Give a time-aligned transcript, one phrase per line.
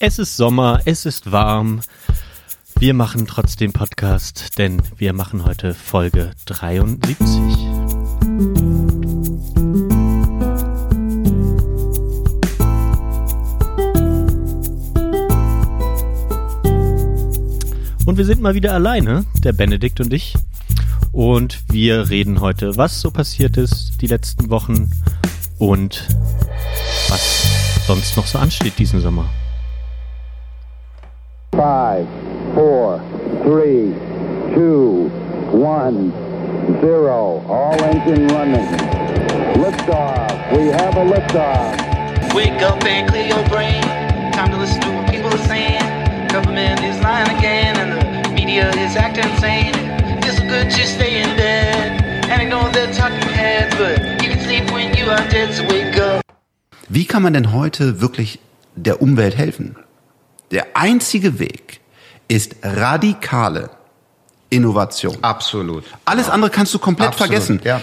[0.00, 1.80] Es ist Sommer, es ist warm.
[2.80, 7.16] Wir machen trotzdem Podcast, denn wir machen heute Folge 73.
[18.04, 20.34] Und wir sind mal wieder alleine, der Benedikt und ich.
[21.12, 24.90] Und wir reden heute, was so passiert ist die letzten Wochen
[25.58, 26.08] und
[27.08, 29.30] was sonst noch so ansteht diesen Sommer.
[33.44, 33.92] Three,
[34.56, 35.08] two,
[35.52, 36.10] one,
[36.80, 37.44] zero.
[37.46, 38.66] All engine running.
[39.60, 40.32] Liftoff.
[40.56, 42.34] We have a liftoff.
[42.34, 43.82] Wake up and clear your brain.
[44.32, 45.84] Time to listen to what people are saying.
[46.28, 49.74] Government is lying again, and the media is acting insane.
[50.24, 54.72] It's good just stay in bed and ignore the talking heads, but you can sleep
[54.72, 56.22] when you are dead, so wake up.
[56.88, 58.38] Wie kann man denn heute wirklich
[58.74, 59.76] der Umwelt helfen?
[60.50, 61.80] Der einzige Weg
[62.28, 63.70] ist radikale
[64.50, 65.16] Innovation.
[65.22, 65.84] Absolut.
[66.04, 67.60] Alles andere kannst du komplett Absolut, vergessen.
[67.64, 67.80] Ja.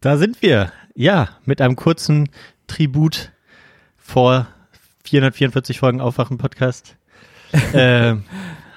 [0.00, 0.72] Da sind wir.
[0.94, 2.28] Ja, mit einem kurzen
[2.66, 3.32] Tribut
[3.96, 4.46] vor
[5.04, 6.96] 444 Folgen Aufwachen-Podcast.
[7.72, 8.14] äh,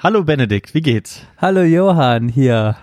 [0.01, 1.21] hallo Benedikt, wie geht's?
[1.37, 2.77] Hallo Johann, hier.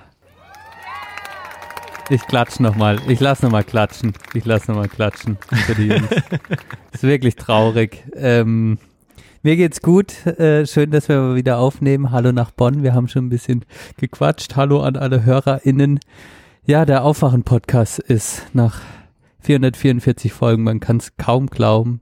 [2.10, 3.00] Ich klatsch nochmal.
[3.08, 4.12] Ich lass nochmal klatschen.
[4.34, 6.08] Ich lass nochmal klatschen für die Jungs.
[6.92, 8.04] ist wirklich traurig.
[8.14, 8.78] Ähm,
[9.44, 10.26] mir geht's gut.
[10.26, 12.10] Äh, schön, dass wir mal wieder aufnehmen.
[12.10, 12.82] Hallo nach Bonn.
[12.82, 13.64] Wir haben schon ein bisschen
[13.98, 14.56] gequatscht.
[14.56, 16.00] Hallo an alle HörerInnen.
[16.64, 18.80] Ja, der Aufwachen-Podcast ist nach
[19.40, 22.00] 444 Folgen, man kann es kaum glauben,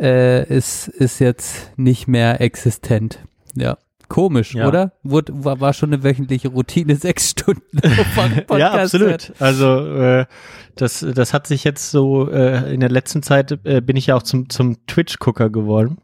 [0.00, 3.18] äh, ist, ist jetzt nicht mehr existent.
[3.54, 3.76] Ja.
[4.08, 4.66] Komisch, Ja.
[4.66, 4.92] oder?
[5.02, 9.32] Wurde, war, war schon eine wöchentliche Routine, sechs Stunden Aufwachen-Podcast ja, absolut.
[9.38, 10.24] Also äh,
[10.76, 14.16] das, das hat sich jetzt so äh, in der letzten Zeit äh, bin ich ja
[14.16, 15.98] auch zum, zum Twitch-Gucker geworden.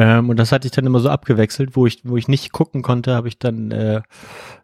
[0.00, 2.80] Ähm, und das hatte ich dann immer so abgewechselt, wo ich, wo ich nicht gucken
[2.80, 4.00] konnte, habe ich dann äh,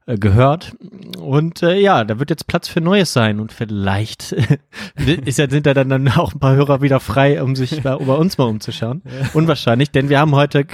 [0.06, 0.74] äh, gehört.
[1.20, 4.32] Und äh, ja, da wird jetzt Platz für Neues sein und vielleicht
[5.26, 7.94] ist ja, sind da dann, dann auch ein paar Hörer wieder frei, um sich bei,
[7.96, 9.02] bei uns mal umzuschauen.
[9.34, 10.64] Unwahrscheinlich, denn wir haben heute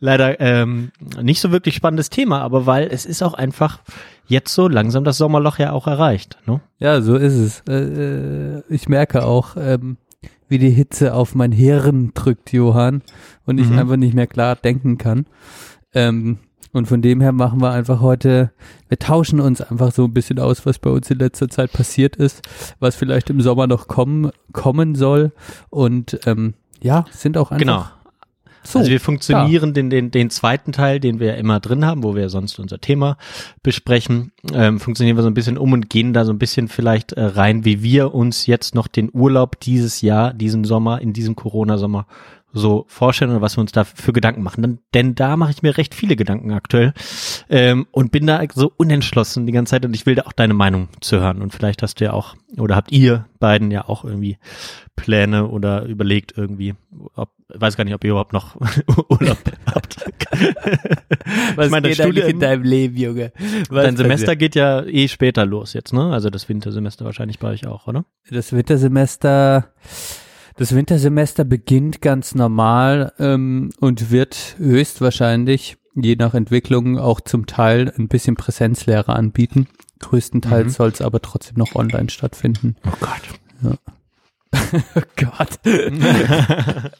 [0.00, 0.90] leider ähm,
[1.22, 3.78] nicht so wirklich spannendes Thema, aber weil es ist auch einfach
[4.26, 6.38] jetzt so langsam das Sommerloch ja auch erreicht.
[6.46, 6.60] Ne?
[6.80, 7.62] Ja, so ist es.
[7.68, 9.98] Äh, äh, ich merke auch, ähm,
[10.48, 13.02] wie die Hitze auf mein Hirn drückt, Johann,
[13.46, 13.78] und ich Mhm.
[13.78, 15.26] einfach nicht mehr klar denken kann.
[15.92, 16.38] Ähm,
[16.72, 18.50] und von dem her machen wir einfach heute,
[18.88, 22.16] wir tauschen uns einfach so ein bisschen aus, was bei uns in letzter Zeit passiert
[22.16, 22.42] ist,
[22.80, 25.30] was vielleicht im Sommer noch kommen, kommen soll.
[25.70, 27.84] Und ähm, ja, sind auch einfach Genau.
[28.64, 28.80] so.
[28.80, 32.28] also wir funktionieren den, den, den zweiten Teil, den wir immer drin haben, wo wir
[32.28, 33.18] sonst unser Thema
[33.62, 37.12] besprechen, ähm, funktionieren wir so ein bisschen um und gehen da so ein bisschen vielleicht
[37.12, 41.36] äh, rein, wie wir uns jetzt noch den Urlaub dieses Jahr, diesen Sommer, in diesem
[41.36, 42.06] Corona-Sommer
[42.54, 44.62] so vorstellen oder was wir uns da für Gedanken machen.
[44.62, 46.94] Denn, denn da mache ich mir recht viele Gedanken aktuell
[47.50, 50.54] ähm, und bin da so unentschlossen die ganze Zeit und ich will da auch deine
[50.54, 51.42] Meinung zu hören.
[51.42, 54.38] Und vielleicht hast du ja auch, oder habt ihr beiden ja auch irgendwie
[54.96, 56.74] Pläne oder überlegt irgendwie,
[57.14, 58.56] ob, weiß gar nicht, ob ihr überhaupt noch
[59.08, 59.96] Urlaub habt.
[61.56, 63.32] was ich meine, geht Studium- in deinem Leben, Junge?
[63.68, 66.12] Was Dein Semester geht ja eh später los jetzt, ne?
[66.12, 68.04] Also das Wintersemester wahrscheinlich bei euch auch, oder?
[68.30, 69.72] Das Wintersemester,
[70.56, 77.92] das Wintersemester beginnt ganz normal ähm, und wird höchstwahrscheinlich, je nach Entwicklung, auch zum Teil
[77.98, 79.68] ein bisschen Präsenzlehre anbieten.
[80.00, 80.70] Größtenteils Mhm.
[80.70, 82.76] soll es aber trotzdem noch online stattfinden.
[82.86, 83.78] Oh Gott.
[84.94, 85.58] Oh Gott.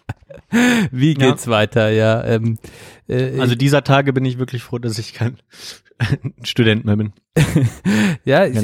[0.91, 1.31] Wie Ja.
[1.31, 1.91] geht's weiter?
[1.91, 2.59] Ja, ähm,
[3.09, 5.37] äh, Also dieser Tage bin ich wirklich froh, dass ich kein
[6.43, 7.13] Student mehr bin.
[8.25, 8.59] ja, ich,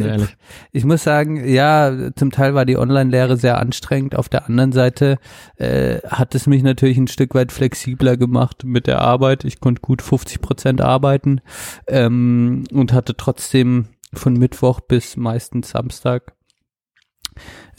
[0.72, 4.14] ich muss sagen, ja, zum Teil war die Online-Lehre sehr anstrengend.
[4.16, 5.18] Auf der anderen Seite
[5.56, 9.44] äh, hat es mich natürlich ein Stück weit flexibler gemacht mit der Arbeit.
[9.44, 11.40] Ich konnte gut 50 Prozent arbeiten
[11.88, 16.32] ähm, und hatte trotzdem von Mittwoch bis meistens Samstag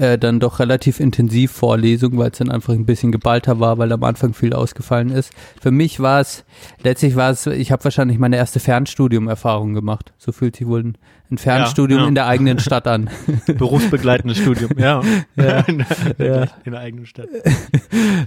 [0.01, 3.91] äh, dann doch relativ intensiv Vorlesung, weil es dann einfach ein bisschen geballter war, weil
[3.91, 5.31] am Anfang viel ausgefallen ist.
[5.61, 6.43] Für mich war es,
[6.83, 10.13] letztlich war es, ich habe wahrscheinlich meine erste Fernstudium-Erfahrung gemacht.
[10.17, 10.93] So fühlt sich wohl
[11.31, 12.07] ein, Fernstudium ja.
[12.07, 13.09] in der eigenen Stadt an.
[13.47, 15.01] Berufsbegleitendes Studium, ja.
[15.35, 15.85] Ja, in,
[16.17, 16.47] der, ja.
[16.65, 17.29] in der eigenen Stadt.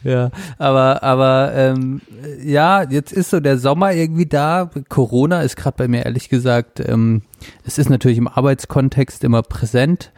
[0.02, 2.00] ja, aber aber ähm,
[2.42, 4.70] ja, jetzt ist so der Sommer irgendwie da.
[4.88, 7.22] Corona ist gerade bei mir ehrlich gesagt, ähm,
[7.64, 10.12] es ist natürlich im Arbeitskontext immer präsent.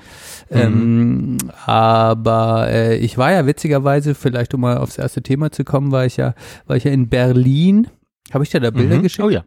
[0.49, 5.91] Ähm, aber äh, ich war ja witzigerweise, vielleicht um mal aufs erste Thema zu kommen,
[5.91, 6.35] war ich ja,
[6.67, 7.89] war ich ja in Berlin.
[8.33, 9.03] Habe ich dir da Bilder Mhm.
[9.03, 9.25] geschickt?
[9.25, 9.45] Oh ja.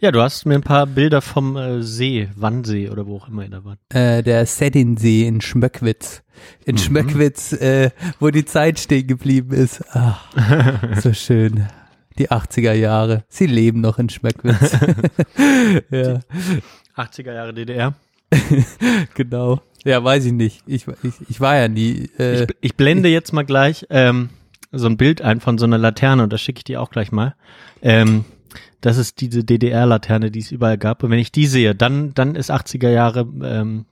[0.00, 3.42] Ja, du hast mir ein paar Bilder vom äh, See, Wannsee oder wo auch immer
[3.44, 3.78] ihr da wart.
[3.92, 6.22] äh, der Seddinsee in Schmöckwitz.
[6.64, 6.78] In Mhm.
[6.78, 7.90] Schmöckwitz, äh,
[8.20, 9.82] wo die Zeit stehen geblieben ist.
[9.92, 10.24] Ach,
[11.00, 11.66] so schön.
[12.18, 13.24] Die 80er Jahre.
[13.28, 14.72] Sie leben noch in Schmeckwitz.
[15.90, 16.20] ja,
[16.96, 17.94] 80er Jahre DDR.
[19.14, 19.60] genau.
[19.84, 20.62] Ja, weiß ich nicht.
[20.66, 22.10] Ich, ich, ich war ja nie.
[22.18, 24.30] Äh, Ich, ich blende jetzt mal gleich ähm,
[24.72, 27.12] so ein Bild ein von so einer Laterne und das schicke ich dir auch gleich
[27.12, 27.34] mal.
[27.82, 28.24] Ähm,
[28.80, 31.02] das ist diese DDR-Laterne, die es überall gab.
[31.02, 33.86] Und wenn ich die sehe, dann, dann ist 80er Jahre ähm,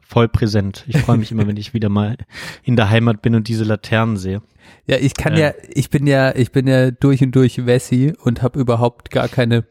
[0.00, 0.84] voll präsent.
[0.88, 2.16] Ich freue mich immer, wenn ich wieder mal
[2.62, 4.42] in der Heimat bin und diese Laternen sehe.
[4.86, 5.48] Ja, ich kann Ja.
[5.48, 9.28] ja, ich bin ja, ich bin ja durch und durch Wessi und habe überhaupt gar
[9.28, 9.64] keine,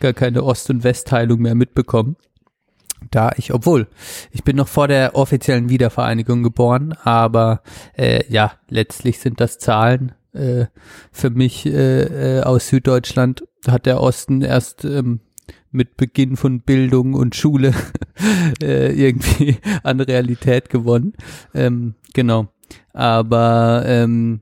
[0.00, 2.16] gar keine Ost- und Westteilung mehr mitbekommen.
[3.10, 3.88] Da ich, obwohl,
[4.30, 7.62] ich bin noch vor der offiziellen Wiedervereinigung geboren, aber
[7.96, 10.12] äh, ja, letztlich sind das Zahlen.
[10.32, 10.66] Äh,
[11.10, 15.20] für mich äh, äh, aus Süddeutschland hat der Osten erst ähm,
[15.70, 17.74] mit Beginn von Bildung und Schule
[18.62, 21.14] äh, irgendwie an Realität gewonnen.
[21.54, 22.48] Ähm, genau.
[22.92, 24.40] Aber ähm,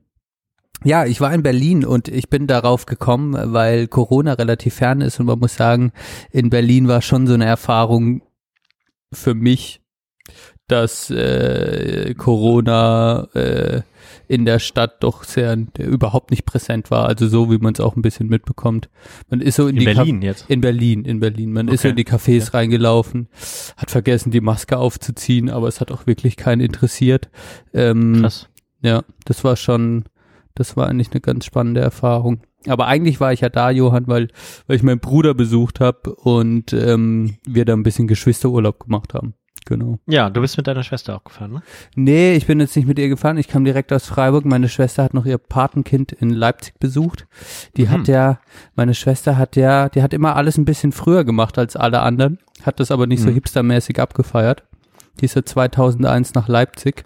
[0.84, 5.20] ja, ich war in Berlin und ich bin darauf gekommen, weil Corona relativ fern ist
[5.20, 5.92] und man muss sagen,
[6.30, 8.22] in Berlin war schon so eine Erfahrung
[9.12, 9.82] für mich,
[10.70, 13.82] dass äh, Corona äh,
[14.28, 17.96] in der Stadt doch sehr überhaupt nicht präsent war, also so wie man es auch
[17.96, 18.88] ein bisschen mitbekommt.
[19.28, 20.48] Man ist so in, In die Ka- Berlin jetzt.
[20.48, 21.52] in Berlin, in Berlin.
[21.52, 21.90] Man ist so Okay.
[21.90, 23.28] in die Cafés reingelaufen,
[23.76, 27.28] hat vergessen, die Maske aufzuziehen, aber es hat auch wirklich keinen interessiert.
[27.74, 28.48] Ähm, Krass.
[28.82, 30.04] ja, das war schon,
[30.54, 32.40] das war eigentlich eine ganz spannende Erfahrung.
[32.68, 34.28] Aber eigentlich war ich ja da, Johann, weil,
[34.66, 39.34] weil ich meinen Bruder besucht habe und ähm, wir da ein bisschen Geschwisterurlaub gemacht haben.
[39.66, 39.98] Genau.
[40.06, 41.62] Ja, du bist mit deiner Schwester auch gefahren, ne?
[41.94, 43.36] Nee, ich bin jetzt nicht mit ihr gefahren.
[43.36, 44.44] Ich kam direkt aus Freiburg.
[44.44, 47.26] Meine Schwester hat noch ihr Patenkind in Leipzig besucht.
[47.76, 47.90] Die Mhm.
[47.90, 48.40] hat ja,
[48.74, 52.38] meine Schwester hat ja, die hat immer alles ein bisschen früher gemacht als alle anderen,
[52.62, 53.34] hat das aber nicht so Mhm.
[53.34, 54.64] hipstermäßig abgefeiert.
[55.20, 57.04] Die ist ja 2001 nach Leipzig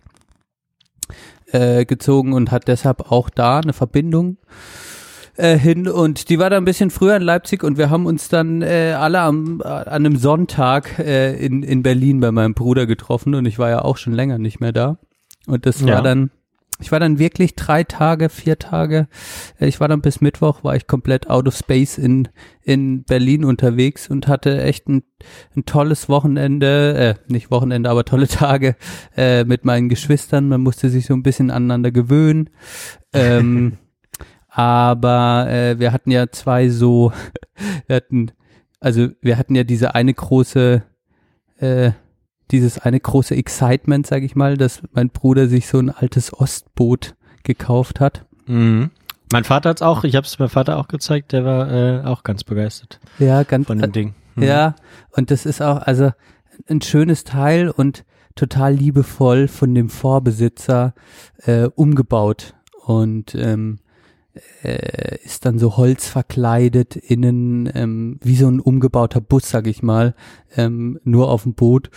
[1.53, 4.39] äh, gezogen und hat deshalb auch da eine Verbindung
[5.37, 8.29] äh, hin und die war da ein bisschen früher in Leipzig und wir haben uns
[8.29, 13.35] dann äh, alle am, an einem Sonntag äh, in, in Berlin bei meinem Bruder getroffen
[13.35, 14.99] und ich war ja auch schon länger nicht mehr da
[15.47, 15.95] und das Ja.
[15.95, 16.31] war dann
[16.81, 19.07] ich war dann wirklich drei Tage, vier Tage.
[19.61, 22.27] äh, Ich war dann bis Mittwoch, war ich komplett out of space in,
[22.63, 25.05] in Berlin unterwegs und hatte echt ein,
[25.57, 28.75] ein tolles Wochenende, äh, nicht Wochenende, aber tolle Tage
[29.17, 30.49] äh, mit meinen Geschwistern.
[30.49, 32.51] Man musste sich so ein bisschen aneinander gewöhnen.
[33.13, 33.79] Ähm,
[34.57, 37.13] aber äh, wir hatten ja zwei so,
[37.89, 38.31] wir hatten,
[38.79, 40.85] also wir hatten ja diese eine große,
[41.59, 41.91] äh,
[42.53, 47.17] dieses eine große Excitement, sag ich mal, dass mein Bruder sich so ein altes Ostboot
[47.43, 48.27] gekauft hat.
[48.47, 48.91] Mhm.
[49.33, 52.23] Mein Vater hat's auch, ich habe es meinem Vater auch gezeigt, der war äh, auch
[52.23, 54.15] ganz begeistert Ja, ganz von dem Ding.
[54.37, 54.45] Mhm.
[54.45, 54.77] Ja,
[55.11, 56.13] und das ist auch, also
[56.69, 58.05] ein schönes Teil und
[58.37, 60.95] total liebevoll von dem Vorbesitzer
[61.39, 62.55] äh, umgebaut
[62.85, 63.81] und ähm,
[64.63, 70.15] äh, ist dann so holzverkleidet innen, ähm, wie so ein umgebauter Bus, sag ich mal,
[70.57, 71.91] ähm, nur auf dem Boot.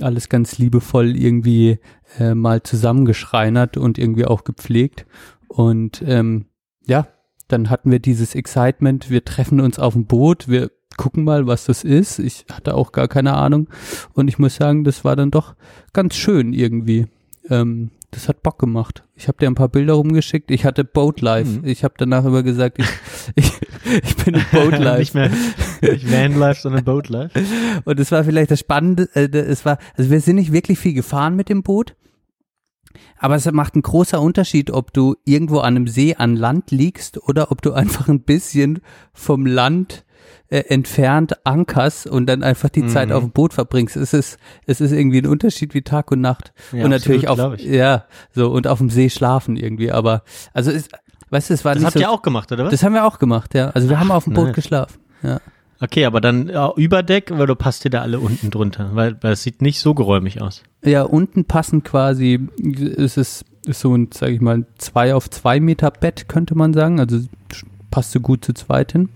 [0.00, 1.78] Alles ganz liebevoll irgendwie
[2.18, 5.06] äh, mal zusammengeschreinert und irgendwie auch gepflegt.
[5.48, 6.46] Und ähm,
[6.86, 7.08] ja,
[7.48, 11.64] dann hatten wir dieses Excitement, wir treffen uns auf dem Boot, wir gucken mal, was
[11.64, 12.18] das ist.
[12.18, 13.68] Ich hatte auch gar keine Ahnung.
[14.12, 15.54] Und ich muss sagen, das war dann doch
[15.92, 17.06] ganz schön irgendwie.
[17.48, 19.04] Ähm, das hat Bock gemacht.
[19.14, 20.50] Ich habe dir ein paar Bilder rumgeschickt.
[20.50, 21.60] Ich hatte Boat Life.
[21.60, 21.66] Mhm.
[21.66, 22.86] Ich habe danach immer gesagt, ich,
[23.34, 23.52] ich,
[24.02, 24.98] ich bin in Boat Life.
[24.98, 25.30] nicht mehr
[25.80, 27.30] nicht Vanlife, sondern Boatlife.
[27.84, 30.94] Und es war vielleicht das Spannende, äh, es war, also wir sind nicht wirklich viel
[30.94, 31.94] gefahren mit dem Boot,
[33.18, 37.22] aber es macht einen großer Unterschied, ob du irgendwo an einem See an Land liegst
[37.22, 38.80] oder ob du einfach ein bisschen
[39.12, 40.04] vom Land
[40.50, 42.88] äh, entfernt ankerst und dann einfach die Mhm.
[42.88, 43.96] Zeit auf dem Boot verbringst.
[43.96, 46.52] Es ist, es ist irgendwie ein Unterschied wie Tag und Nacht.
[46.72, 47.74] Ja, und natürlich absolut, auf, glaub ich.
[47.76, 50.22] ja, so, und auf dem See schlafen irgendwie, aber,
[50.54, 50.90] also ist,
[51.30, 52.70] weißt du, es war Das nicht habt so, ihr auch gemacht, oder was?
[52.70, 53.70] das haben wir auch gemacht, ja.
[53.70, 54.54] Also wir haben auf dem Boot nice.
[54.56, 55.40] geschlafen, ja.
[55.80, 59.34] Okay, aber dann ja, Überdeck, weil du passt dir da alle unten drunter, weil, weil
[59.34, 60.64] es sieht nicht so geräumig aus.
[60.84, 65.60] Ja, unten passen quasi, ist es ist so ein, sag ich mal, zwei auf zwei
[65.60, 66.98] Meter Bett, könnte man sagen.
[66.98, 67.20] Also
[67.90, 69.08] passt so gut zu zweit hin.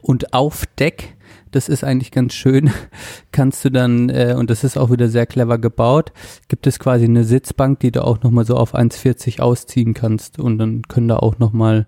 [0.00, 1.16] Und auf Deck,
[1.50, 2.70] das ist eigentlich ganz schön,
[3.32, 6.12] kannst du dann, äh, und das ist auch wieder sehr clever gebaut,
[6.48, 10.38] gibt es quasi eine Sitzbank, die du auch nochmal so auf 1,40 ausziehen kannst.
[10.38, 11.86] Und dann können da auch nochmal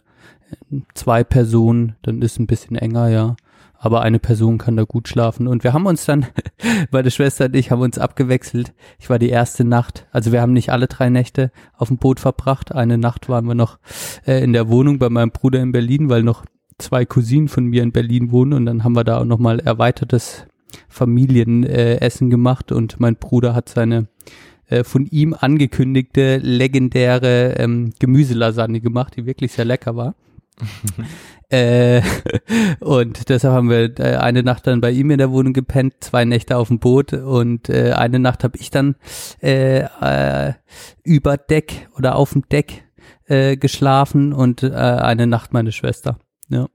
[0.95, 3.37] zwei Personen, dann ist ein bisschen enger, ja.
[3.77, 5.47] Aber eine Person kann da gut schlafen.
[5.47, 6.27] Und wir haben uns dann,
[6.91, 8.73] meine Schwester und ich haben uns abgewechselt.
[8.99, 12.19] Ich war die erste Nacht, also wir haben nicht alle drei Nächte auf dem Boot
[12.19, 12.75] verbracht.
[12.75, 13.79] Eine Nacht waren wir noch
[14.27, 16.45] äh, in der Wohnung bei meinem Bruder in Berlin, weil noch
[16.78, 18.52] zwei Cousinen von mir in Berlin wohnen.
[18.52, 20.47] Und dann haben wir da auch nochmal erweitertes
[20.88, 22.73] Familienessen äh, gemacht.
[22.73, 24.09] Und mein Bruder hat seine
[24.66, 30.14] äh, von ihm angekündigte legendäre ähm, Gemüselasagne gemacht, die wirklich sehr lecker war.
[31.50, 32.00] äh,
[32.81, 36.25] und deshalb haben wir äh, eine Nacht dann bei ihm in der Wohnung gepennt, zwei
[36.25, 38.97] Nächte auf dem Boot und äh, eine Nacht habe ich dann
[39.43, 40.54] äh, äh,
[41.02, 42.85] über Deck oder auf dem Deck
[43.26, 46.19] äh, geschlafen und eine Nacht meine Schwester.
[46.49, 46.67] Ja.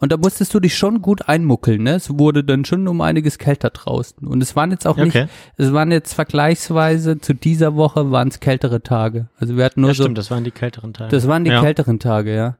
[0.00, 1.94] Und da musstest du dich schon gut einmuckeln, ne?
[1.94, 4.26] Es wurde dann schon um einiges kälter draußen.
[4.26, 5.04] Und es waren jetzt auch Okay.
[5.04, 9.28] nicht, es waren jetzt vergleichsweise zu dieser Woche waren es kältere Tage.
[9.38, 11.10] Also wir hatten nur Ja, so, stimmt, das waren die kälteren Teile.
[11.10, 11.60] das waren die ja.
[11.60, 12.56] kälteren Tage, ja.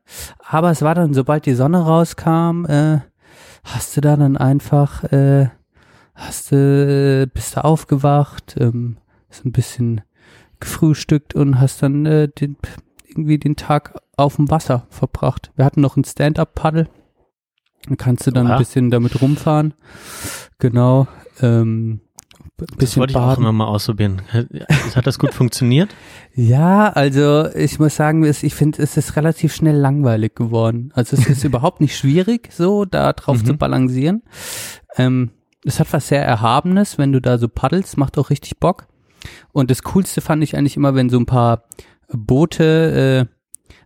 [0.48, 3.00] Aber es war dann, sobald die Sonne rauskam, äh,
[3.64, 5.48] hast du da dann einfach, äh,
[6.14, 8.98] hast du, bist du aufgewacht, ähm,
[9.30, 10.02] so ein bisschen
[10.60, 12.56] gefrühstückt und hast dann äh, den,
[13.08, 15.50] irgendwie den Tag auf dem Wasser verbracht.
[15.56, 16.88] Wir hatten noch ein Stand-up-Paddel.
[17.96, 18.54] Kannst du dann Oha.
[18.54, 19.74] ein bisschen damit rumfahren.
[20.58, 21.06] Genau.
[21.40, 22.00] Ähm,
[22.60, 23.42] ein Das bisschen wollte ich auch baden.
[23.44, 24.22] immer mal ausprobieren.
[24.94, 25.94] Hat das gut funktioniert?
[26.34, 30.92] Ja, also ich muss sagen, ich finde, es ist relativ schnell langweilig geworden.
[30.94, 33.46] Also es ist überhaupt nicht schwierig, so da drauf Mhm.
[33.46, 34.22] zu balancieren.
[34.96, 35.30] Ähm,
[35.64, 38.86] es hat was sehr Erhabenes, wenn du da so paddelst, macht auch richtig Bock.
[39.52, 41.64] Und das Coolste fand ich eigentlich immer, wenn so ein paar
[42.08, 43.34] Boote, äh,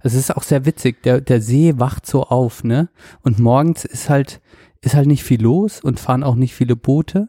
[0.00, 2.88] also es ist auch sehr witzig, der, der See wacht so auf, ne?
[3.22, 4.40] Und morgens ist halt,
[4.80, 7.28] ist halt nicht viel los und fahren auch nicht viele Boote.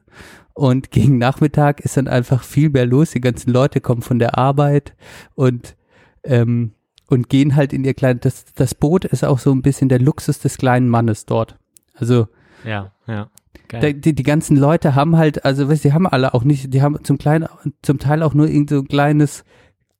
[0.53, 3.11] Und gegen Nachmittag ist dann einfach viel mehr los.
[3.11, 4.95] Die ganzen Leute kommen von der Arbeit
[5.35, 5.75] und,
[6.23, 6.73] ähm,
[7.07, 9.99] und gehen halt in ihr kleines, das, das Boot ist auch so ein bisschen der
[9.99, 11.57] Luxus des kleinen Mannes dort.
[11.95, 12.27] Also,
[12.65, 13.29] Ja, ja.
[13.69, 16.73] Da, die, die ganzen Leute haben halt, also weißt, du, die haben alle auch nicht,
[16.73, 17.47] die haben zum kleinen,
[17.81, 19.43] zum Teil auch nur irgend so ein kleines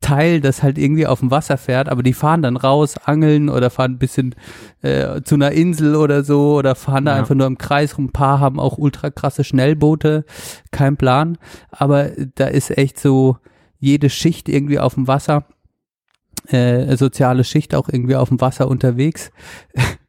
[0.04, 3.70] Teil, das halt irgendwie auf dem Wasser fährt, aber die fahren dann raus, angeln oder
[3.72, 4.36] fahren ein bisschen
[4.84, 7.20] äh, zu einer Insel oder so oder fahren da Ja.
[7.20, 8.06] einfach nur im Kreis rum.
[8.06, 10.26] Ein paar haben auch ultra krasse Schnellboote,
[10.72, 11.38] kein Plan,
[11.72, 13.38] aber da ist echt so
[13.80, 15.46] jede Schicht irgendwie auf dem Wasser,
[16.48, 19.32] äh, soziale Schicht auch irgendwie auf dem Wasser unterwegs.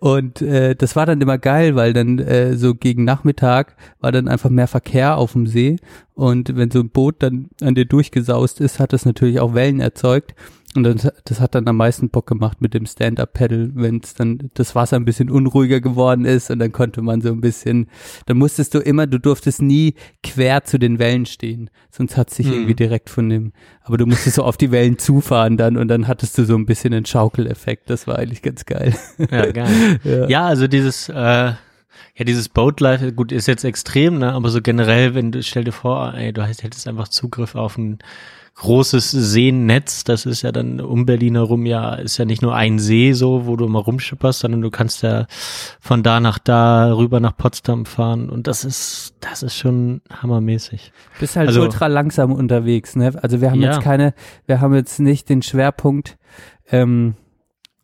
[0.00, 4.28] Und äh, das war dann immer geil, weil dann äh, so gegen Nachmittag war dann
[4.28, 5.76] einfach mehr Verkehr auf dem See.
[6.14, 9.80] Und wenn so ein Boot dann an dir durchgesaust ist, hat das natürlich auch Wellen
[9.80, 10.34] erzeugt.
[10.74, 14.50] Und das, das hat dann am meisten Bock gemacht mit dem Stand-Up-Paddle, wenn es dann
[14.54, 17.88] das Wasser ein bisschen unruhiger geworden ist und dann konnte man so ein bisschen,
[18.24, 22.46] dann musstest du immer, du durftest nie quer zu den Wellen stehen, sonst hat sich
[22.46, 22.52] Mhm.
[22.54, 23.52] irgendwie direkt von dem,
[23.82, 26.64] aber du musstest so auf die Wellen zufahren dann und dann hattest du so ein
[26.64, 28.94] bisschen einen Schaukeleffekt, das war eigentlich ganz geil.
[29.30, 29.98] Ja, geil.
[30.04, 30.28] Ja.
[30.28, 35.14] Ja, also dieses, äh, ja, dieses Boatlife, gut, ist jetzt extrem, ne, aber so generell,
[35.14, 37.98] wenn du, stell dir vor, ey, du hättest einfach Zugriff auf ein
[38.62, 42.78] großes Seenetz, das ist ja dann um Berlin herum ja, ist ja nicht nur ein
[42.78, 45.26] See so, wo du mal rumschipperst, sondern du kannst ja
[45.80, 50.92] von da nach da rüber nach Potsdam fahren und das ist, das ist schon hammermäßig.
[51.18, 53.12] Bist halt Also- ultra langsam unterwegs, ne?
[53.20, 53.72] Also wir haben Ja.
[53.72, 54.14] jetzt keine,
[54.46, 56.16] wir haben jetzt nicht den Schwerpunkt
[56.70, 57.14] ähm,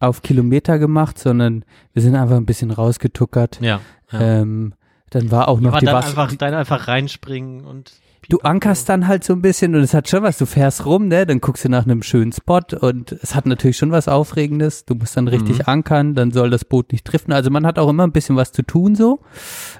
[0.00, 3.58] auf Kilometer gemacht, sondern wir sind einfach ein bisschen rausgetuckert.
[3.60, 3.80] Ja.
[4.12, 4.20] ja.
[4.20, 4.74] Ähm,
[5.10, 6.08] dann war auch noch aber die Wasser.
[6.08, 7.92] einfach, dann einfach reinspringen und
[8.30, 11.08] Du ankerst dann halt so ein bisschen und es hat schon was, du fährst rum,
[11.08, 14.84] ne, dann guckst du nach einem schönen Spot und es hat natürlich schon was Aufregendes.
[14.84, 15.64] Du musst dann richtig Mhm.
[15.66, 17.32] ankern, dann soll das Boot nicht driften.
[17.32, 19.20] Also man hat auch immer ein bisschen was zu tun so,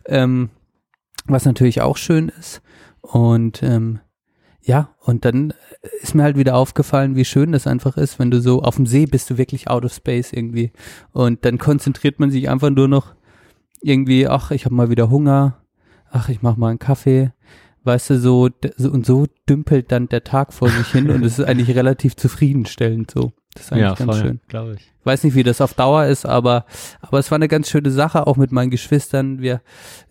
[0.06, 0.48] ähm,
[1.26, 2.62] was natürlich auch schön ist.
[3.02, 4.00] Und ähm,
[4.62, 5.52] ja, und dann
[6.00, 8.86] ist mir halt wieder aufgefallen, wie schön das einfach ist, wenn du so auf dem
[8.86, 10.72] See bist, du wirklich out of space irgendwie.
[11.12, 13.14] Und dann konzentriert man sich einfach nur noch
[13.82, 15.58] irgendwie, ach, ich habe mal wieder Hunger,
[16.10, 17.32] ach, ich mach mal einen Kaffee.
[17.88, 18.50] Weißt du, so,
[18.90, 23.10] und so dümpelt dann der Tag vor sich hin und es ist eigentlich relativ zufriedenstellend
[23.10, 23.32] so.
[23.54, 24.40] Das ist eigentlich ja, ganz voll, schön.
[24.46, 24.92] glaube ich.
[25.04, 26.66] Weiß nicht, wie das auf Dauer ist, aber
[27.00, 29.40] aber es war eine ganz schöne Sache, auch mit meinen Geschwistern.
[29.40, 29.62] Wir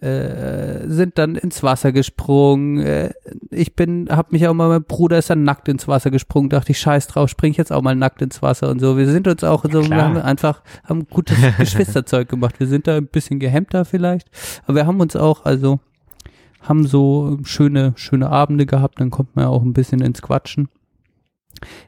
[0.01, 2.79] äh, sind dann ins Wasser gesprungen.
[2.79, 3.13] Äh,
[3.51, 6.49] ich bin, hab mich auch mal, mein Bruder ist dann nackt ins Wasser gesprungen.
[6.49, 8.97] Dachte ich, scheiß drauf, spring ich jetzt auch mal nackt ins Wasser und so.
[8.97, 12.59] Wir sind uns auch so, wir haben einfach haben gutes Geschwisterzeug gemacht.
[12.59, 14.31] Wir sind da ein bisschen gehemmter vielleicht,
[14.63, 15.79] aber wir haben uns auch, also
[16.61, 18.99] haben so schöne schöne Abende gehabt.
[18.99, 20.69] Dann kommt man ja auch ein bisschen ins Quatschen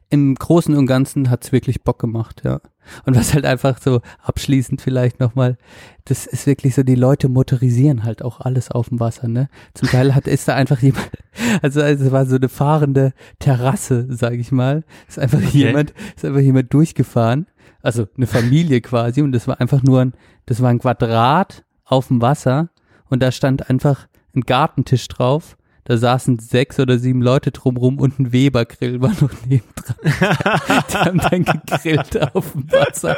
[0.10, 2.62] im Großen und Ganzen hat's wirklich Bock gemacht, ja.
[3.06, 5.58] Und was halt einfach so abschließend vielleicht nochmal,
[6.06, 9.50] das ist wirklich so, die Leute motorisieren halt auch alles auf dem Wasser, ne?
[9.76, 11.12] Zum Teil hat, ist da einfach jemand,
[11.62, 14.84] also, also es war so eine fahrende Terrasse, sage ich mal.
[15.08, 17.46] Ist einfach jemand, ist einfach jemand durchgefahren,
[17.82, 20.14] also eine Familie quasi, und das war einfach nur ein,
[20.48, 22.70] das war ein Quadrat auf dem Wasser
[23.10, 25.56] und da stand einfach ein Gartentisch drauf
[25.86, 29.96] da saßen sechs oder sieben Leute drumrum und ein Weber-Grill war noch nebendran.
[30.04, 33.18] die haben dann gegrillt auf dem Wasser.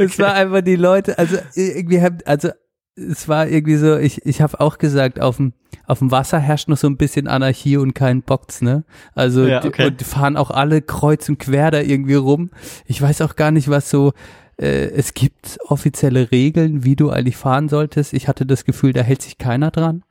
[0.00, 2.48] Es war einfach die Leute, also irgendwie haben, also
[2.96, 5.52] es war irgendwie so, ich, ich habe auch gesagt, auf dem,
[5.86, 8.84] auf dem Wasser herrscht noch so ein bisschen Anarchie und kein Box, ne?
[9.14, 9.88] Also Ja, die- okay.
[9.88, 12.50] und die fahren auch alle kreuz und quer da irgendwie rum.
[12.86, 14.14] Ich weiß auch gar nicht, was so,
[14.60, 18.12] äh, es gibt offizielle Regeln, wie du eigentlich fahren solltest.
[18.12, 20.02] Ich hatte das Gefühl, da hält sich keiner dran.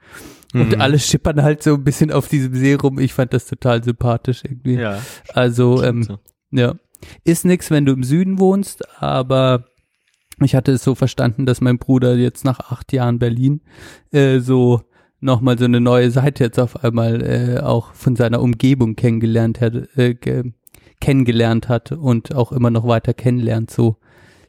[0.53, 0.81] Und Mhm.
[0.81, 2.99] alle schippern halt so ein bisschen auf diesem See rum.
[2.99, 4.75] Ich fand das total sympathisch irgendwie.
[4.75, 4.99] Ja.
[5.33, 6.19] Also, ähm, so.
[6.51, 6.75] ja.
[7.23, 9.65] Ist nix, wenn du im Süden wohnst, aber
[10.41, 13.61] ich hatte es so verstanden, dass mein Bruder jetzt nach acht Jahren Berlin
[14.11, 14.81] äh, so
[15.19, 19.73] nochmal so eine neue Seite jetzt auf einmal äh, auch von seiner Umgebung kennengelernt hat,
[19.97, 20.53] äh, ge
[20.99, 23.69] kennengelernt hat und auch immer noch weiter kennenlernt.
[23.69, 23.97] So,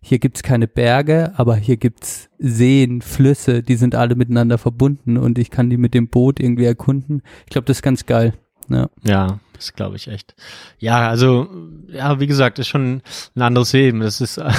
[0.01, 5.39] hier gibt's keine Berge, aber hier gibt's Seen, Flüsse, die sind alle miteinander verbunden und
[5.39, 7.23] ich kann die mit dem Boot irgendwie erkunden.
[7.45, 8.35] Ich glaube, das ist ganz geil.
[8.69, 8.91] Ja.
[9.03, 10.35] Ja, das glaube ich echt.
[10.79, 11.49] Ja, also,
[11.89, 13.03] ja, wie gesagt, ist schon
[13.35, 14.01] ein anderes Leben.
[14.01, 14.51] Das ist äh,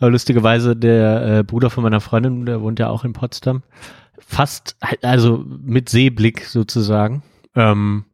[0.00, 3.62] lustigerweise der äh, Bruder von meiner Freundin, der wohnt ja auch in Potsdam.
[4.18, 7.22] Fast, also mit Seeblick sozusagen.
[7.54, 8.04] Ähm,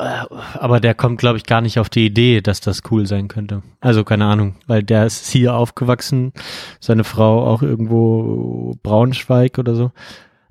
[0.00, 3.62] aber der kommt, glaube ich, gar nicht auf die Idee, dass das cool sein könnte.
[3.80, 6.32] Also keine Ahnung, weil der ist hier aufgewachsen,
[6.80, 9.92] seine Frau auch irgendwo Braunschweig oder so.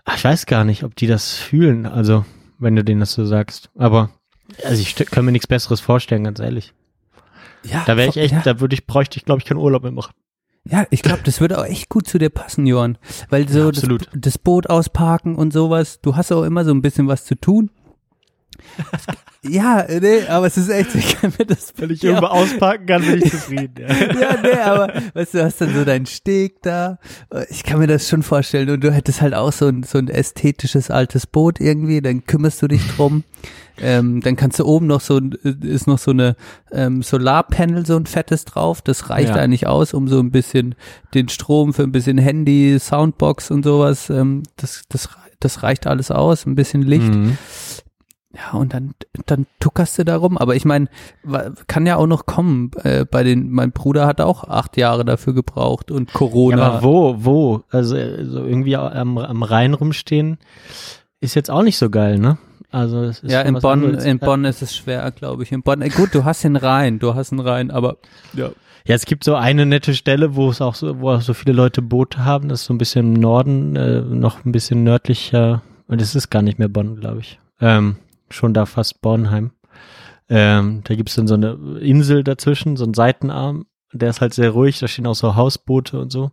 [0.05, 2.25] Ach, Ich weiß gar nicht, ob die das fühlen, also
[2.57, 3.69] wenn du denen das so sagst.
[3.77, 4.09] Aber
[4.63, 6.73] also ich kann mir nichts Besseres vorstellen, ganz ehrlich.
[7.63, 8.41] Ja, Da wäre ich echt, ja.
[8.41, 10.13] da würde ich, bräuchte ich, glaube ich, keinen Urlaub mehr machen.
[10.65, 12.97] Ja, ich glaube, das würde auch echt gut zu dir passen, Johann.
[13.29, 16.81] Weil so Ja, das, das Boot ausparken und sowas, du hast auch immer so ein
[16.81, 17.71] bisschen was zu tun.
[19.41, 23.01] Ja, nee, aber es ist echt, ich kann mir das Wenn ich irgendwo ausparken kann,
[23.03, 23.73] bin ich zufrieden.
[23.79, 23.87] Ja.
[24.21, 26.97] ja, nee, aber weißt du, du hast dann so deinen Steg da.
[27.49, 28.69] Ich kann mir das schon vorstellen.
[28.69, 32.61] Und du hättest halt auch so ein, so ein ästhetisches altes Boot irgendwie, dann kümmerst
[32.61, 33.23] du dich drum.
[33.81, 36.35] Ähm, dann kannst du oben noch so, ein- ist noch so eine
[36.73, 38.81] ähm, Solarpanel, so ein fettes drauf.
[38.81, 39.35] Das reicht Ja.
[39.35, 40.75] eigentlich aus, um so ein bisschen
[41.13, 44.09] den Strom für ein bisschen Handy, Soundbox und sowas.
[44.09, 45.07] Ähm, das, das,
[45.39, 47.07] das reicht alles aus, ein bisschen Licht.
[47.13, 47.37] Mhm.
[48.35, 48.93] Ja, und dann,
[49.25, 50.37] dann tuckerst du darum.
[50.37, 50.87] Aber ich meine,
[51.67, 52.69] kann ja auch noch kommen.
[52.83, 56.63] Äh, bei den, mein Bruder hat auch acht Jahre dafür gebraucht und Ja, Corona.
[56.67, 57.63] aber wo, wo?
[57.71, 60.37] Also äh, so irgendwie am, am Rhein rumstehen
[61.21, 62.37] ist jetzt auch nicht so geil, ne?
[62.71, 64.05] Also das ist ja, in Bonn, anderes.
[64.05, 65.51] in Bonn ist es schwer, glaube ich.
[65.51, 67.97] In Bonn, äh, gut, du hast den Rhein, du hast den Rhein, aber
[68.33, 68.49] ja.
[68.85, 71.53] Ja, es gibt so eine nette Stelle, wo es auch so, wo auch so viele
[71.53, 72.47] Leute Boote haben.
[72.47, 75.61] Das ist so ein bisschen im Norden, äh, noch ein bisschen nördlicher.
[75.87, 77.39] Und es ist gar nicht mehr Bonn, glaube ich.
[77.59, 77.97] Ähm,
[78.33, 79.51] schon da fast Bornheim.
[80.29, 83.65] Ähm, da gibt's dann so eine Insel dazwischen, so einen Seitenarm.
[83.91, 84.77] Der ist halt sehr ruhig.
[84.79, 86.31] Da stehen auch so Hausboote und so.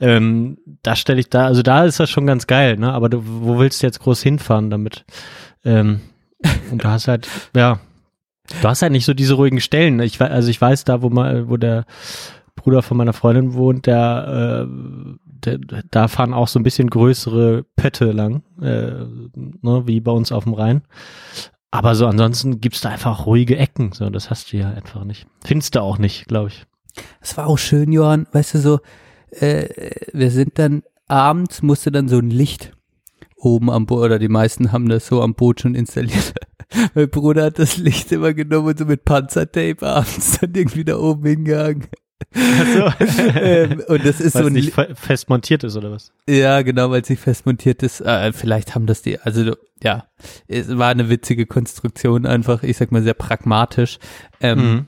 [0.00, 2.92] Ähm, da stelle ich da, also da ist das schon ganz geil, ne?
[2.92, 5.04] Aber du, wo willst du jetzt groß hinfahren damit?
[5.64, 6.00] Ähm,
[6.72, 7.78] und du hast halt, ja,
[8.62, 10.00] Du hast halt nicht so diese ruhigen Stellen.
[10.00, 11.84] Ich, wei- also ich weiß da, wo mal, wo der
[12.56, 17.64] Bruder von meiner Freundin wohnt, der, äh, der da fahren auch so ein bisschen größere
[17.76, 20.82] Pötte lang, äh, ne, wie bei uns auf dem Rhein.
[21.70, 23.92] Aber so ansonsten gibt's da einfach ruhige Ecken.
[23.92, 25.26] So, das hast du ja einfach nicht.
[25.44, 26.66] Findest du auch nicht, glaube ich.
[27.20, 28.80] Es war auch schön, Johann, weißt du, so,
[29.30, 29.68] äh,
[30.12, 32.72] wir sind dann abends, musste dann so ein Licht
[33.36, 36.34] oben am Boot, oder die meisten haben das so am Boot schon installiert.
[36.94, 40.98] mein Bruder hat das Licht immer genommen und so mit Panzertape abends dann irgendwie da
[40.98, 41.86] oben hingehangen.
[42.34, 46.12] ähm, und das ist Weil so es ein nicht fe- fest montiert ist oder was?
[46.28, 48.00] Ja, genau, weil es nicht fest montiert ist.
[48.00, 50.04] Äh, vielleicht haben das die, also ja,
[50.46, 53.98] es war eine witzige Konstruktion, einfach, ich sag mal, sehr pragmatisch.
[54.40, 54.86] Ähm, Mhm.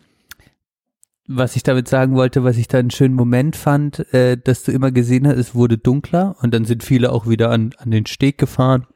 [1.28, 4.72] Was ich damit sagen wollte, was ich da einen schönen Moment fand, äh, dass du
[4.72, 8.06] immer gesehen hast, es wurde dunkler und dann sind viele auch wieder an, an den
[8.06, 8.86] Steg gefahren,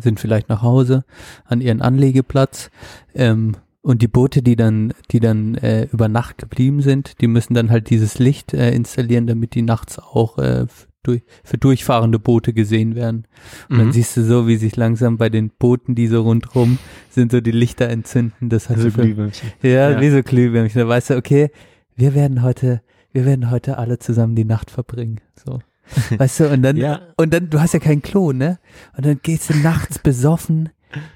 [0.00, 1.04] sind vielleicht nach Hause,
[1.44, 2.70] an ihren Anlegeplatz.
[3.14, 7.54] Ähm, und die Boote, die dann, die dann äh, über Nacht geblieben sind, die müssen
[7.54, 10.66] dann halt dieses Licht äh, installieren, damit die nachts auch äh,
[11.02, 13.26] durch, für durchfahrende Boote gesehen werden.
[13.70, 13.92] Und dann Mhm.
[13.92, 17.52] siehst du so, wie sich langsam bei den Booten, die so rundrum sind, so die
[17.52, 18.50] Lichter entzünden.
[18.50, 19.50] Das hat so für, Glühwürmchen.
[19.62, 20.00] ja, Ja.
[20.00, 20.78] wie so Glühwürmchen.
[20.82, 21.50] Da weißt du, okay,
[21.96, 25.20] wir werden heute, wir werden heute alle zusammen die Nacht verbringen.
[25.42, 25.60] So.
[26.18, 27.00] Weißt du, und dann, Ja.
[27.16, 28.58] und dann, du hast ja kein Klo, ne?
[28.96, 30.68] Und dann gehst du nachts besoffen,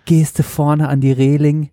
[0.06, 1.70] gehst du vorne an die Reling,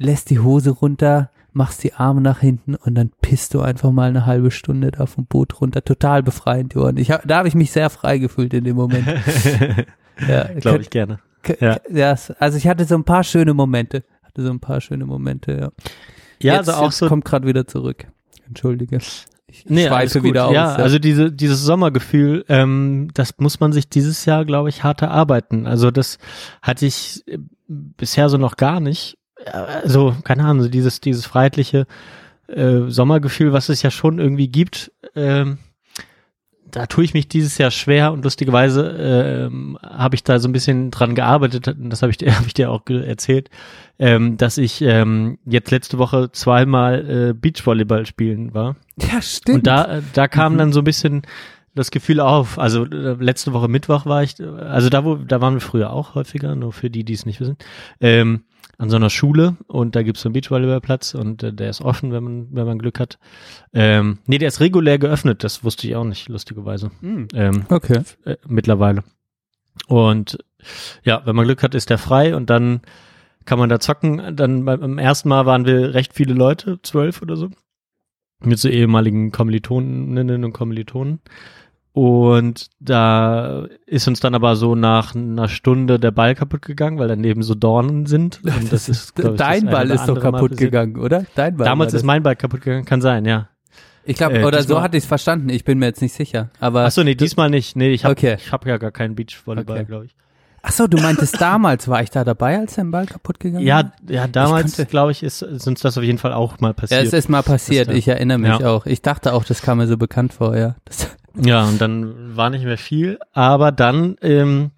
[0.00, 4.08] lässt die Hose runter, machst die Arme nach hinten und dann pisst du einfach mal
[4.08, 5.84] eine halbe Stunde da vom Boot runter.
[5.84, 6.96] Total befreiend, Johann.
[6.96, 9.06] Ich hab, da habe ich mich sehr frei gefühlt in dem Moment.
[10.28, 11.20] ja, Glaube ich gerne.
[11.60, 11.78] Ja.
[11.90, 14.04] ja, also ich hatte so ein paar schöne Momente.
[14.22, 15.70] Hatte so ein paar schöne Momente, ja.
[16.42, 18.06] Ja, jetzt, also auch so kommt gerade wieder zurück.
[18.46, 18.96] Entschuldige.
[18.96, 19.26] Ich
[19.66, 20.54] Nee, schweife wieder aus.
[20.54, 25.02] Ja, also diese, dieses Sommergefühl, ähm, das muss man sich dieses Jahr, glaube ich, hart
[25.02, 25.66] erarbeiten.
[25.66, 26.18] Also das
[26.62, 29.18] hatte ich äh, bisher so noch gar nicht.
[29.46, 31.86] Also, keine Ahnung, so dieses, dieses freiheitliche
[32.48, 35.58] äh, Sommergefühl, was es ja schon irgendwie gibt, ähm,
[36.70, 40.52] da tue ich mich dieses Jahr schwer und lustigerweise ähm, habe ich da so ein
[40.52, 43.50] bisschen dran gearbeitet, das habe ich, dir- hab ich dir auch erzählt,
[43.98, 48.76] ähm, dass ich ähm, jetzt letzte Woche zweimal äh, Beachvolleyball spielen war.
[49.00, 49.58] Ja, stimmt.
[49.58, 51.22] Und da, äh, da kam dann so ein bisschen
[51.74, 52.58] das Gefühl auf.
[52.58, 56.14] Also äh, letzte Woche Mittwoch war ich, also da wo, da waren wir früher auch
[56.14, 57.56] häufiger, nur für die, die es nicht wissen,
[58.00, 58.44] ähm,
[58.80, 62.12] an so einer Schule und da gibt's so einen Beachvolleyballplatz und äh, der ist offen,
[62.12, 63.18] wenn man, wenn man Glück hat.
[63.74, 66.90] Ähm, nee, der ist regulär geöffnet, das wusste ich auch nicht, lustigerweise.
[67.00, 67.28] Hm.
[67.34, 68.00] Ähm, Okay.
[68.24, 69.04] äh, mittlerweile.
[69.86, 70.38] Und
[71.04, 72.80] ja, wenn man Glück hat, ist der frei und dann
[73.44, 74.34] kann man da zocken.
[74.34, 77.50] Dann beim, beim ersten Mal waren wir recht viele Leute, zwölf oder so,
[78.42, 81.20] mit so ehemaligen Kommilitoninnen und Kommilitonen.
[81.92, 87.08] Und da ist uns dann aber so nach einer Stunde der Ball kaputt gegangen, weil
[87.08, 88.40] daneben so Dornen sind.
[88.44, 91.24] Und das ist, glaub ich, das Dein eine Ball ist doch kaputt gegangen, oder?
[91.34, 91.64] Dein Ball.
[91.66, 93.48] Damals ist mein Ball kaputt gegangen, kann sein, ja.
[94.04, 95.50] Ich glaube, äh, oder das so hatte ich es verstanden.
[95.50, 96.50] Ich bin mir jetzt nicht sicher.
[96.60, 97.76] Aber Ach so, nee, diesmal nicht.
[97.76, 98.36] Nee, ich habe Okay.
[98.38, 99.84] ich hab ja gar keinen Beachvolleyball, Okay.
[99.86, 100.14] glaube ich.
[100.62, 103.76] Ach so, du meintest damals, war ich da dabei, als dein Ball kaputt gegangen Ja,
[103.84, 103.92] war?
[104.08, 107.04] ja, damals, glaube ich, ist, ist uns das auf jeden Fall auch mal Ja, passiert.
[107.06, 107.88] es ist mal passiert.
[107.88, 108.68] Das- Ich erinnere mich ja.
[108.70, 108.84] auch.
[108.86, 110.76] Ich dachte auch, das kam mir so bekannt vor, ja.
[110.84, 113.18] Das, Ja, und dann war nicht mehr viel.
[113.32, 114.72] Aber dann ähm,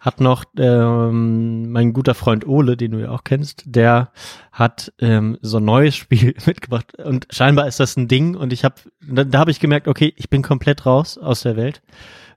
[0.00, 4.10] hat noch ähm, mein guter Freund Ole, den du ja auch kennst, der
[4.50, 6.96] hat ähm, so ein neues Spiel mitgebracht.
[6.98, 8.34] Und scheinbar ist das ein Ding.
[8.34, 8.74] Und ich habe,
[9.06, 11.82] da, da habe ich gemerkt, okay, ich bin komplett raus aus der Welt.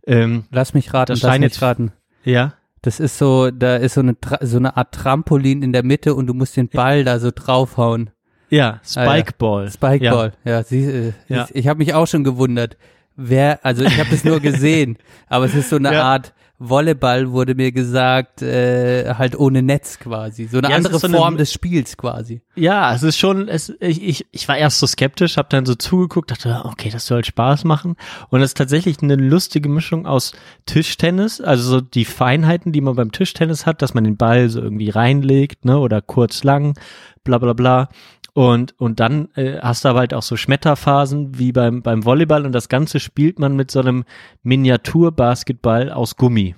[0.05, 1.91] Ähm, lass mich raten, Das lass mich jetzt- raten.
[2.23, 6.13] ja, Das ist so, da ist so eine, so eine Art Trampolin in der Mitte
[6.13, 8.11] und du musst den Ball da so draufhauen.
[8.51, 9.09] ja, Ah, ja.
[9.09, 9.71] Spikeball.
[9.71, 10.61] Spikeball, ja.
[10.61, 11.47] sie, äh, Ja.
[11.51, 12.77] Ich habe mich auch schon gewundert.
[13.15, 14.97] Wer, also ich habe das nur gesehen,
[15.27, 16.03] aber es ist so eine Ja.
[16.03, 20.45] Art Volleyball, wurde mir gesagt, äh, halt ohne Netz quasi.
[20.47, 22.41] So eine Ja, andere so eine- Form des Spiels quasi.
[22.55, 25.75] Ja, es ist schon, es, ich, ich, ich war erst so skeptisch, habe dann so
[25.75, 27.97] zugeguckt, dachte, okay, das soll Spaß machen.
[28.29, 30.31] Und es ist tatsächlich eine lustige Mischung aus
[30.65, 34.61] Tischtennis, also so die Feinheiten, die man beim Tischtennis hat, dass man den Ball so
[34.61, 36.79] irgendwie reinlegt, ne, oder kurz lang,
[37.25, 37.89] bla bla bla.
[38.37, 42.45] Und, und dann äh, hast du aber halt auch so Schmetterphasen wie beim, beim Volleyball
[42.45, 44.03] und das Ganze spielt man mit so einem
[44.43, 46.53] Miniatur-Basketball aus Gummi.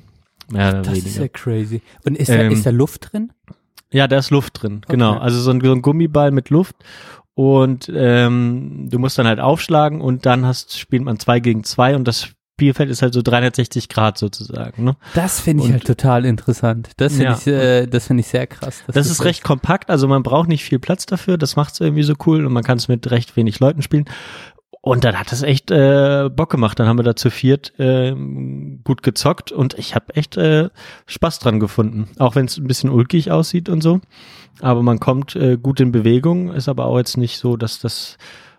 [0.52, 1.22] Oder Das ist weniger.
[1.22, 1.82] ja crazy.
[2.06, 3.32] Und ist, da, Ähm, ist da Luft drin?
[3.92, 5.12] Ja, da ist Luft drin, genau.
[5.14, 5.22] Okay.
[5.22, 6.76] Also so ein, so ein Gummiball mit Luft
[7.36, 11.96] und ähm, du musst dann halt aufschlagen und dann hast spielt man zwei gegen zwei
[11.96, 14.84] und das Spielfeld ist halt so 360 Grad sozusagen.
[14.84, 14.96] Ne?
[15.14, 16.90] Das finde ich und- halt total interessant.
[16.98, 17.38] Das finde Ja.
[17.38, 18.82] ich, äh, das finde ich sehr krass.
[18.88, 21.38] dass Das ist recht kompakt, also man braucht nicht viel Platz dafür.
[21.38, 24.06] Das macht's irgendwie so cool und man kann es mit recht wenig Leuten spielen.
[24.82, 26.80] Und dann hat es echt äh, Bock gemacht.
[26.80, 30.70] Dann haben wir da zu viert ähm, gut gezockt und ich habe echt äh,
[31.06, 32.08] Spaß dran gefunden.
[32.18, 34.00] Auch wenn es ein bisschen ulkig aussieht und so.
[34.62, 38.18] Aber man kommt äh, gut in Bewegung, ist aber auch jetzt nicht so, dass das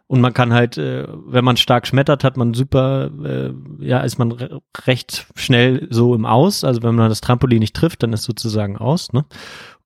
[0.08, 4.18] und man kann halt, äh, wenn man stark schmettert, hat man super, äh, ja, ist
[4.18, 6.64] man re recht schnell so im Aus.
[6.64, 9.24] Also wenn man das Trampolin nicht trifft, dann ist sozusagen aus, ne?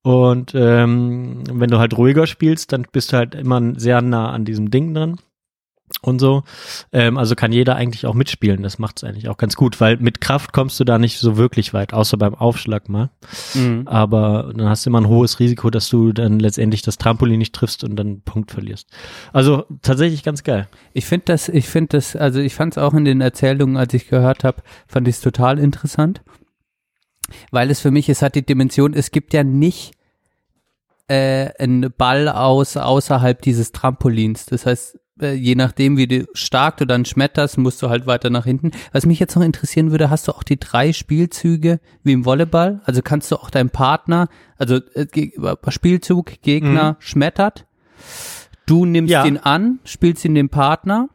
[0.03, 4.45] Und ähm, wenn du halt ruhiger spielst, dann bist du halt immer sehr nah an
[4.45, 5.19] diesem Ding dran
[6.00, 6.42] und so.
[6.92, 8.62] Ähm, also kann jeder eigentlich auch mitspielen.
[8.62, 11.37] Das macht es eigentlich auch ganz gut, weil mit Kraft kommst du da nicht so
[11.37, 13.11] wirklich weit, außer beim Aufschlag mal.
[13.55, 13.87] Mhm.
[13.87, 17.55] Aber dann hast du immer ein hohes Risiko, dass du dann letztendlich das Trampolin nicht
[17.55, 18.88] triffst und dann einen Punkt verlierst.
[19.33, 20.68] Also tatsächlich ganz geil.
[20.92, 23.94] Ich finde das, ich finde das, also ich fand es auch in den Erzählungen, als
[23.94, 26.22] ich gehört habe, fand ich es total interessant,
[27.50, 29.92] weil es für mich, es hat die Dimension, es gibt ja nicht
[31.09, 34.46] äh, einen Ball aus außerhalb dieses Trampolins.
[34.46, 38.31] Das heißt, äh, je nachdem, wie du stark du dann schmetterst, musst du halt weiter
[38.31, 38.70] nach hinten.
[38.92, 42.81] Was mich jetzt noch interessieren würde, hast du auch die drei Spielzüge wie im Volleyball?
[42.85, 45.33] Also kannst du auch deinem Partner, also äh, Ge-
[45.68, 47.66] Spielzug, Gegner schmettert,
[48.66, 49.25] du nimmst Ja.
[49.25, 51.09] ihn an, spielst ihn dem Partner,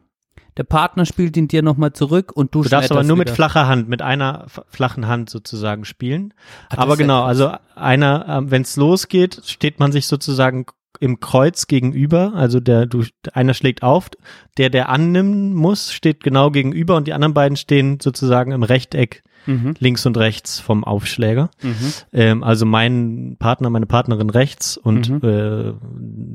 [0.56, 3.36] der Partner spielt ihn dir nochmal zurück und du Du darfst aber nur mit wieder.
[3.36, 6.34] flacher Hand, mit einer flachen Hand sozusagen spielen.
[6.70, 10.66] Das aber genau, also einer, ähm, wenn es losgeht, steht man sich sozusagen
[11.00, 12.32] im Kreuz gegenüber.
[12.34, 14.10] Also der, du, einer schlägt auf,
[14.56, 19.22] der, der annehmen muss, steht genau gegenüber und die anderen beiden stehen sozusagen im Rechteck
[19.46, 19.74] Mhm.
[19.78, 21.48] links und rechts vom Aufschläger.
[21.62, 21.74] Mhm.
[22.12, 25.28] Ähm, also mein Partner, meine Partnerin rechts und Mhm.
[25.28, 25.72] äh,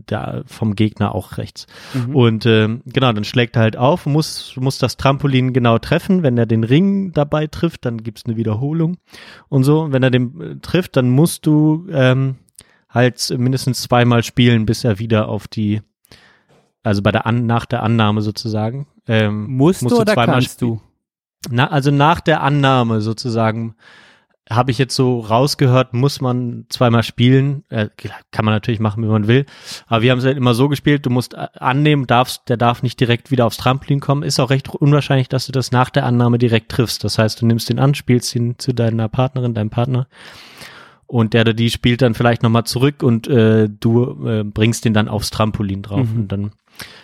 [0.09, 1.67] der vom Gegner auch rechts.
[1.93, 2.15] Mhm.
[2.15, 6.23] Und ähm, genau, dann schlägt er halt auf, muss, muss das Trampolin genau treffen.
[6.23, 8.97] Wenn er den Ring dabei trifft, dann gibt's eine Wiederholung
[9.47, 9.91] und so.
[9.91, 12.37] Wenn er den äh, trifft, dann musst du ähm,
[12.93, 15.81] halt mindestens zweimal spielen, bis er wieder auf die,
[16.83, 18.87] also bei der An nach der Annahme sozusagen.
[19.07, 20.75] Ähm, Musst, musst du oder zweimal kannst spielen.
[20.75, 20.81] du?
[21.49, 23.75] Na, also nach der Annahme sozusagen
[24.49, 27.63] habe ich jetzt so rausgehört, muss man zweimal spielen.
[27.69, 27.87] Äh,
[28.31, 29.45] kann man natürlich machen, wie man will.
[29.87, 32.83] Aber wir haben es halt immer so gespielt, du musst äh, annehmen, darfst, der darf
[32.83, 34.23] nicht direkt wieder aufs Trampolin kommen.
[34.23, 37.03] Ist auch recht unwahrscheinlich, dass du das nach der Annahme direkt triffst.
[37.03, 40.07] Das heißt, du nimmst ihn an, spielst ihn zu deiner Partnerin, deinem Partner.
[41.05, 44.93] Und der oder die spielt dann vielleicht nochmal zurück und äh, du äh, bringst ihn
[44.93, 46.07] dann aufs Trampolin drauf.
[46.11, 46.21] Mhm.
[46.21, 46.51] Und dann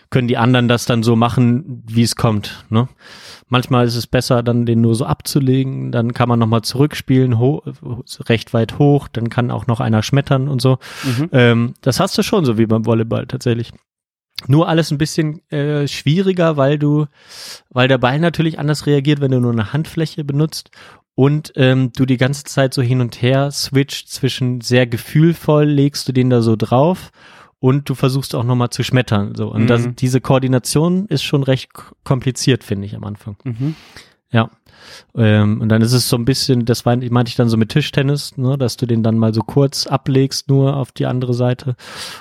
[0.09, 2.65] können die anderen das dann so machen, wie es kommt.
[2.69, 2.87] Ne?
[3.47, 5.91] Manchmal ist es besser, dann den nur so abzulegen.
[5.91, 7.33] Dann kann man nochmal zurückspielen,
[8.27, 9.07] recht weit hoch.
[9.07, 10.79] Dann kann auch noch einer schmettern und so.
[11.03, 11.29] Mhm.
[11.31, 13.71] Ähm, das hast du schon so wie beim Volleyball tatsächlich.
[14.47, 17.07] Nur alles ein bisschen äh, schwieriger, weil du,
[17.69, 20.71] weil der Ball natürlich anders reagiert, wenn du nur eine Handfläche benutzt
[21.19, 26.07] und ähm, du die ganze Zeit so hin und her switcht zwischen sehr gefühlvoll legst
[26.07, 27.11] du den da so drauf
[27.59, 29.35] und du versuchst auch nochmal zu schmettern.
[29.35, 29.51] So.
[29.51, 29.95] Und das, Mhm.
[29.97, 31.71] diese Koordination ist schon recht
[32.05, 33.35] kompliziert, finde ich, am Anfang.
[33.43, 33.75] Mhm.
[34.31, 34.49] Ja.
[35.15, 38.37] Ähm, und dann ist es so ein bisschen, das meinte ich dann so mit Tischtennis,
[38.37, 41.75] ne, dass du den dann mal so kurz ablegst, nur auf die andere Seite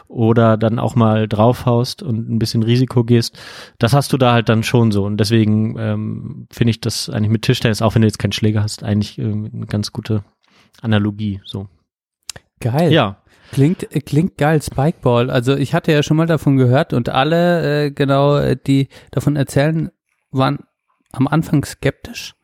[0.09, 3.39] oder dann auch mal draufhaust und ein bisschen Risiko gehst.
[3.79, 5.05] Das hast du da halt dann schon so.
[5.05, 8.63] Und deswegen ähm, finde ich das eigentlich mit Tischtennis, auch wenn du jetzt keinen Schläger
[8.63, 10.25] hast, eigentlich ähm, eine ganz gute
[10.83, 11.41] Analogie.
[11.45, 11.69] So.
[12.61, 12.93] Geil.
[12.93, 13.23] Ja.
[13.53, 15.31] Klingt, äh, klingt geil, Spikeball.
[15.31, 19.37] Also ich hatte ja schon mal davon gehört und alle, äh, genau, äh, die davon
[19.37, 19.91] erzählen,
[20.31, 20.59] waren
[21.13, 22.35] am Anfang skeptisch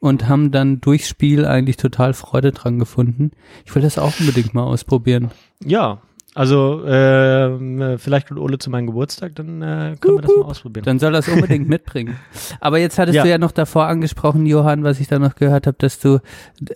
[0.00, 3.30] und haben dann durchs Spiel eigentlich total Freude dran gefunden.
[3.64, 5.30] Ich will das auch unbedingt mal ausprobieren.
[5.64, 5.98] Ja.
[6.32, 10.84] Also ähm, vielleicht kommt Ole zu meinem Geburtstag, dann äh, können wir das mal ausprobieren.
[10.84, 12.16] Dann soll das unbedingt mitbringen.
[12.60, 13.24] Aber jetzt hattest Ja.
[13.24, 16.20] du ja noch davor angesprochen, Johann, was ich da noch gehört habe, dass du,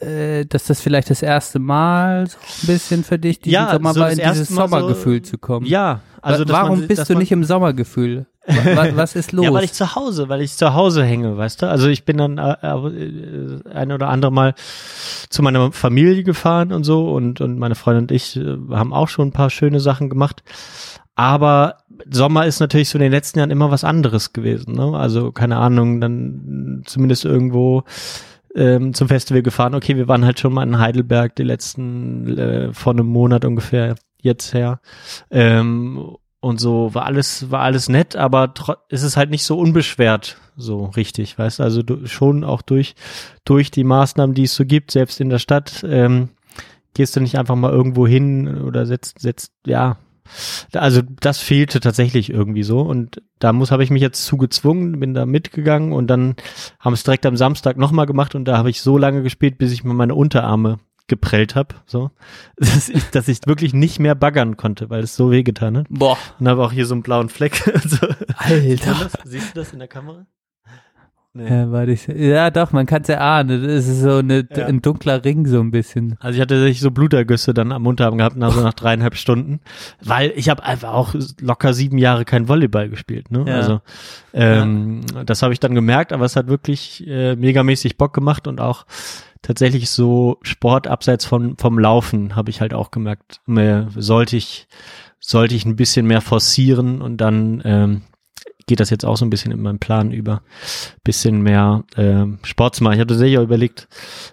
[0.01, 3.95] äh, dass das vielleicht das erste Mal so ein bisschen für dich diesen Ja, Sommer
[3.95, 5.67] so in dieses Mal so- Sommergefühl zu kommen.
[5.67, 8.27] ja, also Wa- warum man, bist du nicht im Sommergefühl?
[8.47, 9.45] Wa- Was ist los?
[9.47, 11.69] Ja, weil ich zu Hause, weil ich zu Hause hänge, weißt du?
[11.69, 14.55] Also ich bin dann äh, äh, ein oder andere Mal
[15.31, 19.09] zu meiner Familie gefahren und so und und meine Freundin und ich äh, haben auch
[19.09, 20.43] schon ein paar schöne Sachen gemacht.
[21.17, 21.79] Aber
[22.11, 24.75] Sommer ist natürlich so in den letzten Jahren immer was anderes gewesen.
[24.75, 24.97] Ne?
[24.99, 27.85] Also keine Ahnung, dann zumindest irgendwo
[28.57, 29.75] ähm, zum Festival gefahren.
[29.75, 33.95] Okay, wir waren halt schon mal in Heidelberg die letzten äh, vor einem Monat ungefähr
[34.23, 34.81] jetzt her.
[35.31, 39.59] Ähm, und so war alles war alles nett, aber tro- es ist halt nicht so
[39.59, 41.61] unbeschwert so richtig, weißt?
[41.61, 42.95] Also du, schon auch durch
[43.45, 46.29] durch die Maßnahmen, die es so gibt, selbst in der Stadt, ähm,
[46.95, 49.97] gehst du nicht einfach mal irgendwo hin oder setzt setzt ja
[50.73, 54.99] also das fehlte tatsächlich irgendwie so und da muss habe ich mich jetzt zu gezwungen,
[55.01, 56.35] bin da mitgegangen und dann
[56.81, 59.73] haben es direkt am Samstag nochmal gemacht und da habe ich so lange gespielt, bis
[59.73, 62.11] ich mir meine Unterarme geprellt habe, so,
[62.57, 65.87] dass ich, dass ich wirklich nicht mehr baggern konnte, weil es so wehgetan hat.
[65.91, 67.57] Boah, Und habe auch hier so einen blauen Fleck.
[67.87, 68.07] so.
[68.49, 68.95] Siehst du Alter.
[69.05, 69.13] das?
[69.25, 70.27] Siehst du das in der Kamera?
[71.37, 71.51] Nee.
[71.51, 73.61] Ja, warte ich, ja, doch, man kann es ja ahnen.
[73.67, 74.67] Das ist so eine, Ja.
[74.67, 76.15] ein dunkler Ring so ein bisschen.
[76.21, 79.59] Also ich hatte tatsächlich so Blutergüsse dann am Unterarm gehabt, nach so nach dreieinhalb Stunden,
[80.01, 83.33] weil ich habe einfach auch locker sieben Jahre kein Volleyball gespielt.
[83.33, 83.45] Ne?
[83.49, 83.57] Ja.
[83.57, 83.81] Also
[84.33, 88.61] ähm, das habe ich dann gemerkt, aber es hat wirklich äh, megamäßig Bock gemacht und
[88.61, 88.87] auch
[89.45, 94.67] tatsächlich so Sport abseits von vom Laufen habe ich halt auch gemerkt, mehr, sollte ich
[95.21, 98.03] sollte ich ein bisschen mehr forcieren und dann ähm,
[98.67, 100.43] geht das jetzt auch so ein bisschen in meinen Plan über,
[101.03, 102.95] bisschen mehr ähm, Sport zu machen.
[102.95, 103.89] Ich hatte tatsächlich auch überlegt,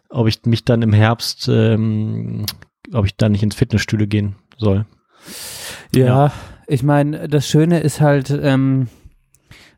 [0.10, 2.46] ob ich mich dann im Herbst, ähm,
[2.94, 4.86] ob ich da nicht ins Fitnessstudio gehen soll.
[5.96, 6.32] Ja, Ja.
[6.68, 8.88] ich meine, das Schöne ist halt ähm,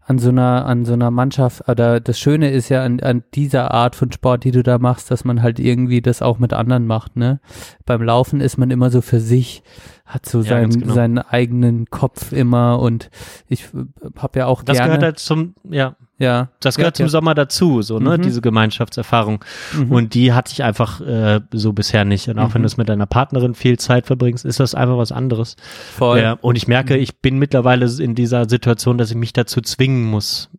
[0.06, 3.72] an so einer an so einer Mannschaft oder das Schöne ist ja an, an dieser
[3.72, 6.86] Art von Sport, die du da machst, dass man halt irgendwie das auch mit anderen
[6.86, 7.16] macht.
[7.16, 7.40] Ne,
[7.86, 9.64] beim Laufen ist man immer so für sich,
[10.06, 10.94] hat so Ja, seinen genau.
[10.94, 13.10] seinen eigenen Kopf immer und
[13.48, 13.70] ich
[14.18, 17.34] habe ja auch Das gerne gehört halt zum, ja, ja das gehört ja, zum Sommer
[17.36, 18.22] dazu, so, ne, Mhm.
[18.22, 19.44] diese Gemeinschaftserfahrung.
[19.76, 19.92] Mhm.
[19.92, 22.28] Und die hatte ich einfach äh, so bisher nicht.
[22.28, 22.64] Und auch wenn Mhm.
[22.64, 25.56] du es mit deiner Partnerin viel Zeit verbringst, ist das einfach was anderes.
[25.96, 26.20] voll.
[26.20, 26.74] Ja, und ich Mhm.
[26.74, 30.50] merke, ich bin mittlerweile in dieser Situation, dass ich mich dazu zwingen muss,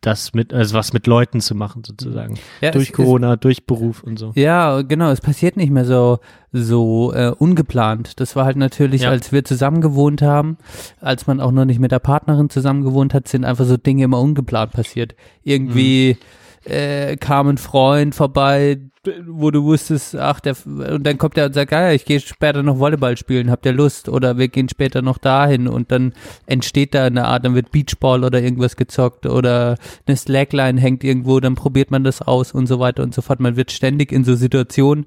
[0.00, 2.34] das mit, also was mit Leuten zu machen, sozusagen.
[2.60, 4.32] Ja, durch es- Corona, durch Beruf und so.
[4.34, 6.18] Ja, genau, es passiert nicht mehr so
[6.52, 8.18] so äh, ungeplant.
[8.18, 9.10] Das war halt natürlich, Ja.
[9.10, 10.56] als wir zusammen gewohnt haben,
[11.00, 14.04] als man auch noch nicht mit der Partnerin zusammen gewohnt hat, sind einfach so Dinge
[14.04, 15.14] immer ungeplant passiert.
[15.44, 16.16] Irgendwie
[16.64, 18.78] äh, kam ein Freund vorbei,
[19.26, 22.20] wo du wusstest, ach, der und dann kommt er und sagt, ah, ja, ich gehe
[22.20, 24.10] später noch Volleyball spielen, habt ihr Lust?
[24.10, 26.12] Oder wir gehen später noch dahin und dann
[26.46, 31.40] entsteht da eine Art, dann wird Beachball oder irgendwas gezockt oder eine Slackline hängt irgendwo,
[31.40, 33.40] dann probiert man das aus und so weiter und so fort.
[33.40, 35.06] Man wird ständig in so Situationen,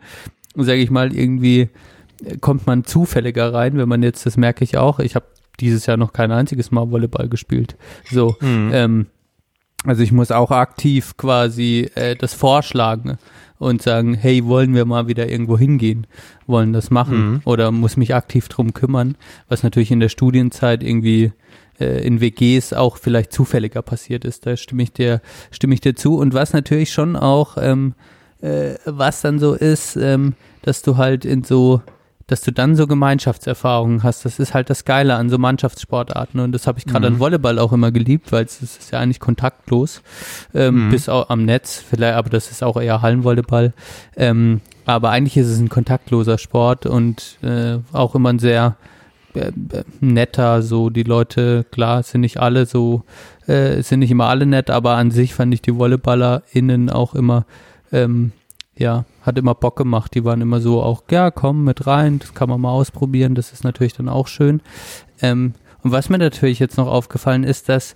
[0.56, 1.70] sage ich mal, irgendwie
[2.26, 5.26] äh, kommt man zufälliger rein, wenn man jetzt, das merke ich auch, ich habe
[5.60, 7.76] dieses Jahr noch kein einziges Mal Volleyball gespielt.
[8.10, 8.72] So, Mhm.
[8.74, 9.06] ähm,
[9.86, 13.18] Also ich muss auch aktiv quasi äh, das vorschlagen
[13.60, 16.08] und sagen, hey, wollen wir mal wieder irgendwo hingehen,
[16.48, 17.42] wollen das machen Mhm.
[17.46, 19.16] oder muss mich aktiv drum kümmern,
[19.48, 21.32] was natürlich in der Studienzeit irgendwie
[21.80, 24.46] äh, in WGs auch vielleicht zufälliger passiert ist.
[24.46, 26.18] Da stimme ich dir, stimme ich dir zu.
[26.18, 27.94] Und was natürlich schon auch, ähm,
[28.42, 31.82] äh, was dann so ist, ähm, dass du halt in so
[32.28, 34.26] dass du dann so Gemeinschaftserfahrungen hast.
[34.26, 36.40] Das ist halt das Geile an so Mannschaftssportarten.
[36.40, 39.20] Und das habe ich gerade an Volleyball auch immer geliebt, weil es ist ja eigentlich
[39.20, 40.02] kontaktlos,
[40.54, 43.74] ähm, bis auch am Netz, vielleicht, aber das ist auch eher Hallenvolleyball.
[44.16, 48.76] Ähm, aber eigentlich ist es ein kontaktloser Sport und äh, auch immer ein sehr
[49.36, 53.04] äh, äh, netter, so die Leute, klar, sind nicht alle so,
[53.48, 57.46] äh, sind nicht immer alle nett, aber an sich fand ich die VolleyballerInnen auch immer,
[57.92, 58.32] ähm,
[58.76, 60.14] ja, hat immer Bock gemacht.
[60.16, 63.52] Die waren immer so auch, ja, komm mit rein, das kann man mal ausprobieren, das
[63.54, 64.62] ist natürlich dann auch schön.
[65.22, 67.96] Ähm, und was mir natürlich jetzt noch aufgefallen ist, dass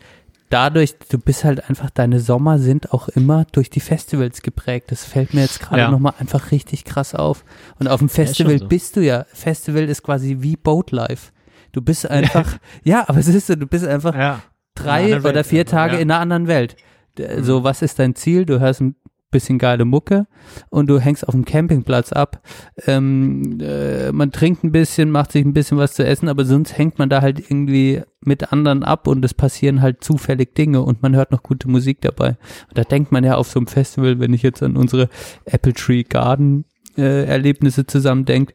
[0.49, 4.91] dadurch, du bist halt einfach, deine Sommer sind auch immer durch die Festivals geprägt.
[4.91, 5.91] Das fällt mir jetzt gerade Ja.
[5.91, 7.43] nochmal einfach richtig krass auf.
[7.79, 8.67] Und auf dem Festival so.
[8.67, 11.31] bist du ja, Festival ist quasi wie Boatlife.
[11.73, 14.41] Du bist einfach, ja, aber es ist so, du bist einfach Ja.
[14.75, 15.97] drei oder vier Tage ja.
[15.97, 16.01] Mhm.
[16.03, 16.75] in einer anderen Welt.
[17.17, 18.45] D- So, was ist dein Ziel?
[18.45, 18.95] Du hörst ein
[19.31, 20.27] bisschen geile Mucke
[20.69, 22.41] und du hängst auf dem Campingplatz ab.
[22.85, 26.77] Ähm, äh, man trinkt ein bisschen, macht sich ein bisschen was zu essen, aber sonst
[26.77, 31.01] hängt man da halt irgendwie mit anderen ab und es passieren halt zufällig Dinge und
[31.01, 32.37] man hört noch gute Musik dabei.
[32.69, 35.09] Und da denkt man ja auf so einem Festival, wenn ich jetzt an unsere
[35.45, 36.65] Apple Tree Garden
[36.97, 38.53] äh, Erlebnisse zusammen denke,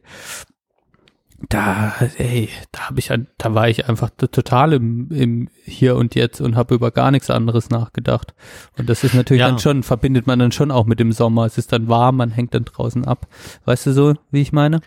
[1.49, 6.41] da, ey, da habe ich, da war ich einfach total im, im Hier und Jetzt
[6.41, 8.33] und habe über gar nichts anderes nachgedacht.
[8.77, 9.49] Und das ist natürlich Ja.
[9.49, 11.45] dann schon, verbindet man dann schon auch mit dem Sommer.
[11.45, 13.27] Es ist dann warm, man hängt dann draußen ab.
[13.65, 14.81] Weißt du so, wie ich meine?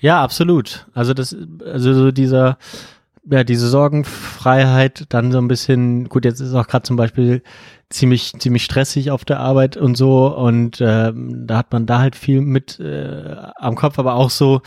[0.00, 0.86] Ja, absolut.
[0.94, 2.58] Also das, also so dieser,
[3.28, 7.42] ja, diese Sorgenfreiheit, dann so ein bisschen, gut, jetzt ist auch gerade zum Beispiel
[7.88, 12.16] ziemlich, ziemlich stressig auf der Arbeit und so und ähm, da hat man da halt
[12.16, 14.60] viel mit äh, am Kopf, aber auch so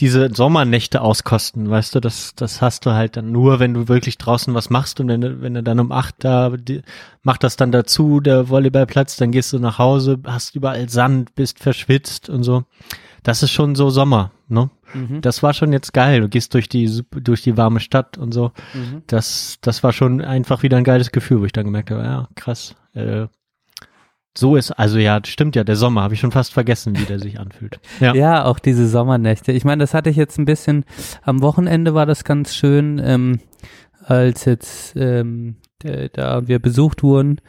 [0.00, 4.18] diese Sommernächte auskosten, weißt du, das, das hast du halt dann nur, wenn du wirklich
[4.18, 6.82] draußen was machst und wenn du, wenn du dann um acht da, die,
[7.22, 11.60] macht das dann dazu, der Volleyballplatz, dann gehst du nach Hause, hast überall Sand, bist
[11.60, 12.64] verschwitzt und so.
[13.24, 14.70] Das ist schon so Sommer, ne?
[15.22, 16.20] Das war schon jetzt geil.
[16.20, 18.52] Du gehst durch die durch die warme Stadt und so.
[19.08, 22.28] Das das war schon einfach wieder ein geiles Gefühl, wo ich dann gemerkt habe, ja
[22.36, 22.76] krass.
[22.92, 23.26] Äh,
[24.36, 25.64] so ist also ja, stimmt ja.
[25.64, 27.80] Der Sommer habe ich schon fast vergessen, wie der sich anfühlt.
[27.98, 28.14] Ja.
[28.14, 29.52] Ja, auch diese Sommernächte.
[29.52, 30.84] Ich meine, das hatte ich jetzt ein bisschen,
[31.22, 33.40] am Wochenende war das ganz schön, ähm,
[34.04, 37.40] als jetzt ähm, der, da wir besucht wurden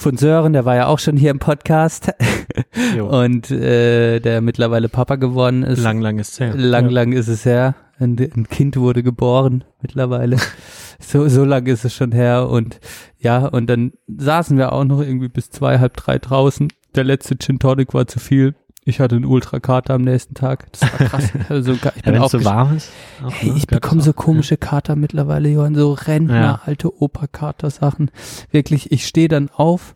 [0.00, 2.10] von Sören, der war ja auch schon hier im Podcast
[2.96, 3.06] Jo.
[3.06, 5.82] und äh, der mittlerweile Papa geworden ist.
[5.82, 6.54] lang lang ist her.
[6.56, 6.90] Lang, ja.
[6.90, 7.74] lang ist es her.
[7.98, 10.38] Ein, ein Kind wurde geboren mittlerweile.
[10.98, 12.48] so, so lang ist es schon her.
[12.48, 12.80] Und
[13.18, 16.68] ja, und dann saßen wir auch noch irgendwie bis zwei, halb drei draußen.
[16.94, 18.54] Der letzte Gin Tonic war zu viel.
[18.90, 20.66] Ich hatte einen Ultrakater am nächsten Tag.
[20.72, 21.30] Das war krass.
[21.48, 22.90] Also, ich Ja, bin wenn es so warm ist.
[23.24, 23.56] auch, Hey, ne?
[23.56, 24.16] ich bekomme so auch.
[24.16, 26.60] komische Kater mittlerweile, Johann, so Rentner, Ja.
[26.66, 28.10] alte Opa-Kater-Sachen.
[28.50, 29.94] Wirklich, ich stehe dann auf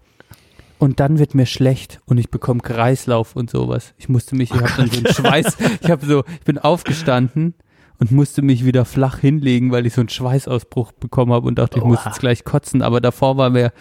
[0.78, 3.94] und dann wird mir schlecht und ich bekomme Kreislauf und sowas.
[3.98, 7.54] Ich musste mich, ich habe dann so einen Schweiß, ich habe so, ich bin aufgestanden
[7.98, 11.78] und musste mich wieder flach hinlegen, weil ich so einen Schweißausbruch bekommen habe und dachte,
[11.78, 12.11] ich muss Oha.
[12.11, 12.83] jetzt gleich kotzen.
[12.83, 13.72] Aber davor war mir,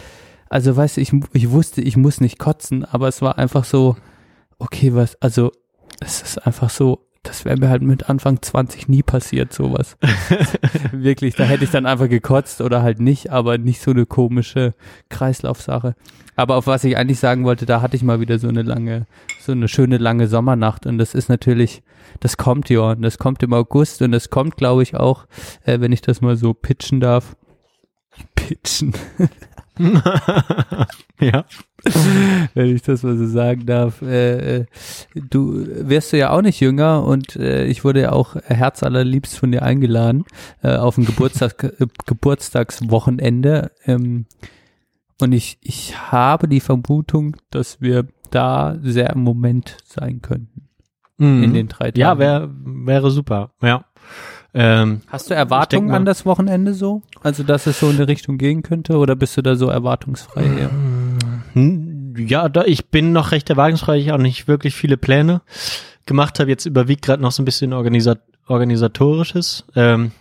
[0.49, 3.95] also weißt du, ich, ich wusste, ich muss nicht kotzen, aber es war einfach so,
[4.63, 5.52] okay, was, also
[5.99, 9.97] es ist einfach so, das wäre mir halt mit Anfang 20 nie passiert, sowas.
[10.91, 14.73] Wirklich, da hätte ich dann einfach gekotzt oder halt nicht, aber nicht so eine komische
[15.10, 15.95] Kreislaufsache.
[16.36, 19.06] Aber auf was ich eigentlich sagen wollte, da hatte ich mal wieder so eine lange,
[19.39, 21.84] so eine schöne lange Sommernacht und das ist natürlich,
[22.19, 25.26] das kommt ja, und das kommt im August und das kommt, glaube ich, auch,
[25.63, 27.36] äh, wenn ich das mal so pitchen darf.
[28.36, 28.93] Pitchen.
[31.20, 31.46] ja.
[32.54, 34.02] wenn ich das mal so sagen darf.
[34.02, 34.66] Äh, äh,
[35.16, 39.52] du wirst du ja auch nicht jünger und äh, ich wurde ja auch herzallerliebst von
[39.52, 40.26] dir eingeladen
[40.62, 43.72] äh, auf ein Geburtstag, äh, Geburtstagswochenende.
[43.86, 44.26] Ähm,
[45.22, 50.64] und ich, ich habe die Vermutung, dass wir da sehr im Moment sein könnten
[51.18, 51.44] Mhm.
[51.44, 52.00] in den drei Tagen.
[52.00, 53.52] Ja, wär, wäre super.
[53.62, 53.86] Ja.
[54.56, 57.02] Ähm, Hast du Erwartungen mal- an das Wochenende so?
[57.22, 60.44] Also, dass es so in die Richtung gehen könnte oder bist du da so erwartungsfrei
[60.48, 60.70] her?
[61.54, 63.98] Hm, Ja, da, ich bin noch recht erwartungsfrei.
[63.98, 65.42] Ich habe auch nicht wirklich viele Pläne
[66.06, 66.50] gemacht habe.
[66.52, 69.66] Jetzt überwiegt gerade noch so ein bisschen organisa organisatorisches.
[69.76, 70.12] Ähm,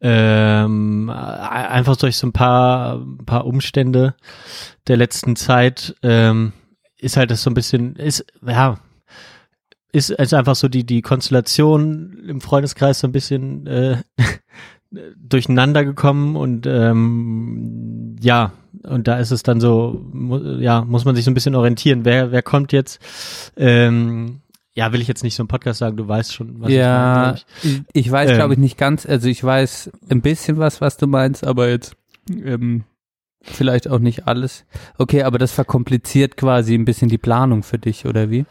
[0.00, 4.14] ähm, einfach durch so ein paar, ein paar Umstände
[4.86, 6.52] der letzten Zeit ähm,
[6.98, 8.78] ist halt das so ein bisschen, ist, ja,
[9.92, 13.96] ist, ist einfach so die, die Konstellation im Freundeskreis so ein bisschen äh,
[15.16, 18.52] durcheinander gekommen und ähm, ja,
[18.84, 22.04] und da ist es dann so, mu ja, muss man sich so ein bisschen orientieren.
[22.04, 23.00] Wer, wer kommt jetzt?
[23.56, 24.40] Ähm,
[24.74, 27.46] ja, will ich jetzt nicht so im Podcast sagen, du weißt schon, was ja, ich
[27.64, 27.84] meine.
[27.92, 28.36] ich, ich weiß, Ähm.
[28.36, 31.96] glaube ich, nicht ganz, also ich weiß ein bisschen was, was du meinst, aber jetzt
[32.30, 32.84] ähm,
[33.40, 34.64] vielleicht auch nicht alles.
[34.96, 38.44] Okay, aber das verkompliziert quasi ein bisschen die Planung für dich, oder wie?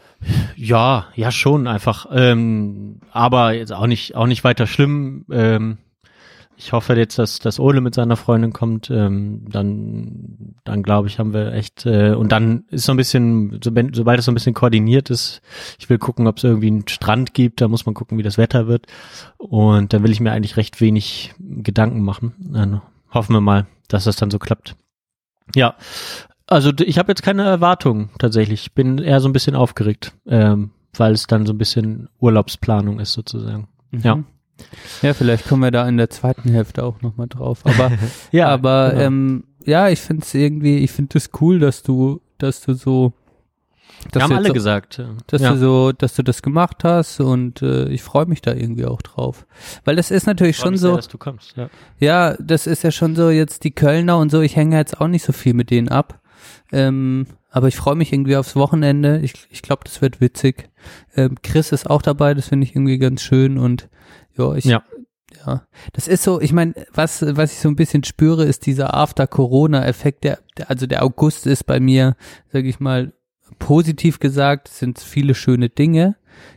[0.56, 2.06] Ja, ja schon einfach.
[2.12, 5.24] Ähm, aber jetzt auch nicht, auch nicht weiter schlimm.
[5.30, 5.78] Ähm,
[6.60, 8.90] ich hoffe jetzt, dass, dass Ole mit seiner Freundin kommt.
[8.90, 11.86] Ähm, dann, dann glaube ich, haben wir echt.
[11.86, 15.40] Äh, und dann ist so ein bisschen, so, sobald es so ein bisschen koordiniert ist,
[15.78, 17.60] ich will gucken, ob es irgendwie einen Strand gibt.
[17.60, 18.86] Da muss man gucken, wie das Wetter wird.
[19.36, 22.34] Und dann will ich mir eigentlich recht wenig Gedanken machen.
[22.40, 22.82] Dann
[23.12, 24.76] hoffen wir mal, dass das dann so klappt.
[25.54, 25.74] Ja,
[26.46, 28.62] also ich habe jetzt keine Erwartungen tatsächlich.
[28.62, 33.00] Ich bin eher so ein bisschen aufgeregt, ähm, weil es dann so ein bisschen Urlaubsplanung
[33.00, 33.68] ist sozusagen.
[33.92, 34.16] Ja.
[34.16, 34.24] Mhm.
[35.02, 37.60] Ja, vielleicht kommen wir da in der zweiten Hälfte auch nochmal drauf.
[37.64, 37.92] Aber
[38.32, 39.02] Ja, aber genau.
[39.02, 43.12] ähm, ja, ich finde es irgendwie, ich finde es cool, dass du, dass du so,
[44.12, 44.98] dass haben alle so, gesagt.
[44.98, 45.08] ja.
[45.26, 45.52] dass ja.
[45.52, 49.02] du so, dass du das gemacht hast und äh, ich freue mich da irgendwie auch
[49.02, 49.46] drauf,
[49.84, 51.56] weil das ist natürlich schon so, sehr, dass du kommst.
[51.56, 51.68] Ja.
[51.98, 54.40] ja, das ist ja schon so jetzt die Kölner und so.
[54.40, 56.20] Ich hänge jetzt auch nicht so viel mit denen ab,
[56.72, 59.20] ähm, aber ich freue mich irgendwie aufs Wochenende.
[59.20, 60.68] Ich, ich glaube, das wird witzig.
[61.16, 63.88] Ähm, Chris ist auch dabei, das finde ich irgendwie ganz schön und
[64.36, 64.82] ja, ich Ja.
[65.46, 68.94] ja, das ist so, ich meine, was, was ich so ein bisschen spüre, ist dieser
[68.94, 72.16] After-Corona-Effekt, der, der, also der August ist bei mir,
[72.52, 73.12] sage ich mal,
[73.58, 76.16] positiv gesagt, sind viele schöne Dinge.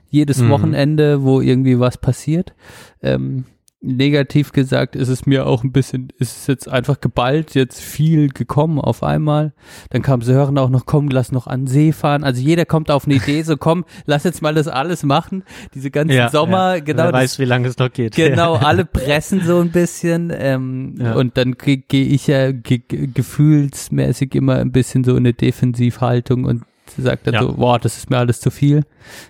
[0.09, 0.49] Jedes Mhm.
[0.49, 2.53] Wochenende, wo irgendwie was passiert.
[3.01, 3.45] Ähm,
[3.83, 8.29] negativ gesagt ist es mir auch ein bisschen, ist es jetzt einfach geballt, jetzt viel
[8.29, 9.53] gekommen auf einmal.
[9.89, 12.23] Dann kam sie hören auch noch, komm, lass noch an See fahren.
[12.23, 15.43] Also jeder kommt auf eine Idee, so komm, lass jetzt mal das alles machen.
[15.73, 16.79] Diese ganzen Ja, Sommer, ja.
[16.83, 18.13] genau, Wer das weiß, wie lange es noch geht.
[18.15, 24.35] Genau, alle pressen so ein bisschen ähm, und dann gehe geh ich ja ge- gefühlsmäßig
[24.35, 26.63] immer ein bisschen so in eine Defensivhaltung und
[26.97, 27.41] sage dann Ja.
[27.41, 28.83] so, boah, das ist mir alles zu viel.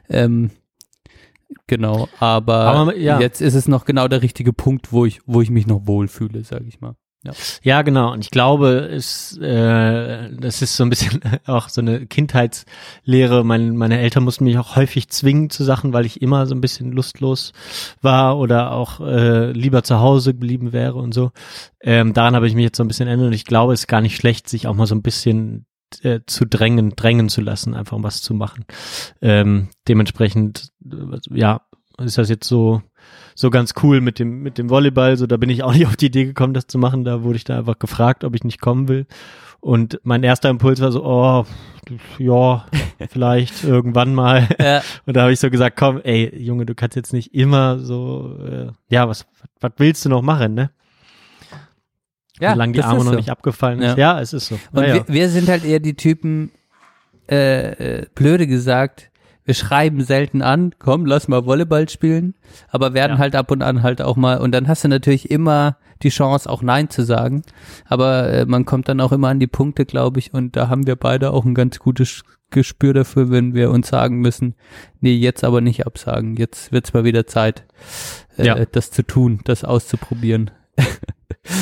[0.10, 0.52] Ähm,
[1.68, 3.20] genau, aber, Aber, ja.
[3.20, 6.44] jetzt ist es noch genau der richtige Punkt, wo ich, wo ich mich noch wohlfühle,
[6.44, 6.96] sage ich mal.
[7.24, 7.34] Ja.
[7.62, 8.14] Ja, genau.
[8.14, 13.44] Und ich glaube, es, äh, das ist so ein bisschen auch so eine Kindheitslehre.
[13.44, 16.62] Mein, meine Eltern mussten mich auch häufig zwingen zu Sachen, weil ich immer so ein
[16.62, 17.54] bisschen lustlos
[18.02, 21.32] war oder auch äh, lieber zu Hause geblieben wäre und so.
[21.80, 23.88] Ähm, daran habe ich mich jetzt so ein bisschen ändert und ich glaube, es ist
[23.88, 25.68] gar nicht schlecht, sich auch mal so ein bisschen
[26.04, 28.66] äh, zu drängen, drängen zu lassen, einfach um was zu machen.
[29.22, 31.62] Ähm, dementsprechend, äh, ja,
[32.00, 32.82] ist das jetzt so
[33.36, 35.18] so ganz cool mit dem mit dem Volleyball.
[35.18, 37.04] So, da bin ich auch nicht auf die Idee gekommen, das zu machen.
[37.04, 39.06] Da wurde ich da einfach gefragt, ob ich nicht kommen will.
[39.60, 41.46] Und mein erster Impuls war so, oh,
[42.18, 42.66] ja,
[43.10, 44.50] vielleicht irgendwann mal.
[44.60, 44.82] Ja.
[45.06, 48.38] Und da habe ich so gesagt, komm, ey, Junge, du kannst jetzt nicht immer so,
[48.44, 49.28] äh, ja, was,
[49.60, 50.72] was willst du noch machen, ne?
[52.50, 53.16] Solange die Arme noch so.
[53.18, 53.98] nicht abgefallen ist.
[53.98, 54.16] Ja.
[54.16, 54.60] Ja, es ist so.
[54.74, 56.52] Und wir, wir sind halt eher die Typen,
[57.30, 59.10] äh, äh, blöde gesagt,
[59.46, 62.36] wir schreiben selten an, komm, lass mal Volleyball spielen,
[62.70, 63.18] aber werden Ja.
[63.20, 66.50] halt ab und an halt auch mal, und dann hast du natürlich immer die Chance,
[66.50, 67.44] auch Nein zu sagen,
[67.86, 70.88] aber äh, man kommt dann auch immer an die Punkte, glaube ich, und da haben
[70.88, 74.56] wir beide auch ein ganz gutes Gespür dafür, wenn wir uns sagen müssen,
[75.00, 77.64] nee, jetzt aber nicht absagen, jetzt wird's mal wieder Zeit,
[78.38, 78.66] äh, Ja.
[78.66, 80.52] das zu tun, das auszuprobieren.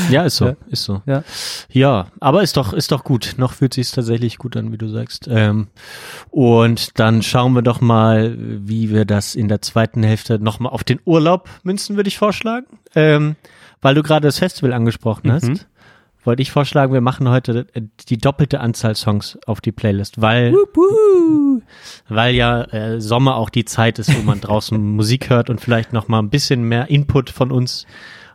[0.10, 0.56] Ja, ist so, Ja.
[0.68, 1.02] ist so.
[1.06, 1.24] Ja.
[1.72, 3.36] Ja, aber ist doch, ist doch gut.
[3.38, 5.28] Noch fühlt sich tatsächlich gut an, wie du sagst.
[5.32, 5.68] Ähm,
[6.32, 10.84] und dann schauen wir doch mal, wie wir das in der zweiten Hälfte nochmal auf
[10.84, 12.66] den Urlaub münzen, würde ich vorschlagen.
[12.96, 13.36] Ähm,
[13.82, 15.32] weil du gerade das Festival angesprochen Mhm.
[15.32, 15.68] hast,
[16.26, 20.54] wollte ich vorschlagen, wir machen heute äh, die doppelte Anzahl Songs auf die Playlist, weil,
[22.10, 25.94] weil ja äh, Sommer auch die Zeit ist, wo man draußen Musik hört und vielleicht
[25.94, 27.86] nochmal ein bisschen mehr Input von uns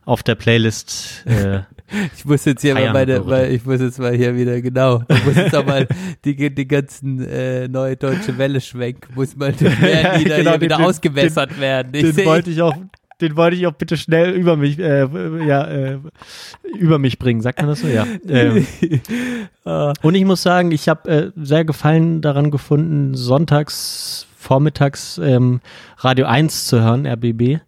[0.05, 1.61] auf der Playlist äh,
[2.17, 5.25] Ich muss jetzt hier mal meine, weil ich muss jetzt mal hier wieder, genau, ich
[5.27, 5.87] muss jetzt auch mal
[6.25, 10.59] die, die ganzen äh, neue deutsche Welle schwenken, muss mal die Ja, Lieder genau, hier
[10.59, 11.91] den- wieder den- ausgewässert werden.
[11.95, 12.75] Ich den seh- wollte ich auch,
[13.21, 15.07] den wollte ich auch bitte schnell über mich, äh,
[15.47, 15.99] ja, äh,
[16.77, 17.43] über mich bringen.
[17.43, 17.87] Sagt man das so?
[17.89, 18.07] Ja.
[18.29, 18.67] Ähm,
[19.67, 25.61] Ah, und ich muss sagen, ich habe äh, sehr Gefallen daran gefunden, sonntags vormittags ähm,
[25.99, 27.61] Radio 1 zu hören, RBB,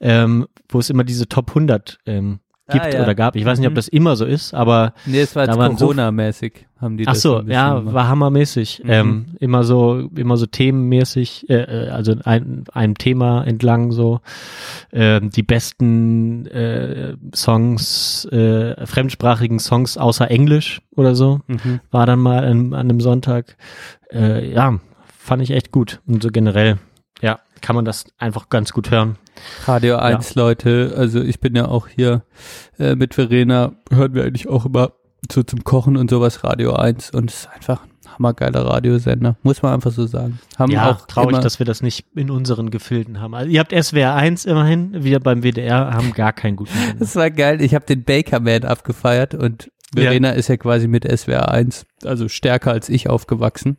[0.00, 3.02] ähm, wo es immer diese Top 100 ähm, gibt Ah, ja.
[3.02, 3.36] oder gab.
[3.36, 3.76] Ich weiß nicht, ob Mhm.
[3.76, 7.34] das immer so ist, aber nee, es war so- Corona-mäßig, haben die Ach das so,
[7.36, 7.94] ein bisschen ja, gemacht.
[7.94, 8.80] war hammermäßig.
[8.84, 8.90] Mhm.
[8.90, 14.20] Ähm, immer so, immer so themenmäßig, äh, äh, also ein, einem Thema entlang so
[14.92, 21.80] ähm, die besten äh, Songs, äh, fremdsprachigen Songs außer Englisch oder so Mhm.
[21.90, 23.56] war dann mal an, an einem Sonntag.
[24.10, 24.78] Äh, ja,
[25.24, 26.78] fand ich echt gut und so generell.
[27.22, 29.16] Ja, kann man das einfach ganz gut hören.
[29.66, 32.22] Radio 1 Leute, also ich bin ja auch hier
[32.78, 34.92] äh, mit Verena, hören wir eigentlich auch immer
[35.32, 39.62] so zum Kochen und sowas Radio 1 und es ist einfach ein hammergeiler Radiosender, muss
[39.62, 40.38] man einfach so sagen.
[40.58, 43.34] Haben Ja, auch traurig, dass wir das nicht in unseren Gefilden haben.
[43.34, 46.96] Also ihr habt SWR 1 immerhin, wir beim WDR haben gar keinen guten Sender.
[46.98, 47.62] Das war geil.
[47.62, 50.02] Ich habe den Bakerman abgefeiert und Ja.
[50.02, 53.78] Verena ist ja quasi mit SWR 1, also stärker als ich aufgewachsen.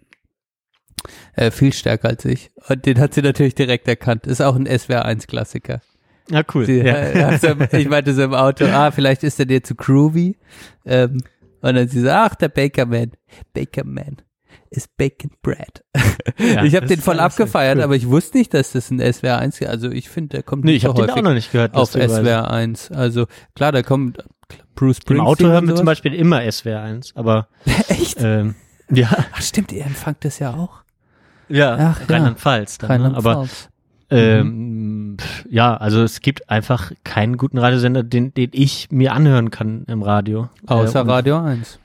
[1.34, 2.52] Äh, viel stärker als ich.
[2.68, 4.28] Und den hat sie natürlich direkt erkannt.
[4.28, 5.82] Ist auch ein SWR 1 Klassiker.
[6.30, 6.66] Ja, cool.
[6.66, 6.96] Die, ja.
[6.96, 7.48] äh, so,
[7.78, 10.38] ich meinte so im Auto, ah, vielleicht ist er dir zu groovy.
[10.86, 11.22] Ähm,
[11.62, 13.12] und dann sie so, ach, der Bakerman.
[13.54, 14.18] Bakerman
[14.70, 15.84] ist Bacon Bread.
[16.38, 17.84] Ja, ich habe den voll abgefeiert, cool.
[17.84, 19.68] aber ich wusste nicht, dass das ein SWR 1 ist.
[19.70, 21.52] Also ich finde, der kommt Nee, nicht ich so habe den häufig auch noch nicht
[21.52, 21.74] gehört.
[21.76, 21.92] auf.
[21.92, 22.92] SWR 1.
[22.92, 24.18] Also klar, da kommt
[24.76, 25.18] Bruce Springsteen.
[25.18, 25.86] Im Auto hören wir zum.
[25.86, 27.48] Beispiel immer SWR 1, aber
[27.88, 28.18] Echt?
[28.20, 28.56] ähm,
[28.92, 30.84] ja, Ach stimmt, ihr empfangt das ja auch.
[31.50, 31.96] Ja, ja.
[32.10, 32.78] Rheinland-Pfalz.
[32.80, 33.08] dann, ne?
[33.16, 33.70] Aber Rheinland-Pfalz.
[34.10, 39.52] ähm, pf, ja, also es gibt einfach keinen guten Radiosender, den, den ich mir anhören
[39.52, 40.50] kann im Radio.
[40.68, 41.80] Außer Äh, und, Radio 1.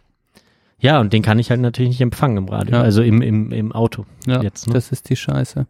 [0.82, 2.82] Ja, und den kann ich halt natürlich nicht empfangen im Radio, Ja.
[2.82, 4.06] also im, im, im Auto.
[4.26, 4.72] Ja, jetzt, ne?
[4.72, 5.66] das ist die Scheiße.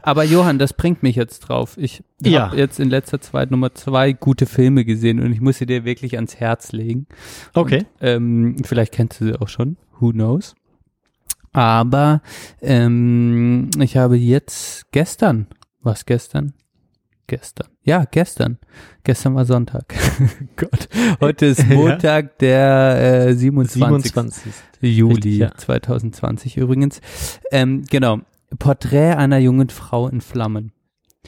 [0.00, 1.76] Aber Johann, das bringt mich jetzt drauf.
[1.76, 2.46] Ich Ja.
[2.46, 5.84] habe jetzt in letzter Zeit Nummer zwei gute Filme gesehen und ich muss sie dir
[5.84, 7.06] wirklich ans Herz legen.
[7.52, 7.84] Okay.
[8.00, 10.54] Ähm, vielleicht kennst du sie auch schon, who knows.
[11.56, 12.20] Aber
[12.60, 15.46] ähm, ich habe jetzt gestern,
[15.80, 16.52] was gestern?
[17.28, 17.68] Gestern.
[17.82, 18.58] Ja, gestern.
[19.04, 19.94] Gestern war Sonntag.
[20.56, 20.86] Gott.
[21.18, 21.66] Heute ist.
[21.70, 24.12] Montag, der äh, 27.
[24.12, 24.52] 27.
[24.82, 25.54] Juli Richtig, ja.
[25.56, 27.00] 2020 übrigens.
[27.50, 28.18] Ähm, genau.
[28.58, 30.72] Porträt einer jungen Frau in Flammen.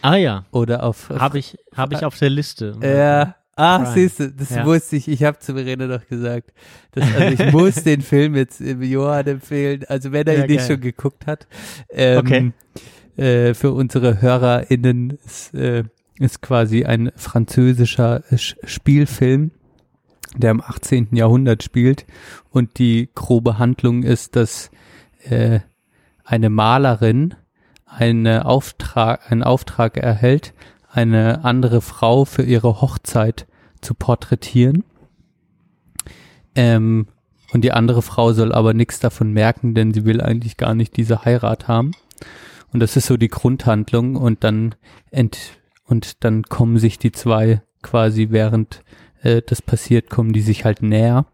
[0.03, 1.09] Ah ja, Oder auf.
[1.09, 2.76] habe ich, hab ich auf der Liste.
[2.83, 3.35] Ja.
[3.59, 3.92] Ach, Prime.
[3.94, 4.64] siehst du, das Ja.
[4.64, 5.09] wusste ich.
[5.09, 6.52] Ich habe zu Verena doch gesagt.
[6.92, 9.84] Das, also ich muss den Film jetzt im Johann empfehlen.
[9.88, 10.66] Also wenn er Ja, ihn nicht geil.
[10.68, 11.46] schon geguckt hat.
[11.90, 12.52] Ähm, Okay.
[13.16, 15.82] Äh, für unsere HörerInnen ist, äh,
[16.20, 19.50] ist quasi ein französischer Sch- Spielfilm,
[20.36, 21.09] der im 18.
[21.16, 22.06] Jahrhundert spielt.
[22.50, 24.70] Und die grobe Handlung ist, dass
[25.24, 25.59] äh,
[26.24, 27.34] eine Malerin
[27.86, 30.54] eine Auftrag, einen Auftrag erhält,
[30.99, 33.46] eine andere Frau für ihre Hochzeit
[33.80, 34.82] zu porträtieren.
[36.57, 37.07] Ähm,
[37.53, 40.96] und die andere Frau soll aber nichts davon merken, denn sie will eigentlich gar nicht
[40.96, 41.92] diese Heirat haben.
[42.72, 44.74] Und das ist so die Grundhandlung und dann
[45.11, 45.38] ent
[45.84, 48.82] und dann kommen sich die zwei quasi während
[49.22, 51.26] äh, das passiert, kommen die sich halt näher.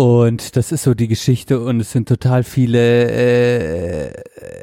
[0.00, 4.08] Und das ist so die Geschichte und es sind total viele äh,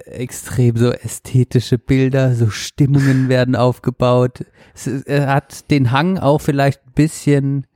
[0.07, 4.45] extrem so ästhetische Bilder, so Stimmungen werden aufgebaut.
[4.73, 7.67] Es, er hat den Hang auch vielleicht ein bisschen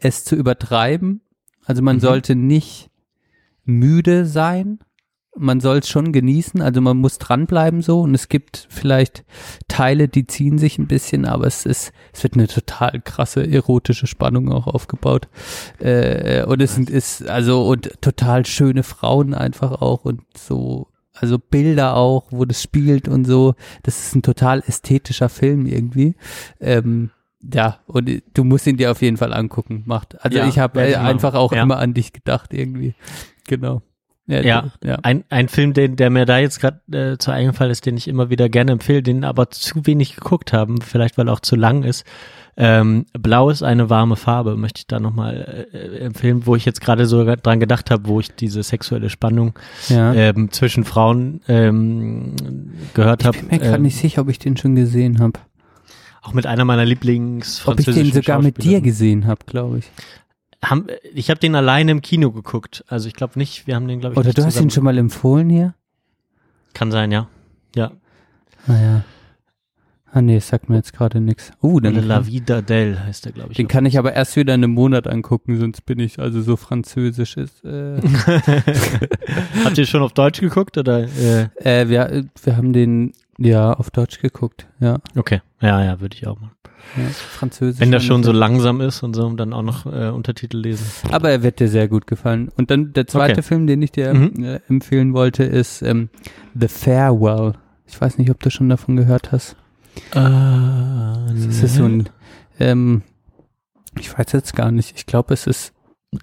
[0.00, 1.20] es zu übertreiben.
[1.64, 2.90] Also man sollte nicht
[3.64, 4.80] müde sein.
[5.36, 9.24] Man soll es schon genießen, also man muss dranbleiben so und es gibt vielleicht
[9.68, 14.08] Teile, die ziehen sich ein bisschen, aber es ist, es wird eine total krasse erotische
[14.08, 15.28] Spannung auch aufgebaut.
[15.78, 21.38] Äh, und es sind, ist, also, und total schöne Frauen einfach auch und so, also
[21.38, 23.54] Bilder auch, wo das spielt und so.
[23.84, 26.16] Das ist ein total ästhetischer Film irgendwie.
[26.60, 27.10] Ähm,
[27.40, 29.82] ja, und du musst ihn dir auf jeden Fall angucken.
[29.86, 30.22] Macht.
[30.24, 31.06] Also Ja, ich habe werd äh, machen.
[31.06, 31.62] einfach auch Ja.
[31.62, 32.94] immer an dich gedacht irgendwie.
[33.46, 33.82] Genau.
[34.26, 34.42] Ja,
[34.84, 34.98] ja.
[35.02, 38.06] Ein, ein Film, den, der mir da jetzt gerade äh, zu eingefallen ist, den ich
[38.06, 41.56] immer wieder gerne empfehle, den aber zu wenig geguckt haben, vielleicht weil er auch zu
[41.56, 42.04] lang ist.
[42.56, 46.80] Ähm, Blau ist eine warme Farbe, möchte ich da nochmal äh, empfehlen, wo ich jetzt
[46.80, 49.58] gerade so dran gedacht habe, wo ich diese sexuelle Spannung
[49.88, 50.12] ja.
[50.12, 52.34] ähm, zwischen Frauen ähm,
[52.94, 53.36] gehört habe.
[53.36, 55.40] ich bin mir gerade nicht sicher, ob ich den schon gesehen habe.
[56.22, 59.90] Auch mit einer meiner Ob ich Lieblingsfranzösischen den sogar mit dir gesehen habe, glaube ich.
[60.62, 62.84] Haben, ich habe den alleine im Kino geguckt.
[62.88, 64.84] Also ich glaube nicht, wir haben den, glaube ich, Oder nicht du hast ihn schon
[64.84, 65.74] mal empfohlen hier?
[66.74, 67.28] Kann sein, ja.
[67.74, 67.92] Ja.
[68.66, 69.04] Naja.
[70.12, 71.52] Ah nee, sagt mir jetzt gerade nichts.
[71.62, 73.56] Uh, dann La Vida d'elle heißt der, glaube ich.
[73.56, 76.56] den kann ich aber erst wieder in einem Monat angucken, sonst bin ich also so
[76.56, 77.64] französisch ist.
[77.64, 78.00] Äh,
[79.64, 81.04] Habt ihr schon auf Deutsch geguckt oder?
[81.04, 84.98] Äh, äh, wir, wir haben den ja auf Deutsch geguckt, ja.
[85.16, 86.52] okay, ja, ja, würde ich auch machen.
[86.96, 87.80] ja Französisch.
[87.80, 90.84] Wenn der schon so langsam ist und so, und dann auch noch äh, Untertitel lesen.
[91.10, 92.50] Aber er wird dir sehr gut gefallen.
[92.56, 93.42] Und dann der zweite Okay.
[93.42, 94.44] Film, den ich dir Mhm.
[94.44, 96.08] äh, empfehlen wollte, ist ähm,
[96.54, 97.54] The Farewell.
[97.86, 99.56] Ich weiß nicht, ob du schon davon gehört hast.
[100.12, 102.08] Äh, Das ist so ein,
[102.58, 103.02] ähm,
[103.98, 105.72] ich weiß jetzt gar nicht, ich glaube, es ist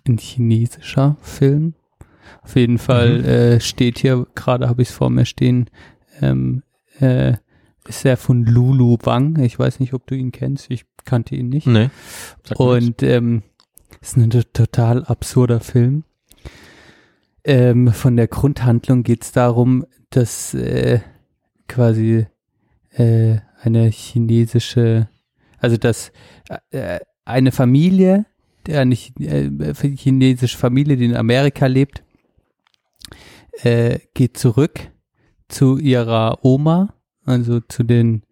[0.08, 1.74] ein chinesischer Film.
[2.44, 3.26] Auf jeden Fall Mhm.
[3.26, 5.70] äh, steht hier, gerade habe ich es vor mir stehen,
[6.22, 6.64] ähm,
[7.00, 7.34] äh,
[7.88, 9.40] ist er von Lulu Wang.
[9.40, 11.68] Ich weiß nicht, ob du ihn kennst, ich kannte ihn nicht.
[11.68, 11.90] Nee.
[12.56, 13.44] Und ähm,
[14.02, 16.04] ist ein to- total absurder Film.
[17.44, 21.00] Ähm, von der Grundhandlung geht es darum, dass äh,
[21.68, 22.28] quasi
[22.92, 25.08] äh, eine chinesische,
[25.60, 26.12] also dass
[26.72, 28.26] äh, eine Familie
[28.66, 29.50] der nicht äh,
[29.96, 32.04] chinesische Familie, die in Amerika lebt,
[33.64, 34.92] äh, geht zurück
[35.50, 36.94] zu ihrer Oma,
[37.26, 38.24] also zu den,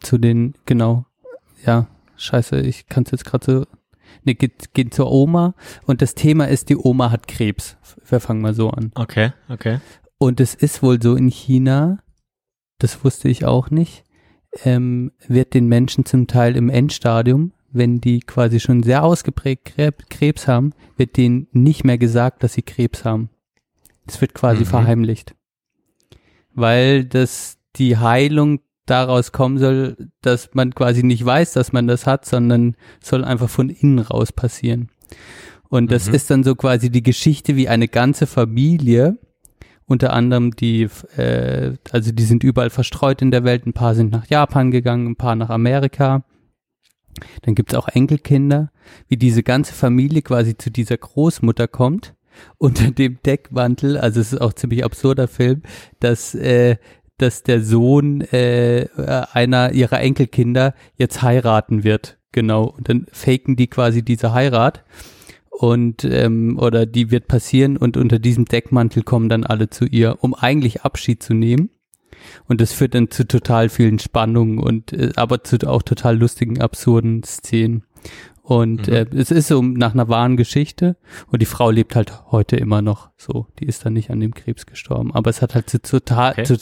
[0.00, 1.06] zu den, genau,
[1.64, 1.86] ja,
[2.16, 3.66] scheiße, ich kann es jetzt gerade so,
[4.24, 5.54] ne, geht, geht zur Oma
[5.86, 7.76] und das Thema ist, die Oma hat Krebs.
[8.08, 8.92] Wir fangen mal so an.
[8.94, 9.80] Okay, okay.
[10.18, 11.98] Und es ist wohl so in China,
[12.78, 14.04] das wusste ich auch nicht,
[14.64, 19.74] ähm, wird den Menschen zum Teil im Endstadium, wenn die quasi schon sehr ausgeprägt
[20.08, 23.30] Krebs, haben, wird denen nicht mehr gesagt, dass sie Krebs haben.
[24.06, 24.66] Es wird quasi Mhm.
[24.66, 25.34] verheimlicht.
[26.54, 32.06] Weil das die Heilung daraus kommen soll, dass man quasi nicht weiß, dass man das
[32.06, 34.90] hat, sondern soll einfach von innen raus passieren.
[35.68, 36.14] Und das Mhm.
[36.14, 39.18] ist dann so quasi die Geschichte, wie eine ganze Familie,
[39.86, 44.12] unter anderem die, äh, also die sind überall verstreut in der Welt, ein paar sind
[44.12, 46.24] nach Japan gegangen, ein paar nach Amerika.
[47.42, 48.70] Dann gibt's auch Enkelkinder,
[49.08, 52.13] wie diese ganze Familie quasi zu dieser Großmutter kommt,
[52.58, 55.62] unter dem Deckmantel, also es ist auch ziemlich absurder Film,
[56.00, 56.76] dass, äh,
[57.18, 58.88] dass der Sohn äh,
[59.32, 62.18] einer ihrer Enkelkinder jetzt heiraten wird.
[62.32, 62.64] Genau.
[62.64, 64.84] Und dann faken die quasi diese Heirat
[65.50, 70.18] und ähm, oder die wird passieren und unter diesem Deckmantel kommen dann alle zu ihr,
[70.20, 71.70] um eigentlich Abschied zu nehmen.
[72.48, 76.60] Und das führt dann zu total vielen Spannungen und äh, aber zu auch total lustigen,
[76.60, 77.84] absurden Szenen.
[78.46, 78.92] Und Mhm.
[78.92, 82.82] äh, es ist so nach einer wahren Geschichte und die Frau lebt halt heute immer
[82.82, 83.46] noch so.
[83.58, 85.14] Die ist dann nicht an dem Krebs gestorben.
[85.14, 86.42] Aber es hat halt zu, total, Okay.
[86.44, 86.58] zu,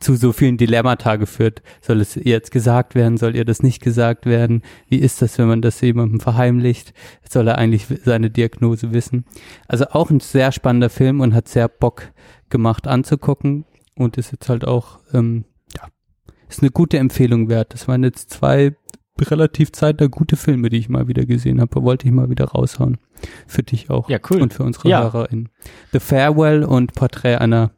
[0.00, 1.60] zu so vielen Dilemmata geführt.
[1.82, 3.18] Soll es ihr jetzt gesagt werden?
[3.18, 4.62] Soll ihr das nicht gesagt werden?
[4.88, 6.94] Wie ist das, wenn man das jemandem verheimlicht?
[7.28, 9.26] Soll er eigentlich seine Diagnose wissen?
[9.68, 12.12] Also auch ein sehr spannender Film und hat sehr Bock
[12.48, 15.44] gemacht anzugucken und ist jetzt halt auch, ähm,
[15.76, 15.86] ja,
[16.48, 17.74] ist eine gute Empfehlung wert.
[17.74, 18.74] Das waren jetzt zwei
[19.22, 21.82] relativ zeitnah gute Filme, die ich mal wieder gesehen habe.
[21.82, 22.98] Wollte ich mal wieder raushauen.
[23.46, 24.08] Für dich auch.
[24.08, 24.40] Ja, cool.
[24.40, 25.02] Und für unsere Ja.
[25.02, 25.48] HörerInnen.
[25.92, 27.70] The Farewell und Porträt einer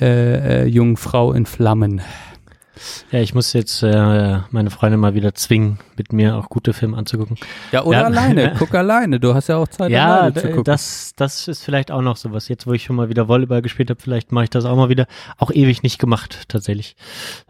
[0.00, 2.00] äh, äh, jungen Frau in Flammen.
[3.10, 6.96] Ja, ich muss jetzt äh, meine Freundin mal wieder zwingen, mit mir auch gute Filme
[6.96, 7.36] anzugucken.
[7.72, 8.04] Ja, oder Ja.
[8.06, 8.54] alleine.
[8.58, 9.20] Guck alleine.
[9.20, 10.64] Du hast ja auch Zeit, ja, alleine zu gucken.
[10.64, 12.48] das, das ist vielleicht auch noch sowas.
[12.48, 14.88] Jetzt, wo ich schon mal wieder Volleyball gespielt habe, vielleicht mache ich das auch mal
[14.88, 15.06] wieder.
[15.38, 16.96] Auch ewig nicht gemacht, tatsächlich.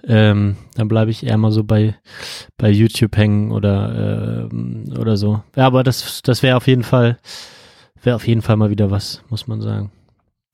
[0.06, 1.94] Ähm, dann bleibe ich eher mal so bei,
[2.58, 5.42] bei YouTube hängen oder, ähm, oder so.
[5.56, 7.18] Ja, aber das, das wäre auf jeden Fall,
[8.02, 9.92] wäre auf jeden Fall mal wieder was, muss man sagen.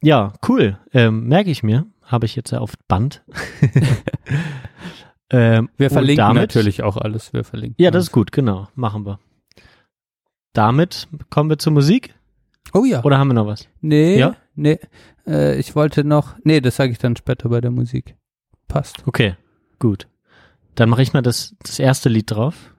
[0.02, 0.78] Ja, cool.
[0.92, 1.86] Ähm, Merke ich mir.
[2.02, 3.24] Habe ich jetzt ja auf Band.
[5.30, 7.32] ähm, Wir verlinken damit, natürlich auch alles.
[7.32, 7.76] Wir verlinken.
[7.82, 8.06] Ja, das alles.
[8.08, 8.68] ist gut, genau.
[8.74, 9.18] Machen wir.
[10.52, 12.14] Damit kommen wir zur Musik.
[12.72, 13.02] Oh ja.
[13.04, 13.68] Oder haben wir noch was?
[13.80, 14.36] Nee, Ja?
[14.54, 14.78] nee.
[15.26, 18.16] Äh, ich wollte noch, nee, das sage ich dann später bei der Musik.
[18.68, 19.06] Passt.
[19.06, 19.36] Okay,
[19.78, 20.08] gut.
[20.74, 22.72] Dann mache ich mal das, das erste Lied drauf.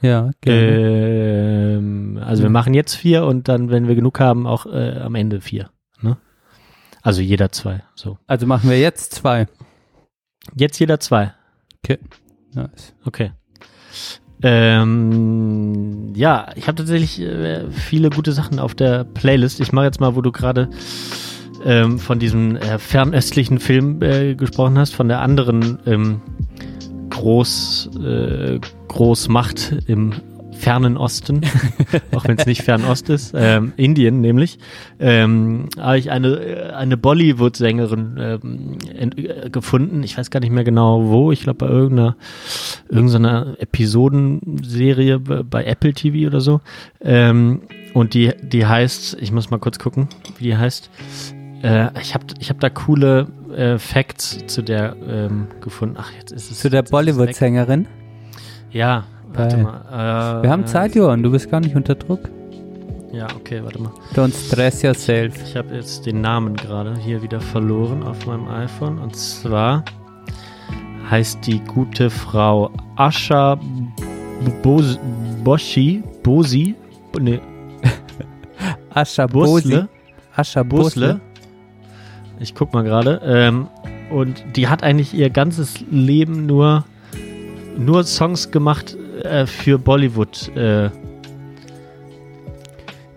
[0.00, 1.76] Ja, gerne.
[1.78, 2.52] Ähm, also wir Ja.
[2.52, 5.70] machen jetzt vier und dann, wenn wir genug haben, auch äh, am Ende vier.
[6.00, 6.16] Ne?
[7.08, 7.80] Also jeder zwei.
[7.94, 8.18] So.
[8.26, 9.46] also machen wir jetzt zwei.
[10.54, 11.32] Jetzt jeder zwei.
[11.82, 11.96] Okay.
[12.52, 12.92] Nice.
[13.02, 13.32] Okay.
[14.42, 19.58] Ähm, ja, ich habe tatsächlich äh, viele gute Sachen auf der Playlist.
[19.60, 20.68] Ich mache jetzt mal, wo du gerade
[21.64, 26.20] ähm, von diesem äh, fernöstlichen Film äh, gesprochen hast, von der anderen ähm,
[27.08, 30.12] Groß, äh, Großmacht im
[30.58, 31.42] fernen Osten,
[32.14, 34.58] auch wenn es nicht Fernost ist, ähm, Indien nämlich,
[34.98, 38.78] ähm, habe ich eine, äh, eine Bollywood-Sängerin ähm,
[39.16, 40.02] äh, gefunden.
[40.02, 41.32] Ich weiß gar nicht mehr genau wo.
[41.32, 42.16] Ich glaube bei irgendeiner,
[42.88, 46.60] irgendeiner Episodenserie bei Apple TV oder so.
[47.00, 47.62] Ähm,
[47.94, 50.90] und die, die heißt, ich muss mal kurz gucken, wie die heißt.
[51.62, 55.96] Äh, ich habe ich hab da coole äh, Facts zu der ähm, gefunden.
[55.98, 56.58] Ach, jetzt ist es.
[56.58, 56.82] Zu der.
[56.82, 57.86] Bollywood-Sängerin.
[58.70, 59.04] Ja,
[59.38, 60.38] warte mal.
[60.38, 61.22] Äh, Wir haben Zeit, Johann.
[61.22, 62.20] Du bist gar nicht unter Druck.
[63.12, 63.92] Ja, okay, warte mal.
[64.14, 65.34] Don't stress yourself.
[65.42, 68.98] Ich habe jetzt den Namen gerade hier wieder verloren auf meinem iPhone.
[68.98, 69.84] Und zwar
[71.10, 73.58] heißt die gute Frau Asha
[74.62, 74.98] Bos
[75.42, 76.74] Boshi, Bosi,
[77.18, 77.40] nee,
[78.90, 79.84] Ascha Bosi.
[80.36, 81.14] Ascha Busle.
[81.14, 81.20] Busle.
[82.38, 83.20] Ich guck mal gerade.
[83.24, 83.68] Ähm,
[84.10, 86.84] und die hat eigentlich ihr ganzes Leben nur,
[87.76, 90.54] nur Songs gemacht äh, für Bollywood.
[90.56, 90.90] Äh,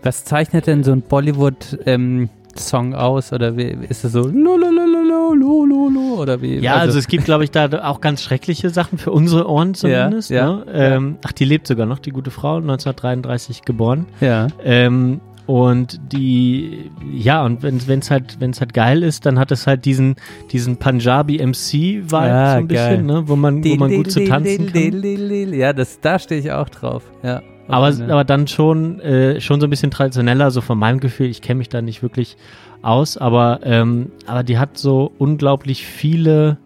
[0.03, 3.33] Was zeichnet denn so ein Bollywood-Song aus?
[3.33, 6.57] Oder wie, ist es so lo, lo, lo, lo, lo, lo, lo, lo, oder wie?
[6.59, 10.29] Ja, also, es gibt, glaube ich, da auch ganz schreckliche Sachen für unsere Ohren zumindest.
[10.29, 10.65] ja, ne?
[10.73, 14.05] ähm, ach, die lebt sogar noch, die gute Frau, 1933 geboren.
[14.19, 14.47] ja.
[14.63, 15.21] Ähm,
[15.51, 19.67] und die, ja, und wenn es halt, wenn es halt geil ist, dann hat es
[19.67, 20.15] halt diesen,
[20.49, 23.03] diesen Punjabi MC-Vibe Ja, so ein bisschen, geil.
[23.03, 25.53] ne, wo man, wo man gut zu tanzen kann.
[25.53, 27.03] Ja, das, da stehe ich auch drauf.
[27.21, 27.41] Ja.
[27.67, 31.27] Aber, aber dann schon, äh, schon so ein bisschen traditioneller, so von meinem Gefühl.
[31.27, 32.37] Ich kenne mich da nicht wirklich
[32.81, 36.59] aus, aber, ähm, aber die hat so unglaublich viele,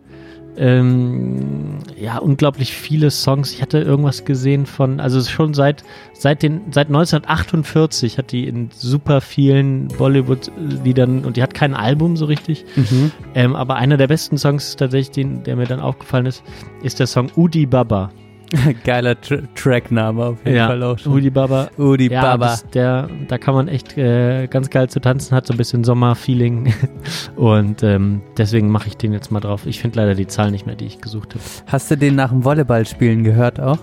[0.57, 3.51] ähm, ja, unglaublich viele Songs.
[3.53, 5.83] Ich hatte irgendwas gesehen von, also schon seit,
[6.13, 12.17] seit den, seit 1948 hat die in super vielen Bollywood-Liedern und die hat kein Album
[12.17, 12.65] so richtig.
[12.75, 13.11] Mhm.
[13.33, 16.43] Ähm, aber einer der besten Songs tatsächlich, den, der mir dann aufgefallen ist,
[16.83, 18.11] ist der Song Udi Baba.
[18.83, 21.13] Geiler Tr Trackname auf jeden Fall auch schon.
[21.13, 21.69] Udi Baba.
[21.77, 22.45] Udi Ja, Baba.
[22.47, 25.83] Das, der, da kann man echt äh, ganz geil zu tanzen, hat so ein bisschen
[25.83, 26.73] Sommerfeeling.
[27.35, 29.65] Und ähm, deswegen mache ich den jetzt mal drauf.
[29.65, 31.43] Ich finde leider die Zahl nicht mehr, die ich gesucht habe.
[31.67, 33.79] Hast du den nach dem Volleyballspielen gehört auch?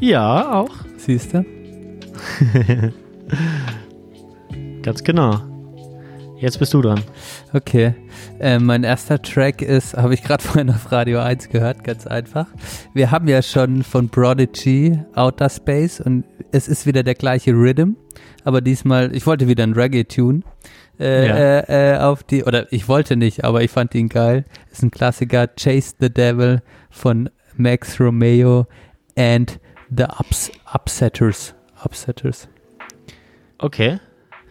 [0.00, 0.74] Ja, auch.
[0.96, 1.44] Siehst du?
[4.82, 5.40] Ganz genau.
[6.38, 7.00] Jetzt bist du dran.
[7.54, 7.94] Okay.
[8.38, 12.46] Äh, mein erster Track ist, habe ich gerade vorhin auf Radio 1 gehört, ganz einfach.
[12.94, 17.92] Wir haben ja schon von Prodigy Outer Space und es ist wieder der gleiche Rhythm,
[18.44, 20.40] aber diesmal, ich wollte wieder einen Reggae-Tune
[21.00, 21.36] äh, Ja.
[21.36, 24.44] äh, äh, auf die, oder ich wollte nicht, aber ich fand ihn geil.
[24.70, 26.60] Ist ein Klassiker, Chase the Devil
[26.90, 28.66] von Max Romeo
[29.16, 29.58] and
[29.94, 31.54] the Ups Upsetters.
[31.82, 32.48] Upsetters.
[33.58, 33.98] Okay.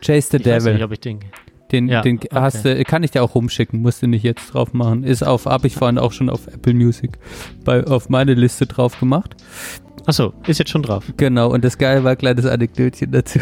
[0.02, 0.74] Chase the Ich weiß Devil.
[0.74, 1.20] nicht, ob ich den.
[1.72, 2.28] Den, Ja, den okay.
[2.32, 5.04] hast du, kann ich dir auch rumschicken, musst du nicht jetzt drauf machen.
[5.04, 7.18] Ist auf, habe ich vorhin auch schon auf Apple Music
[7.64, 9.36] bei, auf meine Liste drauf gemacht.
[10.06, 11.04] Achso, ist jetzt schon drauf.
[11.18, 13.40] Genau, und das Geile war, kleines Anekdötchen dazu.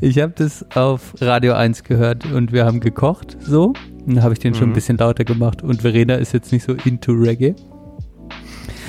[0.00, 3.72] Ich habe das auf Radio 1 gehört und wir haben gekocht, so.
[4.06, 4.74] Dann habe ich den schon ein Mhm.
[4.74, 7.54] bisschen lauter gemacht und Verena ist jetzt nicht so into Reggae.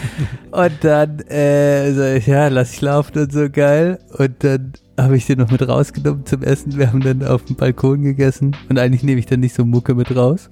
[0.51, 3.99] Und dann, äh, so, ich, ja, lass ich laufen und so geil.
[4.17, 6.77] Und dann habe ich den noch mit rausgenommen zum Essen.
[6.77, 9.93] Wir haben dann auf dem Balkon gegessen und eigentlich nehme ich dann nicht so Mucke
[9.95, 10.49] mit raus.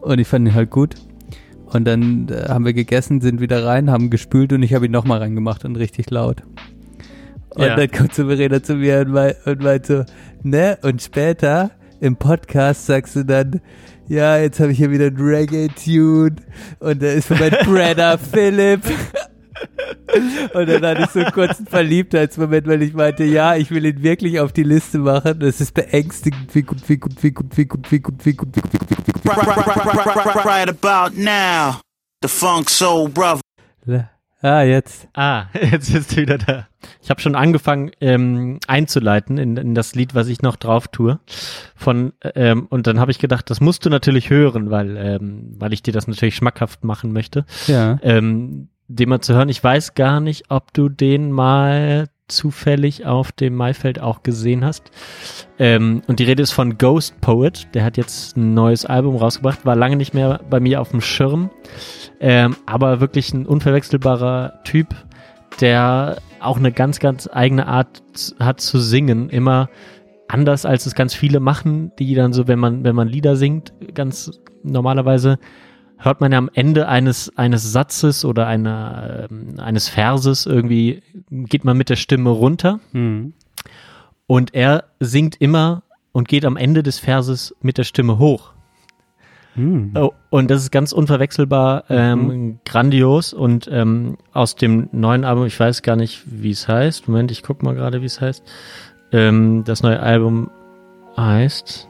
[0.00, 0.94] Und ich fand ihn halt gut.
[1.66, 4.92] Und dann äh, haben wir gegessen, sind wieder rein, haben gespült und ich habe ihn
[4.92, 6.42] nochmal reingemacht und richtig laut.
[7.50, 7.76] Und Ja.
[7.76, 10.04] dann kommt so Verena zu mir und meint, und meint so,
[10.42, 10.78] ne?
[10.82, 11.70] Und später
[12.00, 13.60] im Podcast sagst du dann,
[14.10, 16.34] ja, jetzt habe ich hier wieder einen Reggae-Tune
[16.80, 18.82] und der ist von meinem Brenner Philipp.
[20.52, 24.02] Und dann hatte ich so einen kurzen Verliebtheitsmoment, weil ich meinte, ja, ich will ihn
[24.02, 25.38] wirklich auf die Liste machen.
[25.38, 28.56] Das ist beängstigend, wie gut, wie gut, wie gut, wie gut, wie gut, wie gut,
[28.56, 31.80] wie gut, wie gut, wie gut, wie gut, wie Right, about now.
[32.22, 33.40] The Funk Soul Brother.
[33.86, 34.04] gut.
[34.42, 35.06] Ah, jetzt.
[35.14, 36.66] Ah, jetzt ist wieder da.
[37.02, 41.18] Ich habe schon angefangen ähm, einzuleiten in, in das Lied, was ich noch drauf tue.
[41.74, 45.72] Von ähm, und dann habe ich gedacht, das musst du natürlich hören, weil ähm, weil
[45.72, 47.44] ich dir das natürlich schmackhaft machen möchte.
[47.66, 47.98] Ja.
[48.02, 49.48] ähm, den mal zu hören.
[49.48, 54.90] Ich weiß gar nicht, ob du den mal zufällig auf dem Maifeld auch gesehen hast.
[55.58, 57.68] Ähm, und die Rede ist von Ghost Poet.
[57.74, 61.00] Der hat jetzt ein neues Album rausgebracht, war lange nicht mehr bei mir auf dem
[61.00, 61.50] Schirm.
[62.20, 64.94] Ähm, aber wirklich ein unverwechselbarer Typ,
[65.60, 68.02] der auch eine ganz, ganz eigene Art
[68.38, 69.30] hat zu singen.
[69.30, 69.68] Immer
[70.28, 73.72] anders als es ganz viele machen, die dann so, wenn man, wenn man Lieder singt,
[73.94, 74.30] ganz
[74.62, 75.38] normalerweise
[75.98, 81.64] hört man ja am Ende eines, eines Satzes oder einer, ähm, eines Verses irgendwie, geht
[81.64, 83.34] man mit der Stimme runter Hm.
[84.26, 85.82] und er singt immer
[86.12, 88.52] und geht am Ende des Verses mit der Stimme hoch.
[89.54, 89.92] Hm.
[89.96, 95.58] Oh, und das ist ganz unverwechselbar, ähm, grandios und ähm, aus dem neuen Album, ich
[95.58, 97.08] weiß gar nicht, wie es heißt.
[97.08, 98.44] Moment, ich guck mal gerade, wie es heißt.
[99.12, 100.50] Ähm, das neue Album
[101.16, 101.88] heißt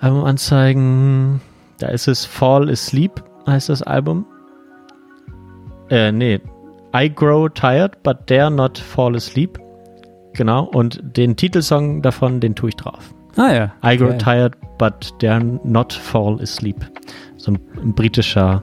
[0.00, 1.40] Albumanzeigen.
[1.78, 4.26] Da ist es Fall Asleep, heißt das Album.
[5.88, 6.40] Äh, nee.
[6.94, 9.58] I Grow Tired, but Dare Not Fall Asleep.
[10.34, 10.64] Genau.
[10.64, 13.15] Und den Titelsong davon, den tue ich drauf.
[13.36, 13.72] Ah ja.
[13.84, 16.84] I grow tired, but dare not fall asleep.
[17.36, 18.62] So ein, ein britischer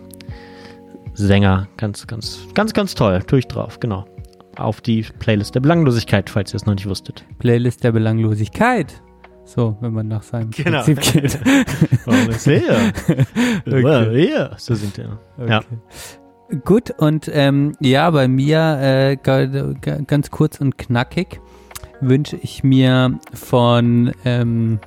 [1.13, 1.67] Sänger.
[1.77, 3.21] Ganz, ganz, ganz, ganz toll.
[3.27, 4.05] Tue ich drauf, genau.
[4.57, 7.23] Auf die Playlist der Belanglosigkeit, falls ihr es noch nicht wusstet.
[7.39, 9.01] Playlist der Belanglosigkeit.
[9.45, 10.83] So, wenn man nach seinem Genau.
[10.83, 11.39] Prinzip geht.
[12.07, 12.93] Oh, ist her.
[13.67, 14.29] Okay.
[14.29, 14.55] Yeah.
[14.57, 15.19] So singt er.
[15.47, 15.61] Ja.
[16.63, 21.39] Gut, und ähm, ja, bei mir äh, ga, ga, ganz kurz und knackig
[22.07, 24.79] wünsche ich mir von, ähm,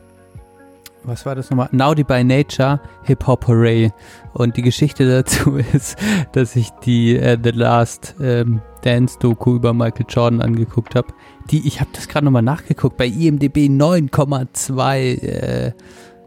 [1.04, 1.68] was war das nochmal?
[1.72, 3.92] Naughty by Nature Hip Hop Hooray.
[4.32, 5.96] Und die Geschichte dazu ist,
[6.32, 11.08] dass ich die äh, The Last ähm, Dance Doku über Michael Jordan angeguckt habe.
[11.50, 15.72] Die, ich habe das gerade nochmal nachgeguckt, bei IMDb 9,2 äh,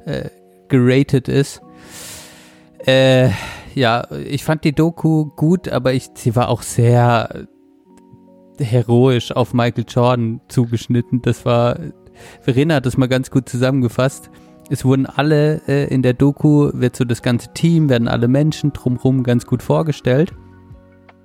[0.05, 0.29] äh,
[0.69, 1.61] geratet ist.
[2.85, 3.29] Äh,
[3.75, 7.47] ja, ich fand die Doku gut, aber ich, sie war auch sehr
[8.59, 11.21] heroisch auf Michael Jordan zugeschnitten.
[11.21, 11.77] Das war,
[12.41, 14.29] Verena hat das mal ganz gut zusammengefasst.
[14.69, 18.71] Es wurden alle äh, in der Doku, wird so das ganze Team, werden alle Menschen
[18.73, 20.33] drumherum ganz gut vorgestellt,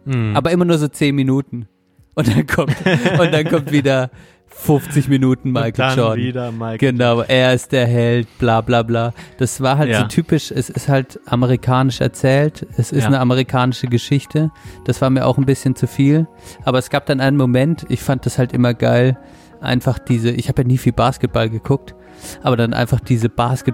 [0.06, 0.36] Mhm.
[0.36, 1.66] aber immer nur so zehn Minuten.
[2.14, 2.74] Und dann kommt,
[3.20, 4.10] und dann kommt wieder
[4.56, 6.16] 50 Minuten Michael dann Jordan.
[6.24, 6.78] wieder Michael.
[6.78, 9.12] Genau, er ist der Held, bla bla bla.
[9.38, 10.00] Das war halt Ja.
[10.00, 13.08] so typisch, es ist halt amerikanisch erzählt, es ist Ja.
[13.08, 14.50] eine amerikanische Geschichte.
[14.84, 16.26] Das war mir auch ein bisschen zu viel.
[16.64, 19.18] Aber es gab dann einen Moment, ich fand das halt immer geil,
[19.60, 21.94] einfach diese, ich habe ja nie viel Basketball geguckt,
[22.42, 23.28] aber dann einfach diese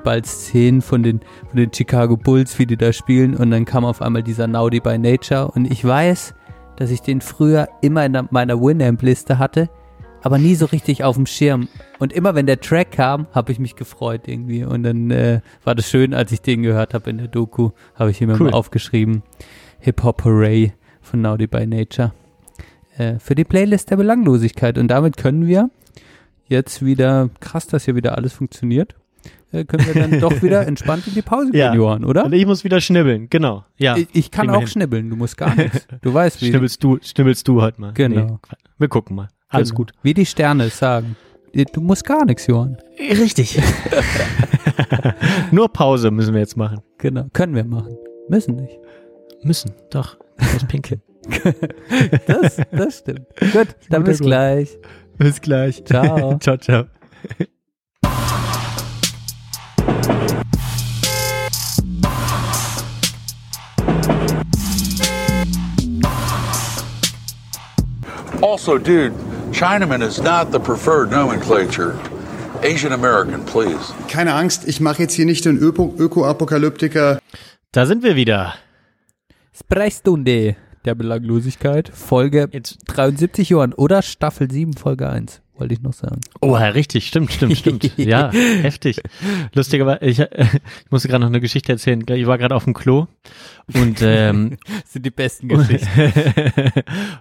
[0.05, 4.01] Basketball-Szenen von den, von den Chicago Bulls, wie die da spielen und dann kam auf
[4.03, 6.35] einmal dieser Naughty by Nature und ich weiß,
[6.76, 9.68] dass ich den früher immer in meiner Winamp-Liste hatte,
[10.23, 11.68] aber nie so richtig auf dem Schirm.
[11.99, 14.64] Und immer wenn der Track kam, habe ich mich gefreut irgendwie.
[14.64, 18.11] Und dann äh, war das schön, als ich den gehört habe in der Doku, habe
[18.11, 18.39] ich mir Cool.
[18.47, 19.23] mal aufgeschrieben.
[19.79, 22.12] Hip Hop Hooray von Naughty by Nature.
[22.99, 24.77] Äh, für die Playlist der Belanglosigkeit.
[24.79, 25.71] Und damit können wir
[26.47, 28.97] jetzt wieder, krass, dass hier wieder alles funktioniert,
[29.53, 31.71] äh, können wir dann doch wieder entspannt in die Pause Ja.
[31.71, 32.25] gehen, Johann, oder?
[32.25, 33.64] Und ich muss wieder schnibbeln, genau.
[33.79, 33.97] Ja.
[33.97, 35.87] Ich, ich kann wir auch schnibbeln, du musst gar nichts.
[36.03, 37.93] Du weißt, wie, Schnibbelst du, schnibbelst du heute mal.
[37.95, 38.21] Genau.
[38.51, 39.29] Nee, wir gucken mal.
[39.51, 39.78] Alles genau.
[39.78, 39.92] gut.
[40.03, 41.16] Wie die Sterne es sagen.
[41.72, 42.76] Du musst gar nichts, Johann.
[42.98, 43.61] Richtig.
[45.51, 46.80] Nur Pause müssen wir jetzt machen.
[46.98, 47.96] Genau, können wir machen.
[48.28, 48.78] Müssen nicht.
[49.42, 50.16] Müssen, doch.
[50.40, 51.03] Ich muss pinkeln.
[52.26, 53.26] Das, das stimmt.
[53.53, 54.78] Gut, dann bis gleich.
[55.18, 55.84] Bis gleich.
[55.84, 56.38] Ciao.
[56.38, 56.84] ciao, ciao.
[68.42, 69.12] Also, dude,
[69.53, 71.94] Chinaman is not the preferred nomenclature.
[72.62, 73.92] Asian American, please.
[74.09, 77.18] Keine Angst, ich mache jetzt hier nicht den Öko- Öko-Apokalyptiker.
[77.72, 78.55] Da sind wir wieder.
[79.53, 85.93] Sprechstunde der Belanglosigkeit, Folge Jetzt, 73 Johann oder Staffel 7, Folge 1, wollte ich noch
[85.93, 86.21] sagen.
[86.41, 87.93] oh, ja, richtig, stimmt, stimmt, stimmt.
[87.99, 89.01] Ja, heftig.
[89.55, 90.29] Lustigerweise, ich, äh,
[90.85, 92.03] ich musste gerade noch eine Geschichte erzählen.
[92.09, 93.07] Ich war gerade auf dem Klo
[93.75, 95.51] und ähm, Das sind die besten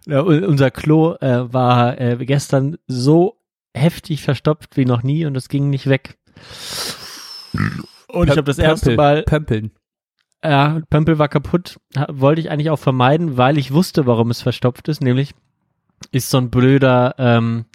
[0.07, 3.35] un- unser Klo äh, war äh, gestern so
[3.75, 6.17] heftig verstopft wie noch nie und es ging nicht weg.
[8.07, 9.71] Und ich habe das erste Mal, Pömpeln.
[10.43, 14.87] ja, Pömpel war kaputt, wollte ich eigentlich auch vermeiden, weil ich wusste, warum es verstopft
[14.87, 15.33] ist, nämlich
[16.11, 17.65] ist so ein blöder ähm,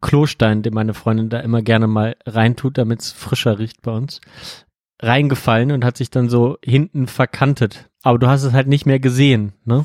[0.00, 4.20] Klostein, den meine Freundin da immer gerne mal reintut, damit es frischer riecht bei uns,
[5.00, 7.88] reingefallen und hat sich dann so hinten verkantet.
[8.02, 9.84] Aber du hast es halt nicht mehr gesehen, ne?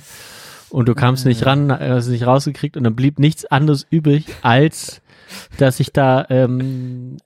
[0.70, 4.26] Und du kamst nicht ran, hast es nicht rausgekriegt und dann blieb nichts anderes übrig,
[4.42, 5.04] als
[5.58, 7.18] dass ich da ähm,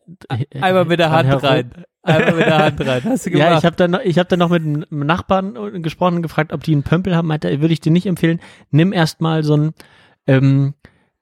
[0.60, 1.72] Einmal mit der Hand rein.
[2.04, 3.02] Einmal mit der Hand rein.
[3.06, 3.48] Hast du gemacht?
[3.52, 6.64] ja, ich habe dann, ich hab dann noch mit einem Nachbarn gesprochen und gefragt, ob
[6.64, 7.28] die einen Pömpel haben.
[7.28, 8.40] Meinte, würde ich dir nicht empfehlen.
[8.72, 9.74] Nimm erstmal so ein
[10.26, 10.74] ähm,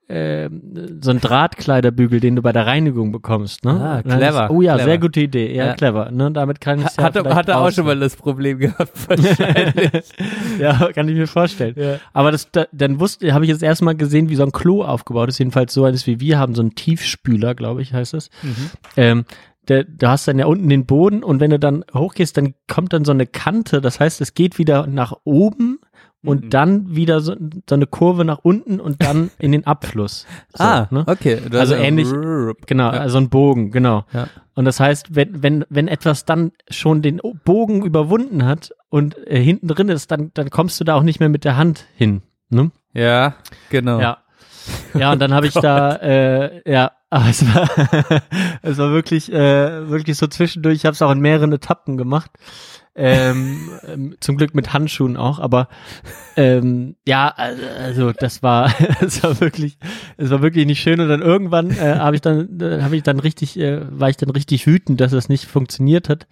[0.07, 3.65] ähm, so ein Drahtkleiderbügel, den du bei der Reinigung bekommst.
[3.65, 3.71] Ne?
[3.71, 4.89] Ah, clever, ist- Oh ja, clever.
[4.89, 5.55] sehr gute Idee.
[5.55, 5.73] Ja, Ja.
[5.73, 6.11] clever.
[6.11, 6.31] Ne?
[6.31, 10.03] Damit kann ich Ha- hatte, hatte auch schon mal das Problem gehabt, wahrscheinlich.
[10.59, 11.73] ja, kann ich mir vorstellen.
[11.77, 11.95] Ja.
[12.13, 15.29] Aber das, da, dann wusste, habe ich jetzt erstmal gesehen, wie so ein Klo aufgebaut
[15.29, 15.39] ist.
[15.39, 18.29] Jedenfalls so eines wie wir haben, so einen Tiefspüler, glaube ich, heißt es.
[18.97, 19.25] Ähm,
[19.69, 22.93] der, du hast dann ja unten den Boden und wenn du dann hochgehst, dann kommt
[22.93, 23.81] dann so eine Kante.
[23.81, 25.79] Das heißt, es geht wieder nach oben
[26.23, 26.49] und Mhm.
[26.49, 27.35] dann wieder so,
[27.69, 30.25] so eine Kurve nach unten und dann in den Abfluss.
[30.55, 31.03] So, ah, ne?
[31.07, 31.39] okay.
[31.49, 32.09] Du Also ähnlich-
[32.65, 32.99] Genau, Ja.
[32.99, 34.05] also ein Bogen, genau.
[34.13, 34.27] Ja.
[34.55, 39.39] Und das heißt, wenn, wenn, wenn etwas dann schon den Bogen überwunden hat und äh,
[39.39, 42.21] hinten drin ist, dann, dann kommst du da auch nicht mehr mit der Hand hin.
[42.49, 42.71] Ne?
[42.93, 43.35] Ja,
[43.69, 43.99] genau.
[43.99, 44.17] Ja.
[44.93, 47.69] Ja, und dann habe ich da, äh, ja, aber es war,
[48.61, 50.75] es war wirklich, äh, wirklich so zwischendurch.
[50.75, 52.31] Ich habe es auch in mehreren Etappen gemacht.
[52.97, 55.67] Ähm, ähm, zum Glück mit Handschuhen auch, aber
[56.37, 59.77] ähm, ja, also, das war, es war wirklich,
[60.17, 63.03] es war wirklich nicht schön und dann irgendwann äh, habe ich dann, äh, habe ich
[63.03, 66.27] dann richtig, äh, war ich dann richtig wütend, dass es nicht funktioniert hat.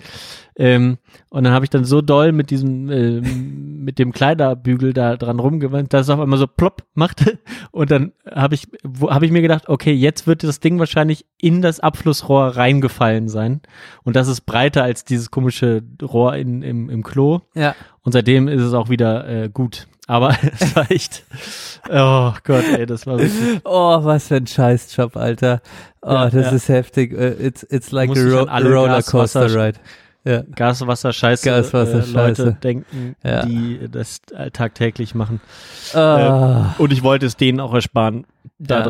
[0.55, 0.99] Ähm,
[1.29, 5.39] und dann habe ich dann so doll mit diesem, ähm, mit dem Kleiderbügel da dran
[5.39, 7.39] rumgewandt, dass es auf einmal so plopp machte.
[7.71, 8.67] Und dann habe ich,
[9.01, 13.61] habe ich mir gedacht, okay, jetzt wird das Ding wahrscheinlich in das Abflussrohr reingefallen sein.
[14.03, 17.39] Und das ist breiter als dieses komische Rohr in, im, im Klo.
[17.55, 17.75] Ja.
[18.03, 19.87] Und seitdem ist es auch wieder äh, gut.
[20.07, 21.23] Aber es war echt,
[21.89, 25.61] oh Gott, ey, das war wirklich, Oh, was für ein Scheißjob, Alter.
[26.01, 26.51] Oh, Ja, das ja.
[26.51, 27.13] ist heftig.
[27.13, 28.23] Äh, It's, it's like Muss a,
[28.59, 29.79] ro Rollercoaster Gaswasser- Ride.
[30.25, 30.41] Ja.
[30.55, 32.57] Gas, Wasser, Scheiße, Gas, Wasser, äh, Leute Scheiße.
[32.63, 33.45] denken, Ja.
[33.45, 35.41] die das äh, tagtäglich machen.
[35.93, 38.25] Ah, Und ich wollte es denen auch ersparen,
[38.57, 38.83] da Ja.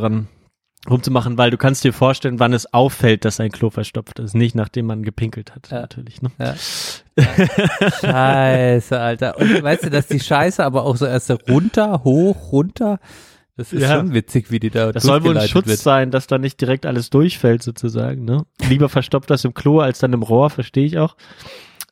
[0.90, 4.36] Rumzumachen, weil du kannst dir vorstellen, wann es auffällt, dass ein Klo verstopft ist.
[4.36, 5.82] Nicht nachdem man gepinkelt hat, Ja.
[5.82, 6.22] natürlich.
[6.22, 6.32] Ne?
[6.40, 6.56] Ja.
[8.02, 9.38] Scheiße, Alter.
[9.38, 13.00] Und weißt du, dass die Scheiße aber auch so erst runter, hoch, runter.
[13.56, 13.98] Das ist Ja.
[13.98, 15.80] schon witzig, wie die da Das soll wohl ein Schutz wird.
[15.80, 18.26] sein, dass da nicht direkt alles durchfällt, sozusagen.
[18.26, 18.46] Ne?
[18.68, 21.16] Lieber verstopft das im Klo als dann im Rohr, verstehe ich auch.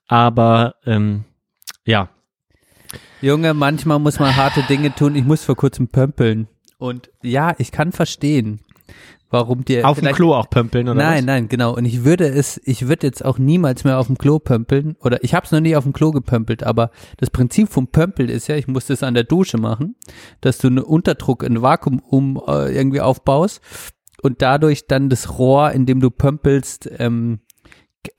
[0.08, 1.26] Aber ähm,
[1.86, 2.10] ja,
[3.22, 5.16] Junge, manchmal muss man harte Dinge tun.
[5.16, 6.48] Ich muss vor kurzem pömpeln.
[6.80, 8.62] Und ja, ich kann verstehen,
[9.32, 11.26] warum dir Auf dem Klo auch pömpeln oder Nein, was?
[11.26, 11.76] nein, genau.
[11.76, 14.96] Und ich würde es, ich würde jetzt auch niemals mehr auf dem Klo pömpeln.
[15.00, 18.30] Oder ich habe es noch nie auf dem Klo gepömpelt, aber das Prinzip vom Pömpeln
[18.30, 19.96] ist ja, ich muss das an der Dusche machen,
[20.42, 23.62] dass du einen Unterdruck, ein Vakuum um äh, irgendwie aufbaust
[24.22, 27.40] und dadurch dann das Rohr, in dem du pömpelst, ähm,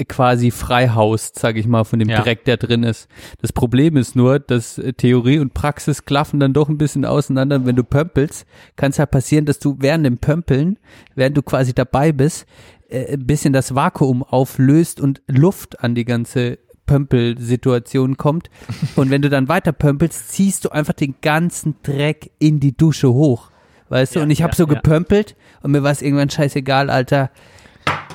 [0.09, 2.23] quasi freihaust, sage ich mal, von dem Ja.
[2.23, 3.09] Dreck, der drin ist.
[3.41, 7.65] Das Problem ist nur, dass äh, Theorie und Praxis klaffen dann doch ein bisschen auseinander.
[7.65, 10.79] Wenn du pömpelst, kann es halt passieren, dass du während dem Pömpeln,
[11.15, 12.47] während du quasi dabei bist,
[12.89, 18.51] äh, ein bisschen das Vakuum auflöst und Luft an die ganze Pömpelsituation kommt.
[18.97, 23.13] Und wenn du dann weiter pömpelst, ziehst du einfach den ganzen Dreck in die Dusche
[23.13, 23.51] hoch.
[23.89, 24.21] Weißt du?
[24.21, 24.75] Und ich habe ja, so ja.
[24.75, 27.31] gepömpelt und mir war es irgendwann scheißegal, Alter.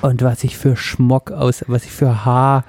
[0.02, 2.64] Und was ich für Schmock aus, was ich für Haar,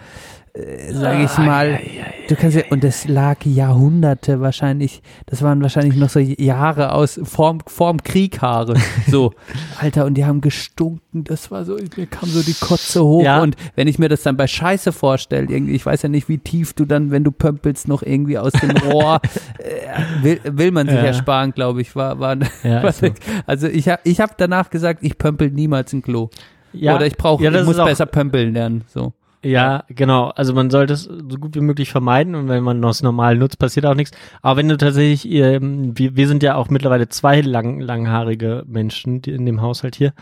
[0.54, 1.80] äh, sage ich mal,
[2.28, 7.20] du kannst ja, und das lag Jahrhunderte wahrscheinlich, das waren wahrscheinlich noch so Jahre aus,
[7.24, 8.74] vorm, vorm Krieg Haare,
[9.08, 9.32] so,
[9.80, 13.42] Alter, und die haben gestunken, das war so, mir kam so die Kotze hoch Ja.
[13.44, 16.40] und wenn ich mir das dann bei Scheiße vorstelle, irgendwie, ich weiß ja nicht, wie
[16.40, 19.22] tief du dann, wenn du pömpelst, noch irgendwie aus dem Rohr,
[19.60, 21.04] äh, will, will man sich Ja.
[21.04, 23.08] ersparen, glaube ich, war, war, war so.
[23.46, 26.30] also ich habe ich hab danach gesagt, ich pömpel niemals ein Klo.
[26.74, 28.84] Ja, Oder ich brauche, ja, ich muss besser pömpeln lernen.
[28.88, 29.14] So.
[29.42, 30.30] Ja, genau.
[30.36, 33.58] Also man sollte es so gut wie möglich vermeiden und wenn man das normal nutzt,
[33.58, 34.12] passiert auch nichts.
[34.42, 39.22] Aber wenn du tatsächlich, ähm, wir, wir sind ja auch mittlerweile zwei lang, langhaarige Menschen
[39.22, 40.14] die in dem Haushalt hier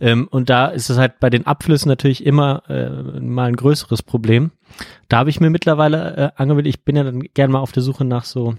[0.00, 4.02] ähm, und da ist es halt bei den Abflüssen natürlich immer äh, mal ein größeres
[4.02, 4.50] Problem.
[5.08, 7.82] Da habe ich mir mittlerweile äh, angewöhnt, ich bin ja dann gerne mal auf der
[7.82, 8.56] Suche nach so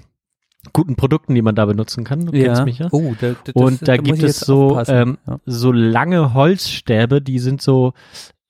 [0.74, 2.30] guten Produkten, die man da benutzen kann.
[2.34, 2.54] Ja.
[2.92, 5.40] Oh, da, da, Und da muss gibt es so, ähm, ja.
[5.46, 7.94] so lange Holzstäbe, die sind so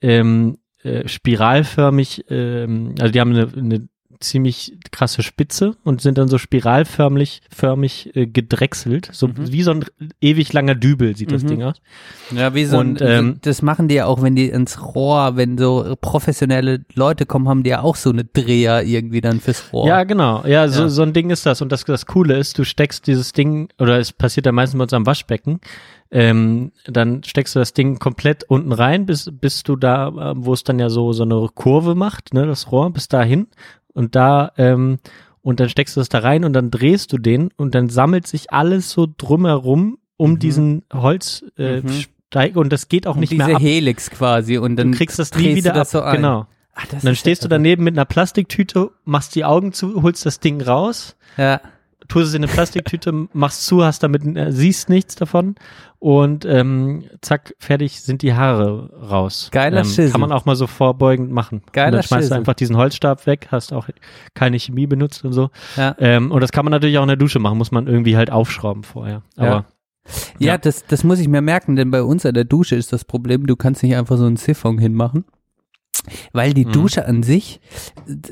[0.01, 3.87] ähm, äh, spiralförmig, ähm, also die haben eine, eine
[4.19, 9.85] ziemlich krasse Spitze und sind dann so spiralförmig förmig, äh, gedrechselt, so wie so ein
[10.21, 11.47] ewig langer Dübel sieht das Mhm.
[11.47, 11.81] Ding aus.
[12.35, 15.35] ja, wie so und, ein, ähm, das machen die ja auch, wenn die ins Rohr,
[15.37, 19.71] wenn so professionelle Leute kommen, haben die ja auch so eine Dreher irgendwie dann fürs
[19.73, 19.87] Rohr.
[19.87, 20.43] Ja, genau.
[20.45, 20.89] Ja, so, Ja.
[20.89, 21.61] so ein Ding ist das.
[21.61, 24.83] Und das, das Coole ist, du steckst dieses Ding, oder es passiert ja meistens bei
[24.83, 25.59] uns am Waschbecken,
[26.09, 30.53] ähm, dann steckst du das Ding komplett unten rein, bis, bis du da, äh, wo
[30.53, 33.47] es dann ja so, so eine Kurve macht, ne, das Rohr, bis dahin.
[33.97, 34.99] Und da, ähm,
[35.41, 38.27] und dann steckst du das da rein und dann drehst du den und dann sammelt
[38.27, 42.03] sich alles so drumherum um diesen Holz, äh, Mhm.
[42.55, 43.61] Und das geht auch und nicht diese mehr ab.
[43.61, 46.11] Helix quasi und dann Du kriegst das nie du wieder das ab.
[46.11, 46.17] so.
[46.17, 46.45] Genau.
[46.75, 50.39] Ach, Und dann stehst du daneben mit einer Plastiktüte, machst die Augen zu, holst das
[50.41, 51.61] Ding raus, Ja,
[52.09, 55.55] tust es in eine Plastiktüte, machst zu, hast damit, äh, siehst nichts davon
[55.99, 59.49] und ähm, zack, fertig sind die Haare raus.
[59.51, 60.11] Geiler ähm, Schissel.
[60.11, 61.63] Kann man auch mal so vorbeugend machen.
[61.71, 62.29] Geiler und dann schmeißt Schissel.
[62.29, 63.87] du einfach diesen Holzstab weg, hast auch
[64.33, 65.49] keine Chemie benutzt und so.
[65.75, 65.95] ja.
[65.99, 68.31] Ähm, und das kann man natürlich auch in der Dusche machen, muss man irgendwie halt
[68.31, 69.23] aufschrauben vorher.
[69.35, 69.65] Aber Ja.
[70.39, 70.57] Ja, Ja.
[70.57, 73.45] Das, das muss ich mir merken, denn bei uns an der Dusche ist das Problem,
[73.47, 75.25] du kannst nicht einfach so einen Siphon hinmachen.
[76.31, 76.71] Weil die Mhm.
[76.73, 77.59] Dusche an sich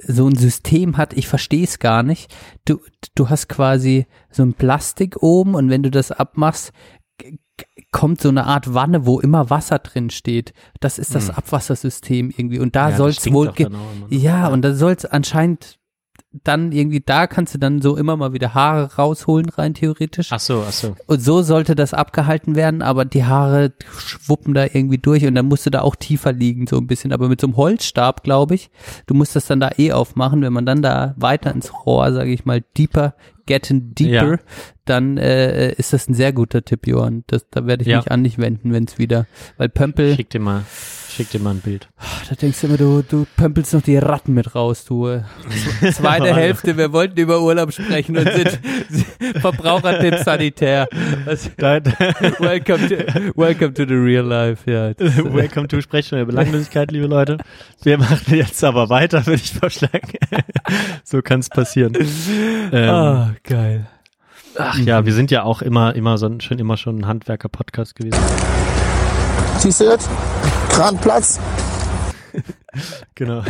[0.07, 2.33] so ein System hat, ich verstehe es gar nicht.
[2.63, 2.79] Du,
[3.15, 6.71] du hast quasi so ein Plastik oben und wenn du das abmachst,
[7.95, 10.53] kommt so eine Art Wanne, wo immer Wasser drin steht.
[10.81, 12.59] Das ist das Abwassersystem irgendwie.
[12.59, 12.89] Und da.
[12.89, 13.47] Ja, soll es wohl.
[13.47, 14.15] doch ge- dann auch immer, ne?
[14.17, 15.79] Ja, und da soll es anscheinend
[16.43, 20.33] dann irgendwie, da kannst du dann so immer mal wieder Haare rausholen, rein theoretisch.
[20.33, 20.93] ach so, ach so.
[21.07, 23.71] Und so sollte das abgehalten werden, aber die Haare
[24.05, 27.13] schwuppen da irgendwie durch und dann musst du da auch tiefer liegen, so ein bisschen.
[27.13, 28.69] Aber mit so einem Holzstab, glaube ich,
[29.07, 30.41] du musst das dann da eh aufmachen.
[30.41, 33.15] Wenn man dann da weiter ins Rohr, sage ich mal, deeper,
[33.45, 34.37] getting deeper, Ja.
[34.85, 37.23] Dann äh, ist das ein sehr guter Tipp, Johann.
[37.27, 37.97] Das, da werde ich Ja.
[37.97, 39.25] mich an dich wenden, wenn es wieder,
[39.57, 40.63] weil Pömpel, Schick dir mal,
[41.09, 41.89] schick dir mal ein Bild.
[42.29, 45.07] da denkst du immer, du, du pömpelst noch die Ratten mit raus, du.
[45.07, 45.21] äh.
[45.91, 48.59] Zweite Hälfte, wir wollten über Urlaub sprechen und sind
[49.41, 50.87] Verbrauchertipp sanitär.
[51.25, 52.95] Was, welcome, to,
[53.35, 54.93] welcome to the real life, ja.
[54.93, 57.37] Das, äh, Welcome to Sprechstunde der Belanglosigkeit, liebe Leute.
[57.83, 60.11] Wir machen jetzt aber weiter, würde ich vorschlagen.
[61.03, 61.93] so kann es passieren.
[62.71, 63.87] Ähm, ah, geil.
[64.57, 67.95] Ach ja, wir sind ja auch immer, immer so ein, schon immer schon ein Handwerker-Podcast
[67.95, 68.19] gewesen.
[69.61, 70.01] T-Shirt,
[70.69, 71.39] Kranplatz.
[73.15, 73.41] Genau.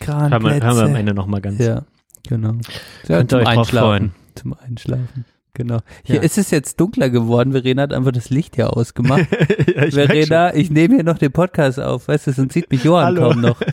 [0.00, 0.06] Kranplätze.
[0.06, 1.58] Hören wir, wir am Ende nochmal ganz.
[1.58, 1.82] Ja,
[2.26, 2.54] genau.
[3.06, 4.12] Ja, Könnt ihr zum euch drauf freuen.
[4.34, 5.26] Zum Einschlafen.
[5.58, 5.80] Genau.
[6.04, 6.22] Hier Ja.
[6.22, 7.50] ist es jetzt dunkler geworden.
[7.52, 9.26] Verena hat einfach das Licht hier ausgemacht.
[9.76, 12.84] ja, ich Verena, ich nehme hier noch den Podcast auf, weißt du, sonst sieht mich
[12.84, 13.30] Johann Hallo.
[13.30, 13.60] kaum noch.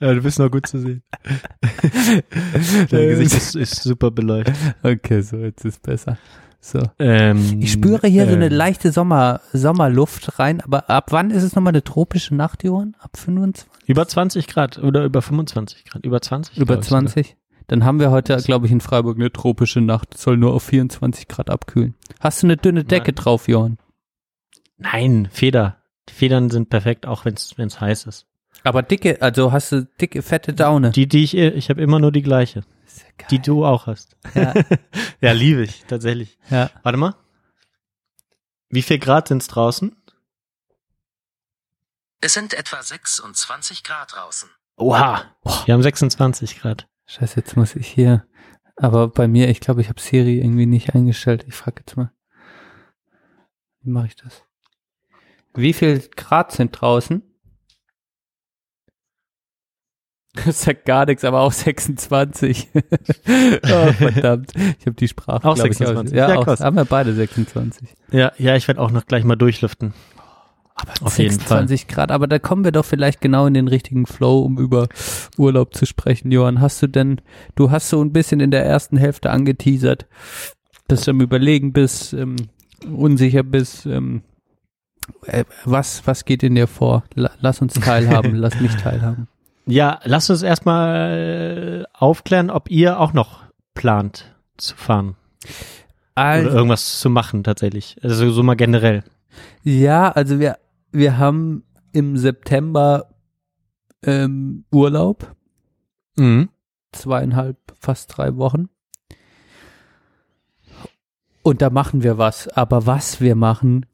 [0.00, 1.02] Ja, du bist noch gut zu sehen.
[2.90, 4.54] Dein Gesicht ist, ist super beleuchtet.
[4.82, 6.16] Okay, so, jetzt ist besser.
[6.60, 6.80] So.
[6.98, 11.42] Ähm, Ich spüre hier so eine ähm, leichte Sommer, Sommerluft rein, aber ab wann ist
[11.42, 12.94] es nochmal eine tropische Nacht, Johann?
[13.00, 13.66] Ab 25?
[13.88, 16.04] Über 20 Grad oder über 25 Grad?
[16.06, 16.56] Über 20?
[16.56, 17.00] Über glaub ich sogar.
[17.02, 17.36] 20?
[17.68, 20.16] Dann haben wir heute, glaube ich, in Freiburg eine tropische Nacht.
[20.16, 21.94] Soll nur auf 24 Grad abkühlen.
[22.18, 23.14] Hast du eine dünne Decke Nein.
[23.14, 23.78] drauf, Johann?
[24.78, 25.76] Nein, Feder.
[26.08, 28.26] Die Federn sind perfekt, auch wenn es heiß ist.
[28.64, 30.90] Aber dicke, also hast du dicke, fette Daune.
[30.90, 32.62] Die, die ich, ich habe immer nur die gleiche,
[33.30, 34.16] die du auch hast.
[34.34, 34.54] Ja.
[35.20, 36.38] ja, liebe ich, tatsächlich.
[36.50, 36.70] ja.
[36.82, 37.14] Warte mal.
[38.70, 39.94] Wie viel Grad sind's draußen?
[42.20, 44.48] Es sind etwa 26 Grad draußen.
[44.76, 45.24] Oha.
[45.66, 46.88] Wir haben 26 Grad.
[47.10, 48.26] Scheiße, jetzt muss ich hier.
[48.76, 51.44] Aber bei mir, ich glaube, ich habe Siri irgendwie nicht eingestellt.
[51.48, 52.12] Ich frage jetzt mal.
[53.80, 54.44] Wie mache ich das?
[55.54, 57.22] Wie viel Grad sind draußen?
[60.44, 62.68] Das sagt gar nichts, aber auch 26.
[62.74, 64.52] oh, verdammt.
[64.78, 65.44] Ich habe die Sprache.
[65.48, 66.12] Auch glaub ich, 26.
[66.12, 67.88] aus- Ja, Ja, auch, haben wir beide 26.
[68.12, 69.94] Ja, ja, ich werde auch noch gleich mal durchlüften.
[70.80, 74.06] Aber Auf jeden 26 Grad, aber da kommen wir doch vielleicht genau in den richtigen
[74.06, 74.88] Flow, um über
[75.36, 76.30] Urlaub zu sprechen.
[76.30, 77.20] Johann, hast du denn,
[77.56, 80.06] du hast so ein bisschen in der ersten Hälfte angeteasert,
[80.86, 82.36] dass du am Überlegen bist, ähm,
[82.90, 84.22] unsicher bist, ähm,
[85.24, 87.02] äh, was, was geht in dir vor?
[87.14, 89.26] La lass uns teilhaben, lass mich teilhaben.
[89.66, 93.40] Ja, lasst uns erstmal aufklären, ob ihr auch noch
[93.74, 95.16] plant zu fahren.
[96.16, 97.96] Oder Also, irgendwas zu machen tatsächlich.
[98.02, 99.04] Also so mal generell.
[99.62, 100.58] ja, also wir,
[100.92, 103.14] wir haben im September
[104.02, 105.34] ähm, Urlaub,
[106.16, 106.48] Mhm.
[106.92, 108.68] zweieinhalb, fast drei Wochen.
[111.42, 112.48] Und da machen wir was.
[112.48, 113.86] Aber was wir machen,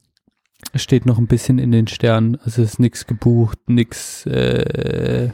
[0.73, 2.37] steht noch ein bisschen in den Sternen.
[2.43, 4.25] Also es ist nichts gebucht, nichts.
[4.25, 5.31] Äh,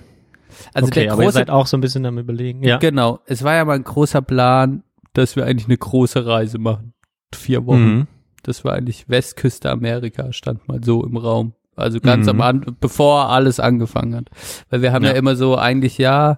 [0.73, 2.63] also okay, der aber ihr große, seid auch so ein bisschen am überlegen.
[2.63, 2.77] Ja.
[2.77, 3.19] genau.
[3.25, 4.83] Es war ja mal ein großer Plan,
[5.13, 6.93] dass wir eigentlich eine große Reise machen.
[7.33, 7.95] Vier Wochen.
[7.95, 8.07] Mhm.
[8.43, 11.53] Das war eigentlich Westküste Amerika, stand mal so im Raum.
[11.75, 12.29] Also ganz Mhm.
[12.31, 14.29] am An bevor alles angefangen hat.
[14.69, 15.17] Weil wir haben ja, Ja.
[15.17, 16.37] immer so eigentlich ja,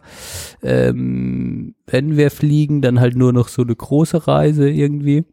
[0.62, 5.26] ähm, wenn wir fliegen, dann halt nur noch so eine große Reise irgendwie.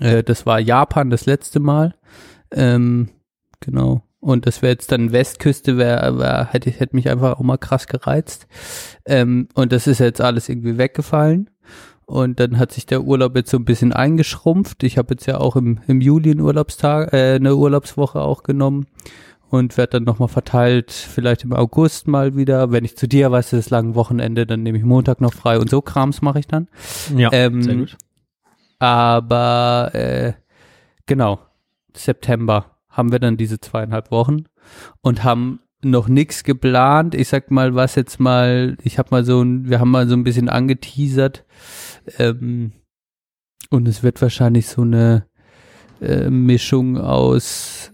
[0.00, 1.94] Äh, das war Japan das letzte Mal.
[2.52, 3.10] Ähm,
[3.60, 4.02] genau.
[4.20, 7.86] Und das wäre jetzt dann Westküste, wäre, wär, hätte, hätte mich einfach auch mal krass
[7.86, 8.46] gereizt.
[9.06, 11.50] Ähm, und das ist jetzt alles irgendwie weggefallen.
[12.06, 14.82] Und dann hat sich der Urlaub jetzt so ein bisschen eingeschrumpft.
[14.82, 18.86] Ich habe jetzt ja auch im, im Juli einen Urlaubstag, äh, eine Urlaubswoche auch genommen
[19.48, 22.72] und werde dann nochmal verteilt, vielleicht im August mal wieder.
[22.72, 25.70] Wenn ich zu dir weiß, das lange Wochenende, dann nehme ich Montag noch frei und
[25.70, 26.68] so Krams mache ich dann.
[27.16, 27.96] Ja, Ähm, sehr gut.
[28.78, 30.32] Aber äh,
[31.06, 31.38] genau,
[31.96, 34.44] September haben wir dann diese zweieinhalb Wochen
[35.00, 37.14] und haben noch nichts geplant.
[37.14, 40.14] Ich sag mal, was jetzt mal, ich habe mal so ein, wir haben mal so
[40.14, 41.44] ein bisschen angeteasert
[42.18, 42.72] ähm,
[43.70, 45.26] und es wird wahrscheinlich so eine
[46.00, 47.92] äh, Mischung aus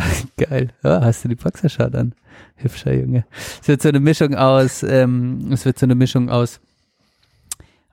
[0.36, 2.14] geil, ja, hast du die Boxershot an?
[2.56, 3.24] Hübscher Junge.
[3.60, 6.60] Es wird so eine Mischung aus, ähm, es wird so eine Mischung aus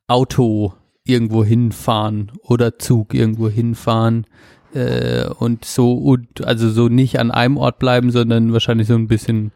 [0.07, 0.73] Auto
[1.03, 4.25] irgendwo hinfahren oder Zug irgendwo hinfahren
[4.73, 9.07] äh, und so und also so nicht an einem Ort bleiben, sondern wahrscheinlich so ein
[9.07, 9.51] bisschen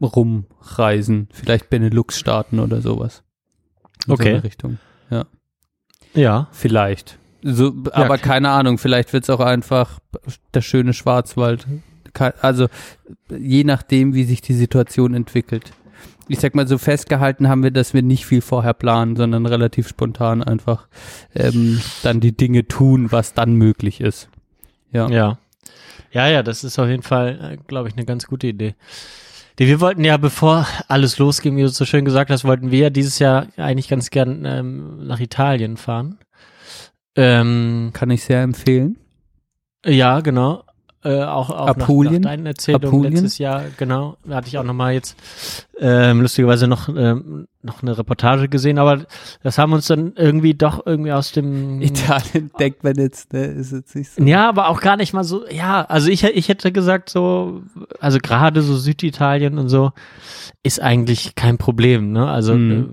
[0.00, 3.22] rumreisen, vielleicht Benelux starten oder sowas.
[4.06, 4.22] In Okay.
[4.22, 4.78] So eine Richtung.
[5.12, 5.26] Ja,
[6.14, 6.48] Ja.
[6.52, 7.18] vielleicht.
[7.42, 8.22] So, aber okay.
[8.22, 9.98] keine Ahnung, vielleicht wird's auch einfach
[10.54, 11.66] der schöne Schwarzwald.
[12.40, 12.68] Also
[13.36, 15.72] je nachdem, wie sich die Situation entwickelt.
[16.28, 19.88] Ich sag mal, so festgehalten haben wir, dass wir nicht viel vorher planen, sondern relativ
[19.88, 20.86] spontan einfach
[21.34, 24.28] ähm, dann die Dinge tun, was dann möglich ist.
[24.92, 25.08] Ja.
[25.08, 25.38] Ja.
[26.12, 28.74] Ja, ja, das ist auf jeden Fall, glaube ich, eine ganz gute Idee.
[29.56, 32.90] Wir wollten ja, bevor alles losging, wie du so schön gesagt hast, wollten wir ja
[32.90, 36.18] dieses Jahr eigentlich ganz gern ähm, nach Italien fahren.
[37.16, 38.96] Ähm, Kann ich sehr empfehlen.
[39.84, 40.64] ja, genau.
[41.04, 42.22] Äh, auch auch nach, nach Apulien?
[42.22, 43.12] deinen Erzählungen Apulien?
[43.14, 44.16] letztes Jahr, genau.
[44.24, 45.16] Da hatte ich auch nochmal jetzt
[45.80, 49.04] ähm, lustigerweise noch, ähm, noch eine Reportage gesehen, aber
[49.42, 53.72] das haben uns dann irgendwie doch irgendwie aus dem Italien denkt man jetzt, ne, ist
[53.72, 54.22] jetzt nicht so.
[54.22, 57.62] Ja, aber auch gar nicht mal so, ja, also ich, ich hätte gesagt so,
[57.98, 59.90] also gerade so Süditalien und so
[60.62, 62.28] ist eigentlich kein Problem, ne?
[62.30, 62.84] Also äh,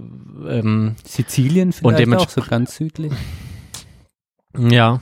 [0.47, 3.13] ähm, Sizilien vielleicht dements- auch so ganz südlich.
[4.57, 5.01] ja.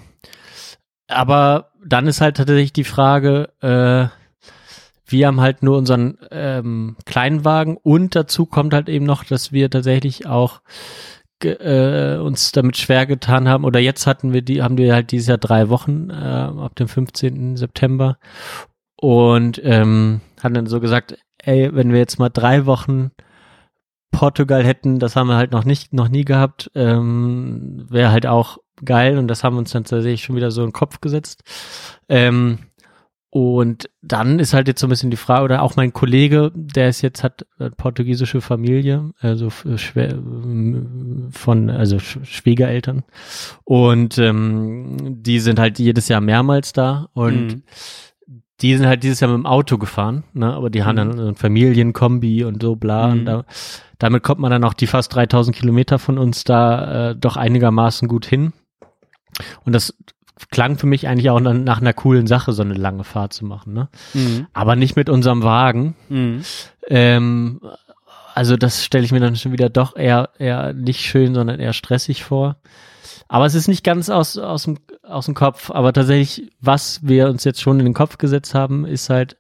[1.08, 4.08] Aber dann ist halt tatsächlich die Frage, äh,
[5.10, 9.70] wir haben halt nur unseren ähm, Kleinwagen und dazu kommt halt eben noch, dass wir
[9.70, 10.62] tatsächlich auch
[11.44, 15.28] äh, uns damit schwer getan haben oder jetzt hatten wir die, haben wir halt dieses
[15.28, 17.56] Jahr drei Wochen äh, ab dem 15.
[17.56, 18.18] September
[19.00, 23.12] und ähm, haben dann so gesagt, ey, wenn wir jetzt mal drei Wochen
[24.12, 28.58] Portugal hätten, das haben wir halt noch nicht, noch nie gehabt, ähm, wäre halt auch
[28.86, 31.44] geil und das haben wir uns dann tatsächlich schon wieder so in den Kopf gesetzt.
[32.10, 32.60] Ähm,
[33.30, 36.88] und dann ist halt jetzt so ein bisschen die Frage, oder auch mein Kollege, der
[36.90, 37.46] ist jetzt, hat
[37.76, 43.04] portugiesische Familie, also äh, ähm, von, also Sch Schwiegereltern.
[43.66, 47.64] Und ähm, die sind halt jedes Jahr mehrmals da und Mhm.
[48.62, 50.52] die sind halt dieses Jahr mit dem Auto gefahren, ne?
[50.54, 53.12] aber die haben dann so ein Familienkombi und so bla.
[53.12, 53.26] Und Mhm.
[53.26, 53.46] da,
[54.00, 58.08] damit kommt man dann auch die fast 3000 Kilometer von uns da äh, doch einigermaßen
[58.08, 58.54] gut hin.
[59.66, 59.94] Und das
[60.52, 63.74] klang für mich eigentlich auch nach, einer coolen Sache, so eine lange Fahrt zu machen.
[63.74, 63.90] Ne?
[64.14, 64.48] Mhm.
[64.54, 65.96] Aber nicht mit unserem Wagen.
[66.10, 66.42] Mhm.
[66.88, 67.62] Ähm,
[68.36, 71.74] also das stelle ich mir dann schon wieder doch eher, eher nicht schön, sondern eher
[71.74, 72.58] stressig vor.
[73.28, 75.72] Aber es ist nicht ganz aus, aus, dem, aus dem Kopf.
[75.72, 79.38] Aber tatsächlich, was wir uns jetzt schon in den Kopf gesetzt haben, ist halt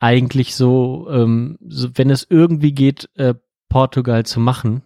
[0.00, 3.34] eigentlich so, ähm, so wenn es irgendwie geht, äh,
[3.68, 4.82] Portugal zu machen.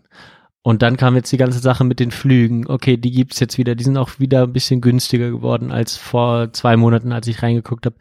[0.67, 2.67] Und dann kam jetzt die ganze Sache mit den Flügen.
[2.67, 3.75] Okay, die gibt's jetzt wieder.
[3.75, 7.85] Die sind auch wieder ein bisschen günstiger geworden als vor zwei Monaten, als ich reingeguckt
[7.85, 7.97] habe.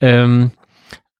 [0.00, 0.52] Ähm,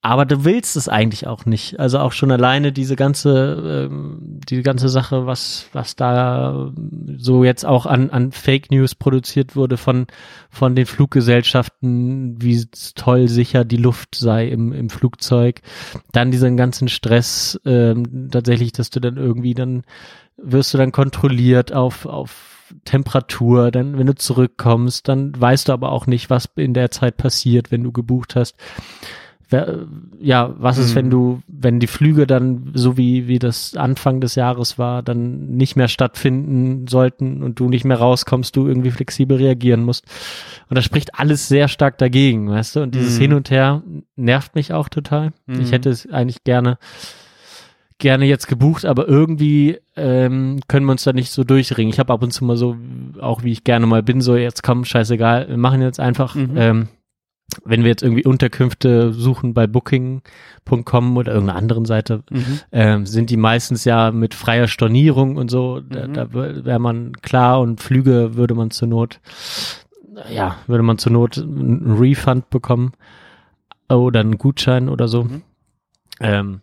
[0.05, 1.81] aber du willst es eigentlich auch nicht.
[1.81, 6.71] Also auch schon alleine diese ganze, ähm, die ganze Sache, was, was da
[7.17, 10.07] so jetzt auch an, an Fake News produziert wurde von,
[10.51, 15.63] von den Fluggesellschaften, wie toll sicher die Luft sei im, im Flugzeug.
[16.13, 19.85] Dann diesen ganzen Stress, ähm, tatsächlich, dass du dann irgendwie dann
[20.37, 25.93] wirst du dann kontrolliert auf, auf Temperatur, dann, wenn du zurückkommst, dann weißt du aber
[25.93, 28.55] auch nicht, was in der Zeit passiert, wenn du gebucht hast.
[30.21, 30.97] Ja, was ist, Mhm.
[30.97, 35.57] wenn du, wenn die Flüge dann, so wie, wie das Anfang des Jahres war, dann
[35.57, 40.07] nicht mehr stattfinden sollten und du nicht mehr rauskommst, du irgendwie flexibel reagieren musst.
[40.69, 42.81] Und das spricht alles sehr stark dagegen, weißt du?
[42.83, 43.21] Und dieses Mhm.
[43.23, 43.83] Hin und Her
[44.17, 45.33] nervt mich auch total.
[45.47, 45.61] Mhm.
[45.61, 46.79] Ich hätte es eigentlich gerne,
[47.99, 51.93] gerne jetzt gebucht, aber irgendwie ähm, können wir uns da nicht so durchringen.
[51.93, 52.77] Ich habe ab und zu mal so,
[53.21, 56.51] auch wie ich gerne mal bin, so jetzt komm, scheißegal, wir machen jetzt einfach, Mhm.
[56.57, 56.89] ähm,
[57.65, 62.61] wenn wir jetzt irgendwie Unterkünfte suchen bei Booking.com oder irgendeiner anderen Seite, Mhm.
[62.73, 65.81] ähm, sind die meistens ja mit freier Stornierung und so.
[65.81, 66.13] Da, Mhm.
[66.15, 69.21] da wäre man klar und Flüge würde man zur Not,
[70.31, 72.93] ja, würde man zur Not einen Refund bekommen
[73.89, 75.25] oder einen Gutschein oder so.
[75.25, 75.43] Mhm.
[76.21, 76.61] Ähm,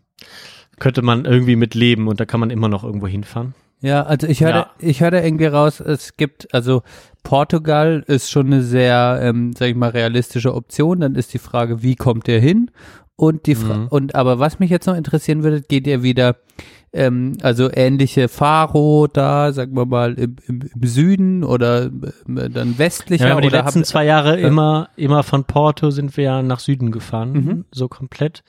[0.80, 3.54] könnte man irgendwie mit leben und da kann man immer noch irgendwo hinfahren.
[3.82, 4.72] Ja, also ich höre, Ja.
[4.80, 6.84] ich höre irgendwie raus, es gibt, also
[7.24, 10.99] Portugal ist schon eine sehr, ähm, sag ich mal, realistische Option.
[10.99, 12.70] Dann ist die Frage, wie kommt ihr hin?
[13.16, 13.88] Und die Fra Mhm.
[13.88, 16.38] und aber was mich jetzt noch interessieren würde, geht ihr wieder,
[16.94, 22.78] ähm, also ähnliche Faro da, sagen wir mal, im, im, im Süden oder äh, dann
[22.78, 24.48] westlicher Ja, aber die letzten habt- zwei Jahre Ja.
[24.48, 27.66] immer, immer von Porto sind wir ja nach Süden gefahren, Mhm.
[27.72, 28.44] so komplett.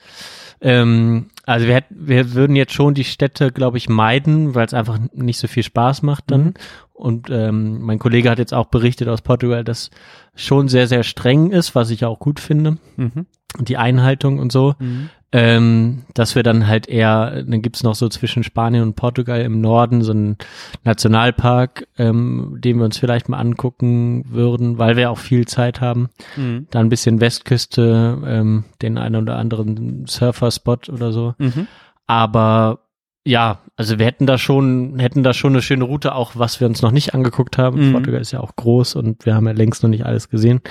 [0.61, 4.73] Ähm, also wir, hätten, wir würden jetzt schon die Städte, glaube ich, meiden, weil es
[4.73, 6.43] einfach nicht so viel Spaß macht dann.
[6.43, 6.53] Mhm.
[6.93, 9.89] Und ähm, mein Kollege hat jetzt auch berichtet aus Portugal, dass
[10.35, 12.77] schon sehr, sehr streng ist, was ich auch gut finde.
[12.97, 13.25] Mhm.
[13.59, 14.75] Die Einhaltung und so.
[14.79, 15.09] Mhm.
[15.35, 19.61] Ähm, dass wir dann halt eher, dann gibt's noch so zwischen Spanien und Portugal im
[19.61, 20.37] Norden so einen
[20.83, 26.09] Nationalpark, ähm, den wir uns vielleicht mal angucken würden, weil wir auch viel Zeit haben.
[26.37, 26.67] Mhm.
[26.69, 31.33] Da ein bisschen Westküste, ähm, den einen oder anderen Surfer-Spot oder so.
[31.39, 31.65] Mhm.
[32.05, 32.81] Aber
[33.25, 36.67] ja, also wir hätten da schon, hätten da schon eine schöne Route, auch was wir
[36.67, 37.87] uns noch nicht angeguckt haben.
[37.87, 37.93] Mhm.
[37.93, 40.61] Portugal ist ja auch groß und wir haben ja längst noch nicht alles gesehen.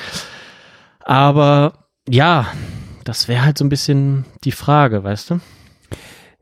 [1.01, 2.47] Aber ja,
[3.05, 5.41] das wäre halt so ein bisschen die Frage, weißt du?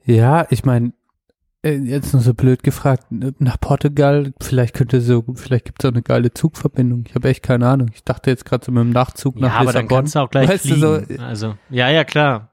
[0.05, 0.93] Ja, ich meine,
[1.63, 5.93] äh, jetzt nur so blöd gefragt, nach Portugal, vielleicht könnte so, vielleicht gibt es auch
[5.93, 7.05] eine geile Zugverbindung.
[7.07, 7.91] Ich habe echt keine Ahnung.
[7.95, 9.99] Ich dachte jetzt gerade so mit dem Nachtzug nach ja, aber dann Lissabon.
[9.99, 11.19] kannst du auch gleich Weißt du, fliegen.
[11.19, 12.53] so, also, ja, ja, klar.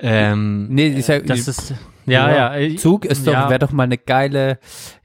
[0.00, 1.74] Ähm, Nee, ich sag, das ist,
[2.06, 2.76] ja, ja.
[2.76, 3.48] Zug ist doch, ja.
[3.48, 4.58] wäre doch mal eine geile,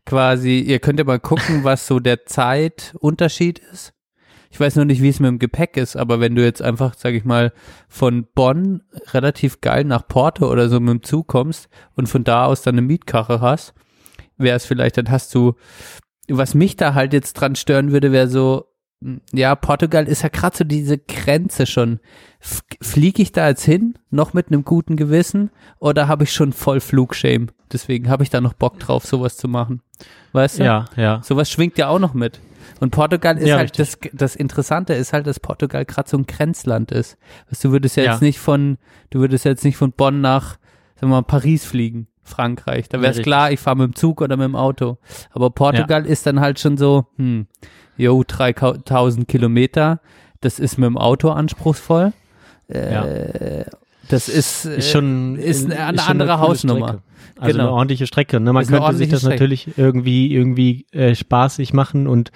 [0.05, 3.93] quasi, ihr könnt ja mal gucken, was so der Zeitunterschied ist.
[4.51, 6.95] Ich weiß nur nicht, wie es mit dem Gepäck ist, aber wenn du jetzt einfach,
[6.95, 7.53] sag ich mal,
[7.87, 8.81] von Bonn
[9.13, 12.75] relativ geil nach Porto oder so mit dem Zug kommst und von da aus dann
[12.75, 13.73] eine Mietkarre hast,
[14.37, 15.53] wäre es vielleicht, dann hast du,
[16.27, 18.68] was mich da halt jetzt dran stören würde, wäre so,
[19.31, 21.99] ja, Portugal ist ja gerade so diese Grenze schon.
[22.39, 26.79] Fliege ich da jetzt hin, noch mit einem guten Gewissen, oder habe ich schon voll
[26.79, 27.47] Flugshame?
[27.71, 29.81] Deswegen habe ich da noch Bock drauf, sowas zu machen.
[30.33, 30.63] Weißt du?
[30.63, 31.21] Ja, ja.
[31.23, 32.39] Sowas schwingt ja auch noch mit.
[32.79, 36.25] Und Portugal ist Ja, halt, das, das Interessante ist halt, dass Portugal gerade so ein
[36.25, 37.17] Grenzland ist.
[37.49, 38.11] Weißt, du würdest ja, Ja.
[38.13, 38.77] jetzt nicht von,
[39.09, 40.57] du würdest jetzt nicht von Bonn nach,
[40.95, 42.87] sagen wir mal, Paris fliegen, Frankreich.
[42.89, 43.25] Da wäre es Richtig.
[43.25, 44.97] klar, ich fahre mit dem Zug oder mit dem Auto.
[45.31, 47.47] Aber Portugal ist dann halt schon so, hm,
[47.99, 49.99] jo, 3000 Kilometer,
[50.41, 52.13] das ist mit dem Auto anspruchsvoll.
[52.67, 53.65] Äh,
[54.09, 56.87] Das ist, Ist äh, schon, ist eine, eine schon andere coole Hausnummer.
[56.87, 57.03] Strecke.
[57.39, 57.63] Also Genau.
[57.69, 58.39] eine ordentliche Strecke.
[58.39, 58.51] Ne?
[58.53, 59.35] Man eine könnte sich das Strecke.
[59.35, 62.31] natürlich irgendwie irgendwie äh, spaßig machen und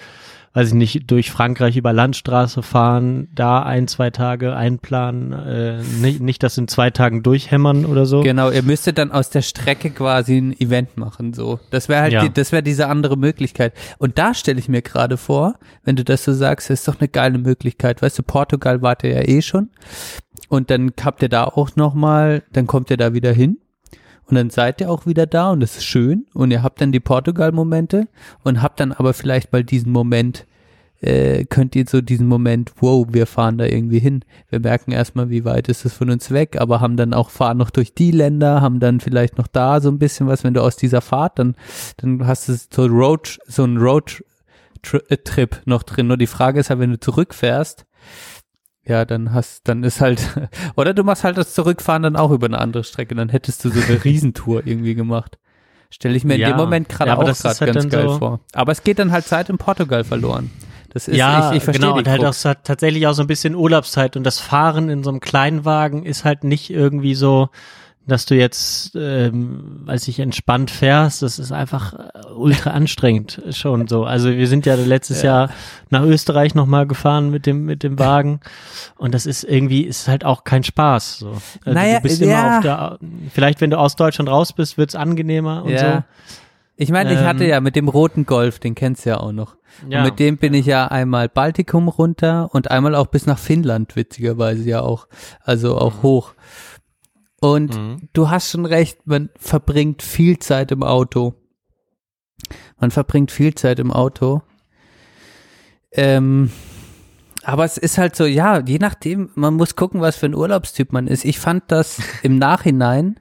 [0.54, 6.22] weiß ich nicht, durch Frankreich über Landstraße fahren, da ein, zwei Tage einplanen, äh, nicht,
[6.22, 8.22] nicht das in zwei Tagen durchhämmern oder so.
[8.22, 11.60] Genau, ihr müsstet dann aus der Strecke quasi ein Event machen, so.
[11.72, 12.22] Das wäre halt, Ja.
[12.22, 13.74] die, das wäre diese andere Möglichkeit.
[13.98, 17.00] Und da stelle ich mir gerade vor, wenn du das so sagst, das ist doch
[17.00, 18.02] eine geile Möglichkeit.
[18.04, 19.70] Weißt du, Portugal wart ihr ja eh schon.
[20.50, 23.58] Und dann habt ihr da auch nochmal, dann kommt ihr da wieder hin.
[24.26, 26.26] Und dann seid ihr auch wieder da und das ist schön.
[26.34, 28.08] Und ihr habt dann die Portugal-Momente
[28.44, 30.46] und habt dann aber vielleicht mal diesen Moment,
[31.02, 34.24] äh, könnt ihr so diesen Moment, wow, wir fahren da irgendwie hin.
[34.50, 37.58] Wir merken erstmal, wie weit ist es von uns weg, aber haben dann auch, fahren
[37.58, 40.62] noch durch die Länder, haben dann vielleicht noch da so ein bisschen was, wenn du
[40.62, 41.56] aus dieser Fahrt, dann,
[41.98, 46.08] dann hast du so Road, so ein Road-Trip noch drin.
[46.08, 47.86] Nur die Frage ist halt, wenn du zurückfährst,
[48.86, 50.22] ja, dann hast, dann ist halt,
[50.76, 53.70] oder du machst halt das Zurückfahren dann auch über eine andere Strecke, dann hättest du
[53.70, 55.38] so eine Riesentour irgendwie gemacht.
[55.90, 56.50] Stelle ich mir in Ja.
[56.50, 58.40] dem Moment gerade Ja, auch gerade halt ganz geil so- vor.
[58.54, 60.50] Aber es geht dann halt Zeit in Portugal verloren.
[60.90, 62.46] Das ist, ja, ich, ich verstehe genau, und halt auch Krux.
[62.46, 66.24] hat tatsächlich auch so ein bisschen Urlaubszeit und das Fahren in so einem Kleinwagen ist
[66.24, 67.50] halt nicht irgendwie so,
[68.06, 71.22] dass du jetzt, ähm, weiß ich, entspannt fährst.
[71.22, 74.04] Das ist einfach äh, ultra anstrengend schon so.
[74.04, 75.50] Also wir sind ja letztes Jahr
[75.90, 78.42] nach Österreich nochmal gefahren mit dem mit dem Wagen
[78.98, 81.20] und das ist irgendwie ist halt auch kein Spaß.
[81.20, 81.30] So.
[81.64, 82.28] Also Naja, du bist ja.
[82.28, 83.00] immer auf der,
[83.32, 86.04] vielleicht wenn du aus Deutschland raus bist, wird's angenehmer und Ja.
[86.76, 89.32] Ich meine, ich Ähm, hatte ja mit dem roten Golf, den kennst du ja auch
[89.32, 89.56] noch.
[89.88, 90.00] Ja.
[90.00, 93.96] Und mit dem bin ich ja einmal Baltikum runter und einmal auch bis nach Finnland,
[93.96, 95.08] witzigerweise ja auch.
[95.44, 96.04] Also auch Mhm.
[96.04, 96.34] hoch.
[97.44, 101.34] Und du hast schon recht, man verbringt viel Zeit im Auto.
[102.80, 104.44] Man verbringt viel Zeit im Auto.
[105.92, 106.52] Ähm,
[107.44, 110.94] aber es ist halt so, ja, je nachdem, man muss gucken, was für ein Urlaubstyp
[110.94, 111.26] man ist.
[111.26, 113.20] Ich fand das im Nachhinein,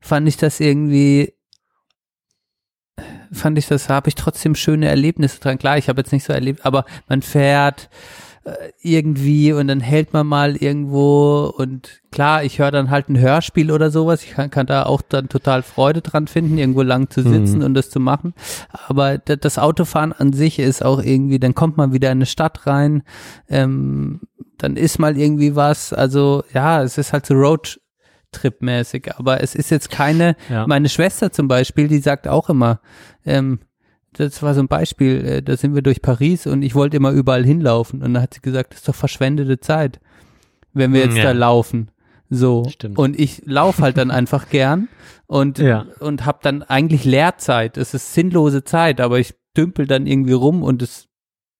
[0.00, 1.32] fand ich das irgendwie,
[3.30, 5.58] fand ich das, habe ich trotzdem schöne Erlebnisse dran.
[5.58, 8.25] Klar, ich habe jetzt nicht so erlebt, aber man fährt äh,
[8.80, 13.72] irgendwie und dann hält man mal irgendwo und klar, ich höre dann halt ein Hörspiel
[13.72, 14.22] oder sowas.
[14.22, 17.74] Ich kann, kann da auch dann total Freude dran finden, irgendwo lang zu sitzen und
[17.74, 18.34] das zu machen.
[18.88, 22.66] Aber das Autofahren an sich ist auch irgendwie, dann kommt man wieder in eine Stadt
[22.66, 23.02] rein,
[23.48, 24.20] ähm,
[24.58, 25.92] dann ist mal irgendwie was.
[25.92, 27.80] Also ja, es ist halt so Road
[28.32, 30.66] Trip-mäßig, aber es ist jetzt keine, Ja.
[30.66, 32.80] meine Schwester zum Beispiel, die sagt auch immer,
[33.24, 33.60] ähm,
[34.18, 37.10] das war so ein Beispiel, äh, da sind wir durch Paris und ich wollte immer
[37.10, 40.00] überall hinlaufen und dann hat sie gesagt, das ist doch verschwendete Zeit,
[40.72, 41.24] wenn wir jetzt ja.
[41.24, 41.90] da laufen.
[42.28, 42.64] So.
[42.68, 42.98] Stimmt.
[42.98, 44.88] Und ich laufe halt dann einfach gern
[45.26, 45.86] und, Ja.
[46.00, 47.76] und habe dann eigentlich Leerzeit.
[47.76, 51.06] Es ist sinnlose Zeit, aber ich dümpel dann irgendwie rum und es,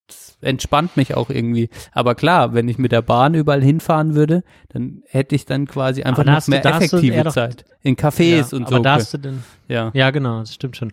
[0.09, 1.69] es entspannt mich auch irgendwie.
[1.93, 6.03] Aber klar, wenn ich mit der Bahn überall hinfahren würde, dann hätte ich dann quasi
[6.03, 7.65] einfach Aber noch mehr du effektive eher doch- Zeit.
[7.81, 8.83] In Cafés Ja, und aber so.
[8.83, 9.91] da hast du denn, ja.
[9.93, 10.91] ja genau, das stimmt schon.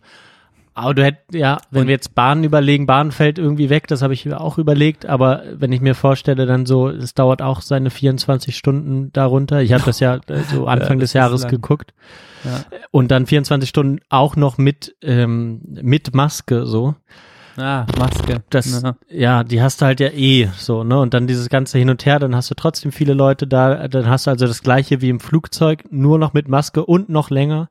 [0.77, 4.03] Aber du hättest, ja, wenn Und- wir jetzt Bahn überlegen, Bahn fällt irgendwie weg, das
[4.03, 7.61] habe ich mir auch überlegt, aber wenn ich mir vorstelle, dann so, es dauert auch
[7.61, 9.63] seine 24 Stunden darunter.
[9.63, 11.95] Ich habe das ja äh, so Anfang das des Jahres geguckt.
[12.45, 12.65] Ja.
[12.91, 16.95] Und dann 24 Stunden auch noch mit, ähm, mit Maske so.
[17.57, 18.43] Ah, Maske.
[18.51, 18.97] Das, Ja.
[19.09, 20.99] ja, die hast du halt ja eh so, ne?
[20.99, 24.09] Und dann dieses ganze Hin und Her, dann hast du trotzdem viele Leute da, dann
[24.09, 27.69] hast du also das gleiche wie im Flugzeug, nur noch mit Maske und noch länger.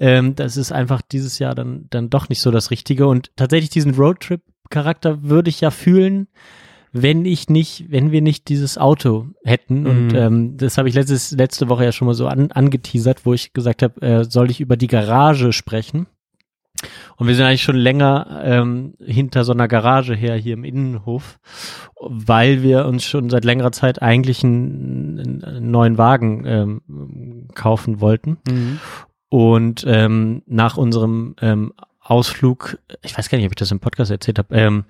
[0.00, 3.06] Ähm, das ist einfach dieses Jahr dann, dann doch nicht so das Richtige.
[3.06, 6.26] Und tatsächlich diesen Roadtrip-Charakter würde ich ja fühlen,
[6.92, 9.86] wenn ich nicht, wenn wir nicht dieses Auto hätten.
[9.86, 10.16] Und Mhm.
[10.16, 13.52] ähm, das habe ich letztes, letzte Woche ja schon mal so an, angeteasert, wo ich
[13.52, 16.06] gesagt habe, äh, soll ich über die Garage sprechen?
[17.16, 21.38] Und wir sind eigentlich schon länger ähm, hinter so einer Garage her hier im Innenhof,
[22.00, 28.38] weil wir uns schon seit längerer Zeit eigentlich einen, einen neuen Wagen ähm, kaufen wollten.
[28.48, 28.78] Mhm.
[29.30, 34.10] Und ähm, nach unserem ähm, Ausflug, ich weiß gar nicht, ob ich das im Podcast
[34.10, 34.84] erzählt habe, ähm,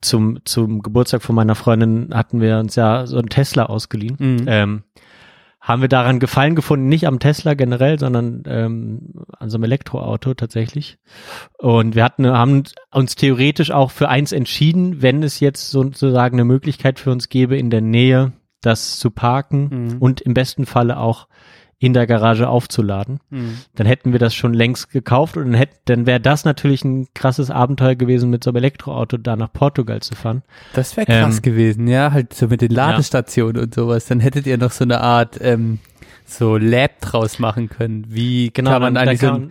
[0.00, 4.16] zum, zum Geburtstag von meiner Freundin hatten wir uns ja so einen Tesla ausgeliehen.
[4.18, 4.44] Mhm.
[4.46, 4.82] Ähm,
[5.60, 10.34] haben wir daran Gefallen gefunden, nicht am Tesla generell, sondern ähm, an so einem Elektroauto
[10.34, 10.98] tatsächlich.
[11.56, 16.44] Und wir hatten, haben uns theoretisch auch für eins entschieden, wenn es jetzt sozusagen eine
[16.44, 19.96] Möglichkeit für uns gäbe, in der Nähe das zu parken Mhm.
[20.00, 21.28] und im besten Falle auch
[21.78, 23.20] in der Garage aufzuladen.
[23.30, 23.58] Mhm.
[23.74, 27.08] Dann hätten wir das schon längst gekauft und dann, hätt, dann wäre das natürlich ein
[27.14, 30.42] krasses Abenteuer gewesen, mit so einem Elektroauto da nach Portugal zu fahren.
[30.74, 34.06] Das wäre krass Ähm, gewesen, ja, halt so mit den Ladestationen und sowas.
[34.06, 35.78] Dann hättet ihr noch so eine Art ähm,
[36.24, 38.06] so Lab draus machen können.
[38.08, 39.48] Wie Genau, kann man dann- eigentlich dann so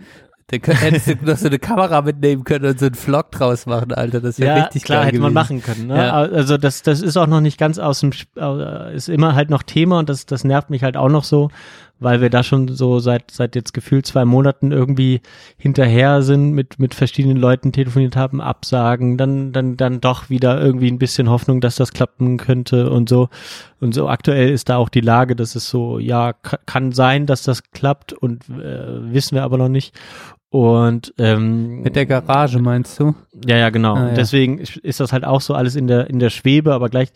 [0.48, 3.92] dann hättest du noch so eine Kamera mitnehmen können und so einen Vlog draus machen,
[3.92, 4.20] Alter.
[4.20, 5.56] Das wäre ja, richtig klar, geil hätte man gewesen.
[5.56, 5.86] machen können.
[5.88, 5.96] Ne?
[5.96, 6.12] Ja.
[6.12, 8.10] Also das, das ist auch noch nicht ganz aus dem,
[8.94, 11.50] ist immer halt noch Thema und das, das nervt mich halt auch noch so,
[12.00, 15.20] weil wir da schon so seit, seit jetzt gefühlt zwei Monaten irgendwie
[15.56, 20.90] hinterher sind, mit, mit verschiedenen Leuten telefoniert haben, Absagen, dann, dann, dann doch wieder irgendwie
[20.90, 23.28] ein bisschen Hoffnung, dass das klappen könnte und so.
[23.80, 27.26] Und so aktuell ist da auch die Lage, dass es so, ja, ka- kann sein,
[27.26, 29.94] dass das klappt und äh, wissen wir aber noch nicht.
[30.50, 33.14] Und ähm, Mit der Garage meinst du?
[33.44, 33.94] ja, ja, genau.
[33.96, 34.14] Ah, ja.
[34.14, 37.08] Deswegen ist ist das halt auch so alles in der in der Schwebe, aber gleich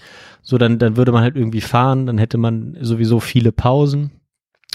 [0.42, 4.10] so dann dann würde man halt irgendwie fahren, dann hätte man sowieso viele Pausen,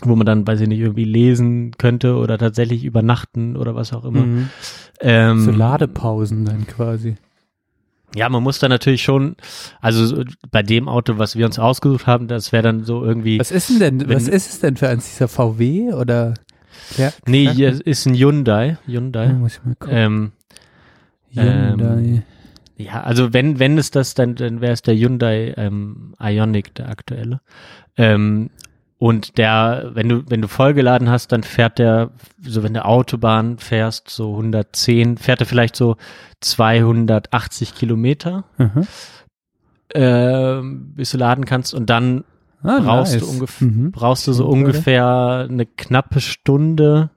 [0.02, 4.04] wo man dann weiß ich nicht irgendwie lesen könnte oder tatsächlich übernachten oder was auch
[4.06, 4.22] immer.
[4.26, 4.50] Mhm.
[5.02, 7.16] Ähm, So Ladepausen dann quasi.
[8.16, 9.36] ja, man muss da natürlich schon,
[9.82, 13.40] also so bei dem Auto, was wir uns ausgesucht haben, das wäre dann so irgendwie.
[13.40, 15.10] Was ist denn denn, wenn- was ist es denn für eins?
[15.10, 16.34] Dieser VW oder?
[16.98, 19.28] Ja, nee, hier ist ein Hyundai, Hyundai.
[19.28, 19.96] Ja, muss ich mal gucken.
[19.96, 20.32] Ähm,
[21.34, 22.24] Hyundai.
[22.78, 26.90] Ja, also wenn, wenn es das, dann, dann wäre es der Hyundai ähm, Ioniq, der
[26.90, 27.40] aktuelle.
[27.98, 28.50] Ähm,
[29.06, 32.12] und der, wenn du, wenn du vollgeladen hast, dann fährt der,
[32.42, 35.98] so wenn du Autobahn fährst, so 110, fährt er vielleicht so
[36.40, 38.88] 280 Kilometer, Mhm.
[39.94, 42.24] ähm, bis du laden kannst und dann
[42.64, 43.24] Ah, brauchst, nice.
[43.24, 43.92] du ungef Mhm.
[43.92, 47.10] brauchst du so ungefähr eine knappe Stunde,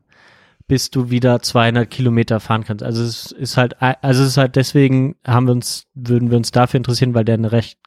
[0.66, 2.82] bis du wieder 200 Kilometer fahren kannst.
[2.82, 6.50] Also es ist halt, also es ist halt deswegen haben wir uns, würden wir uns
[6.50, 7.78] dafür interessieren, weil der eine recht,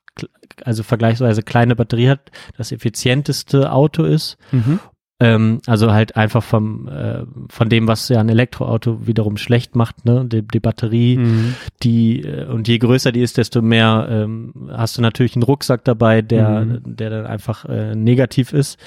[0.64, 4.38] also vergleichsweise kleine Batterie hat, das effizienteste Auto ist.
[4.52, 4.80] Mhm.
[5.22, 10.06] Ähm, also halt einfach vom, äh, von dem, was ja ein Elektroauto wiederum schlecht macht,
[10.06, 11.56] ne, die, die Batterie, Mhm.
[11.84, 15.84] die äh, und je größer die ist, desto mehr ähm, hast du natürlich einen Rucksack
[15.84, 16.96] dabei, der Mhm.
[16.96, 18.80] der dann einfach äh, negativ ist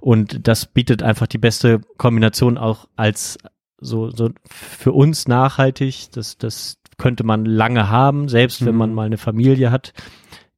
[0.00, 3.36] und das bietet einfach die beste Kombination auch als
[3.78, 6.06] so so für uns nachhaltig.
[6.12, 8.78] Das das könnte man lange haben, selbst wenn Mhm.
[8.78, 9.92] man mal eine Familie hat,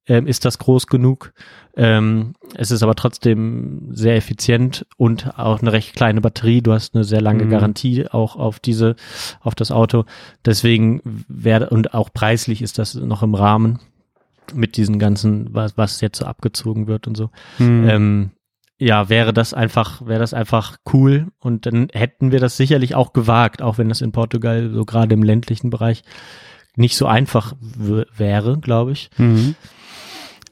[0.08, 1.32] ähm, ist das groß genug.
[1.76, 6.62] Ähm, es ist aber trotzdem sehr effizient und auch eine recht kleine Batterie.
[6.62, 7.50] Du hast eine sehr lange Mhm.
[7.50, 8.96] Garantie auch auf diese,
[9.40, 10.04] auf das Auto.
[10.44, 13.80] Deswegen wäre, und auch preislich ist das noch im Rahmen
[14.54, 17.30] mit diesen ganzen, was, was jetzt so abgezogen wird und so.
[17.58, 17.88] Mhm.
[17.88, 18.30] Ähm,
[18.78, 23.12] ja, wäre das einfach, wäre das einfach cool und dann hätten wir das sicherlich auch
[23.12, 26.04] gewagt, auch wenn das in Portugal so gerade im ländlichen Bereich
[26.76, 29.10] nicht so einfach wäre, glaube ich.
[29.16, 29.54] Mhm.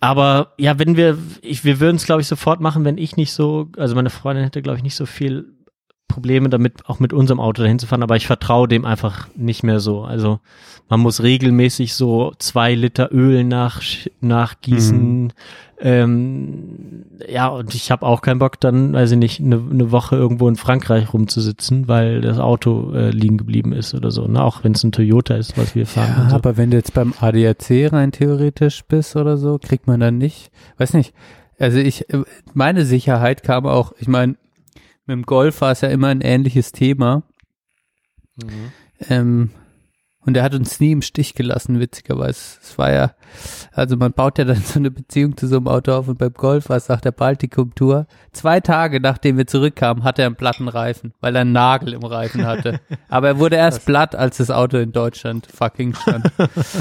[0.05, 3.33] Aber ja, wenn wir, ich, wir würden es, glaube ich, sofort machen, wenn ich nicht
[3.33, 5.54] so, also meine Freundin hätte, glaube ich, nicht so viel
[6.15, 9.63] Probleme damit, auch mit unserem Auto dahin zu fahren, aber ich vertraue dem einfach nicht
[9.63, 10.03] mehr so.
[10.03, 10.41] Also
[10.89, 13.83] man muss regelmäßig so zwei Liter Öl nach,
[14.21, 15.33] nachgießen.
[15.81, 20.17] Ähm, ja, und ich habe auch keinen Bock, dann, weiß ich nicht, eine, eine Woche
[20.17, 24.27] irgendwo in Frankreich rumzusitzen, weil das Auto äh, liegen geblieben ist oder so.
[24.27, 24.43] Ne?
[24.43, 26.15] Auch wenn es ein Toyota ist, was wir fahren.
[26.17, 26.37] Ja, so.
[26.37, 30.51] aber wenn du jetzt beim ADAC rein theoretisch bist oder so, kriegt man dann nicht,
[30.79, 31.13] weiß nicht.
[31.59, 32.23] Also ich, äh,
[32.53, 34.37] meine Sicherheit kam auch, ich meine,
[35.07, 37.23] mit dem Golf war es ja immer ein ähnliches Thema.
[38.37, 38.73] Mhm.
[39.09, 39.51] Ähm,
[40.27, 42.59] und er hat uns nie im Stich gelassen, witzigerweise.
[42.63, 43.15] Es war ja,
[43.73, 46.33] also man baut ja dann so eine Beziehung zu so einem Auto auf und beim
[46.33, 48.07] Golf war es nach der Baltikum-Tour.
[48.33, 52.05] Zwei Tage nachdem wir zurückkamen, hatte er einen platten Reifen, weil er einen Nagel im
[52.05, 52.81] Reifen hatte.
[53.09, 56.31] Aber er wurde erst platt, als das Auto in Deutschland fucking stand.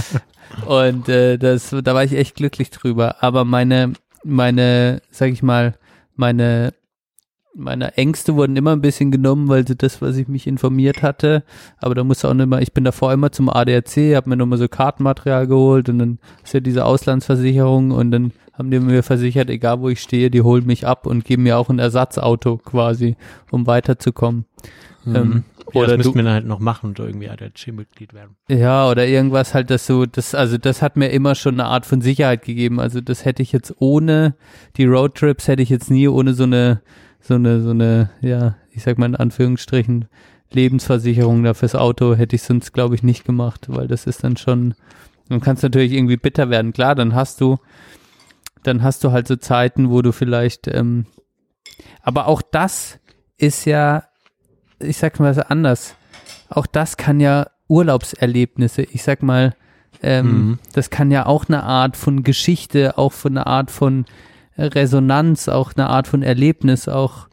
[0.66, 3.22] und äh, das, da war ich echt glücklich drüber.
[3.22, 3.94] Aber meine,
[4.24, 5.74] meine, sag ich mal,
[6.16, 6.74] meine
[7.56, 11.44] meine Ängste wurden immer ein bisschen genommen, weil sie das, was ich mich informiert hatte,
[11.78, 14.58] aber da musste auch nicht mal, ich bin davor immer zum ADAC, habe mir nochmal
[14.58, 19.50] so Kartenmaterial geholt und dann ist ja diese Auslandsversicherung und dann haben die mir versichert,
[19.50, 23.16] egal wo ich stehe, die holen mich ab und geben mir auch ein Ersatzauto quasi,
[23.52, 24.46] um weiterzukommen.
[25.06, 25.16] Mhm.
[25.16, 25.44] Ähm,
[25.74, 28.36] ja, oder das müssten du- wir dann halt noch machen und irgendwie ADAC-Mitglied werden.
[28.48, 31.86] Ja, oder irgendwas halt, das so, das, also das hat mir immer schon eine Art
[31.86, 32.80] von Sicherheit gegeben.
[32.80, 34.36] Also das hätte ich jetzt ohne
[34.78, 36.82] die Roadtrips hätte ich jetzt nie ohne so eine,
[37.26, 40.06] so eine, so eine, ja, ich sag mal in Anführungsstrichen,
[40.52, 44.38] Lebensversicherung da fürs Auto hätte ich sonst, glaube ich, nicht gemacht, weil das ist dann
[44.38, 44.76] schon,
[45.30, 46.74] dann kann es natürlich irgendwie bitter werden.
[46.74, 47.58] Klar, dann hast du,
[48.62, 51.06] dann hast du halt so Zeiten, wo du vielleicht, ähm,
[52.02, 53.00] aber auch das
[53.38, 54.04] ist ja,
[54.80, 55.96] ich sag mal so anders.
[56.50, 59.56] Auch das kann ja Urlaubserlebnisse, ich sag mal,
[60.02, 60.60] ähm, Mhm.
[60.74, 64.06] das kann ja auch eine Art von Geschichte, auch von einer Art von
[64.58, 67.28] Resonanz, auch eine Art von Erlebnis, auch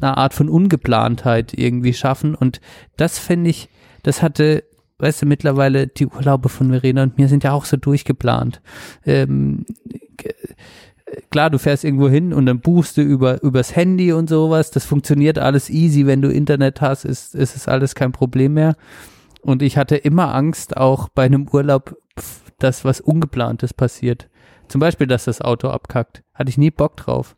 [0.00, 2.34] eine Art von Ungeplantheit irgendwie schaffen.
[2.34, 2.60] Und
[2.96, 3.68] das finde ich,
[4.02, 4.64] das hatte,
[4.98, 8.60] weißt du, mittlerweile die Urlaube von Verena und mir sind ja auch so durchgeplant.
[9.04, 9.64] Ähm,
[11.30, 14.70] klar, du fährst irgendwo hin und dann buchst du über übers Handy und sowas.
[14.70, 18.76] Das funktioniert alles easy, wenn du Internet hast, ist, ist es alles kein Problem mehr.
[19.40, 21.96] Und ich hatte immer Angst, auch bei einem Urlaub,
[22.58, 24.28] dass was Ungeplantes passiert.
[24.68, 26.22] Zum Beispiel, dass das Auto abkackt.
[26.34, 27.36] Hatte ich nie Bock drauf.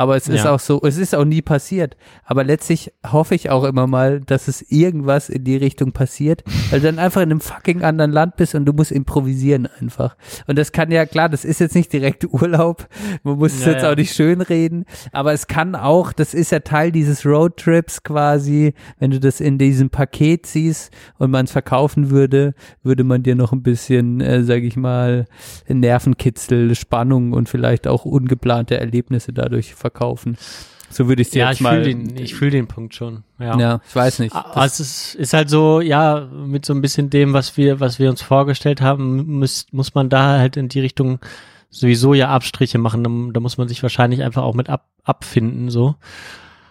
[0.00, 0.54] Aber es ist Ja.
[0.54, 1.94] auch so, es ist auch nie passiert.
[2.24, 6.80] Aber letztlich hoffe ich auch immer mal, dass es irgendwas in die Richtung passiert, weil
[6.80, 10.16] du dann einfach in einem fucking anderen Land bist und du musst improvisieren einfach.
[10.46, 12.88] Und das kann ja, klar, das ist jetzt nicht direkt Urlaub,
[13.24, 13.92] man muss es Ja, jetzt ja.
[13.92, 18.72] auch nicht schön reden, aber es kann auch, das ist ja Teil dieses Roadtrips quasi,
[19.00, 23.34] wenn du das in diesem Paket siehst und man es verkaufen würde, würde man dir
[23.34, 25.26] noch ein bisschen, äh, sage ich mal,
[25.68, 29.89] Nervenkitzel, Spannung und vielleicht auch ungeplante Erlebnisse dadurch verkaufen.
[30.92, 31.82] So würde ich dir Ja, jetzt ich mal.
[31.84, 33.22] fühle den, ich fühl den Punkt schon.
[33.38, 33.56] Ja.
[33.58, 34.34] ja, ich weiß nicht.
[34.34, 37.98] Aber es ist, ist halt so, ja, mit so ein bisschen dem, was wir, was
[38.00, 41.20] wir uns vorgestellt haben, muss, muss man da halt in die Richtung
[41.70, 43.04] sowieso ja Abstriche machen.
[43.04, 45.94] Da, da muss man sich wahrscheinlich einfach auch mit ab, abfinden, so.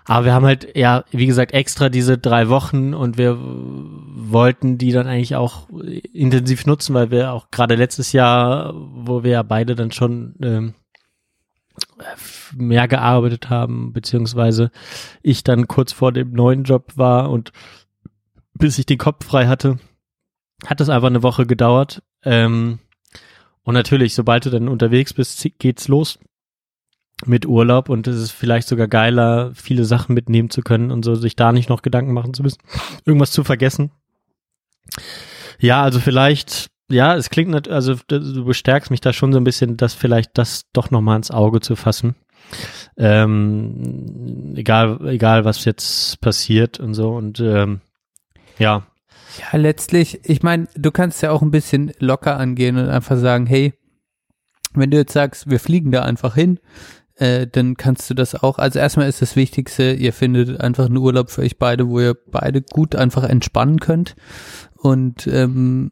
[0.03, 4.91] Aber wir haben halt, ja, wie gesagt, extra diese drei Wochen und wir wollten die
[4.91, 5.67] dann eigentlich auch
[6.13, 10.73] intensiv nutzen, weil wir auch gerade letztes Jahr, wo wir ja beide dann schon ähm,
[12.55, 14.71] mehr gearbeitet haben, beziehungsweise
[15.21, 17.51] ich dann kurz vor dem neuen Job war und
[18.53, 19.79] bis ich den Kopf frei hatte,
[20.65, 22.03] hat es einfach eine Woche gedauert.
[22.23, 22.79] Ähm,
[23.63, 26.19] und natürlich, sobald du dann unterwegs bist, geht's los
[27.25, 31.15] mit Urlaub und es ist vielleicht sogar geiler, viele Sachen mitnehmen zu können und so
[31.15, 32.59] sich da nicht noch Gedanken machen zu müssen,
[33.05, 33.91] irgendwas zu vergessen.
[35.59, 39.43] Ja, also vielleicht, ja, es klingt, nat- also du bestärkst mich da schon so ein
[39.43, 42.15] bisschen, das vielleicht das doch nochmal ins Auge zu fassen.
[42.97, 47.81] Ähm, egal, egal was jetzt passiert und so und ähm,
[48.57, 48.87] ja,
[49.51, 53.45] Ja, letztlich, ich meine, du kannst ja auch ein bisschen locker angehen und einfach sagen,
[53.45, 53.73] hey,
[54.73, 56.59] wenn du jetzt sagst, wir fliegen da einfach hin,
[57.15, 58.59] äh, dann kannst du das auch.
[58.59, 62.15] Also erstmal ist das Wichtigste, ihr findet einfach einen Urlaub für euch beide, wo ihr
[62.31, 64.15] beide gut einfach entspannen könnt.
[64.75, 65.91] Und ähm,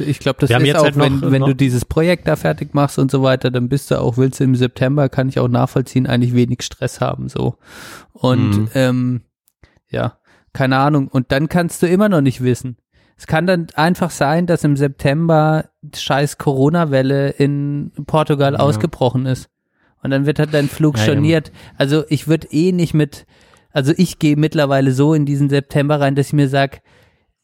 [0.00, 2.36] ich glaube, das Wir ist auch, halt noch- wenn, wenn noch- du dieses Projekt da
[2.36, 5.38] fertig machst und so weiter, dann bist du auch, willst du im September, kann ich
[5.38, 7.56] auch nachvollziehen, eigentlich wenig Stress haben so.
[8.12, 8.68] Und Mhm.
[8.74, 9.20] ähm,
[9.88, 10.18] ja,
[10.52, 11.08] keine Ahnung.
[11.08, 12.76] Und dann kannst du immer noch nicht wissen.
[13.18, 18.58] Es kann dann einfach sein, dass im September die scheiß Corona-Welle in Portugal Ja.
[18.60, 19.48] ausgebrochen ist.
[20.02, 21.50] Und dann wird halt dein Flug Ja, storniert.
[21.78, 23.26] Also ich würde eh nicht mit,
[23.72, 26.82] also ich gehe mittlerweile so in diesen September rein, dass ich mir sag,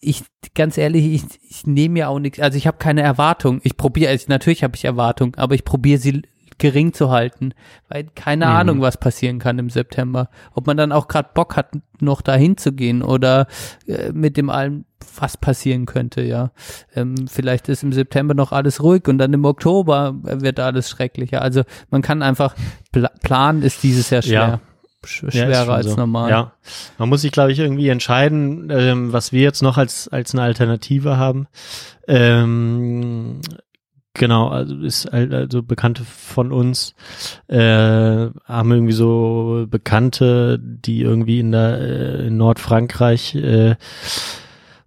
[0.02, 0.24] ich,
[0.54, 3.60] ganz ehrlich, ich, ich nehme ja auch nichts, also ich habe keine Erwartung.
[3.62, 6.22] Ich probiere, also natürlich habe ich Erwartung, aber ich probiere sie
[6.58, 7.54] gering zu halten,
[7.88, 8.52] weil keine Mhm.
[8.52, 10.28] Ahnung, was passieren kann im September.
[10.54, 11.70] Ob man dann auch gerade Bock hat,
[12.00, 13.46] noch dahin zu gehen oder
[13.86, 14.84] äh, mit dem allem,
[15.18, 16.50] was passieren könnte, ja.
[16.94, 21.42] Ähm, vielleicht ist im September noch alles ruhig und dann im Oktober wird alles schrecklicher.
[21.42, 22.54] Also man kann einfach,
[22.92, 24.32] pla planen ist dieses Jahr schwer.
[24.32, 24.60] Ja.
[25.06, 25.96] Ja, schwerer schon als so.
[25.96, 26.30] normal.
[26.30, 26.52] Ja,
[26.98, 30.42] man muss sich, glaube ich, irgendwie entscheiden, ähm, was wir jetzt noch als als eine
[30.42, 31.46] Alternative haben.
[32.08, 33.40] Ähm,
[34.14, 36.94] genau, also ist also Bekannte von uns
[37.48, 43.76] äh, haben irgendwie so Bekannte, die irgendwie in der äh, in Nordfrankreich äh,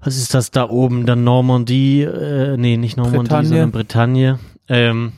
[0.05, 1.07] was ist das da oben?
[1.07, 3.47] Dann Normandie, äh, nee, nicht Normandie, Bretagne.
[3.47, 4.39] sondern Bretagne.
[4.69, 5.13] Ähm,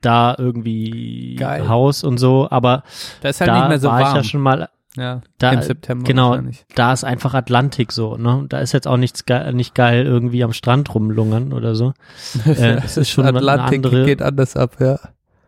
[0.00, 1.68] da irgendwie Geil.
[1.68, 2.82] Haus und so, aber
[3.20, 4.08] Da ist halt da nicht mehr so war warm.
[4.18, 6.36] ich ja schon mal ja, da, im September genau,
[6.74, 8.46] da ist einfach Atlantik so, ne?
[8.48, 11.92] Da ist jetzt auch nichts geil, nicht geil irgendwie am Strand rumlungern oder so.
[12.46, 14.98] Äh, es ist schon Atlantik andere- geht anders ab, ja.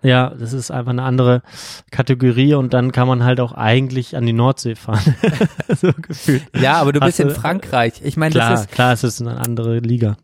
[0.02, 1.42] Ja, das ist einfach eine andere
[1.90, 5.14] Kategorie und dann kann man halt auch eigentlich an die Nordsee fahren.
[5.68, 6.42] so gefühlt.
[6.58, 8.00] Ja, aber du Hast bist in du- Frankreich.
[8.04, 10.16] Ich meine, Klar, das ist, klar, es ist eine andere Liga.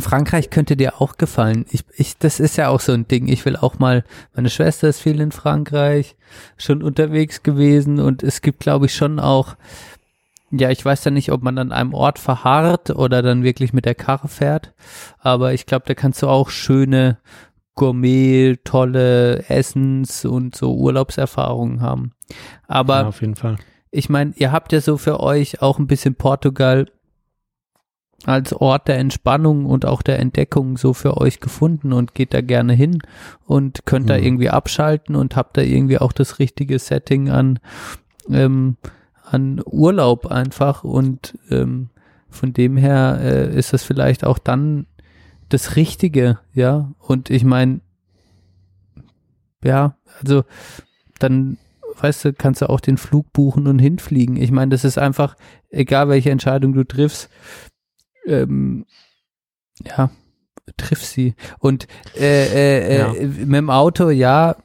[0.00, 1.64] Frankreich könnte dir auch gefallen.
[1.70, 3.28] Ich, ich, das ist ja auch so ein Ding.
[3.28, 4.04] Ich will auch mal,
[4.34, 6.16] meine Schwester ist viel in Frankreich,
[6.56, 9.56] schon unterwegs gewesen und es gibt, glaube ich, schon auch,
[10.50, 13.84] ja, ich weiß ja nicht, ob man an einem Ort verharrt oder dann wirklich mit
[13.84, 14.72] der Karre fährt,
[15.18, 17.18] aber ich glaube, da kannst du auch schöne
[17.74, 22.12] Gourmet, tolle Essens- und so Urlaubserfahrungen haben.
[22.66, 23.56] Aber ja, auf jeden Fall.
[23.90, 26.86] ich meine, ihr habt ja so für euch auch ein bisschen Portugal
[28.24, 32.40] als Ort der Entspannung und auch der Entdeckung so für euch gefunden und geht da
[32.40, 32.98] gerne hin
[33.46, 34.24] und könnt da Mhm.
[34.24, 37.60] irgendwie abschalten und habt da irgendwie auch das richtige Setting an,
[38.28, 38.76] ähm,
[39.24, 41.90] an Urlaub einfach und ähm,
[42.28, 44.86] von dem her äh, ist das vielleicht auch dann
[45.48, 46.92] das Richtige, ja.
[46.98, 47.80] Und ich meine,
[49.64, 50.44] ja, also
[51.18, 51.56] dann,
[52.00, 54.36] weißt du, kannst du auch den Flug buchen und hinfliegen.
[54.36, 55.36] Ich meine, das ist einfach,
[55.70, 57.30] egal welche Entscheidung du triffst,
[58.28, 58.86] ähm,
[59.84, 60.10] ja,
[60.76, 61.34] triff sie.
[61.58, 61.86] Und
[62.16, 63.12] äh, äh, äh, Ja.
[63.28, 64.56] mit dem Auto, ja,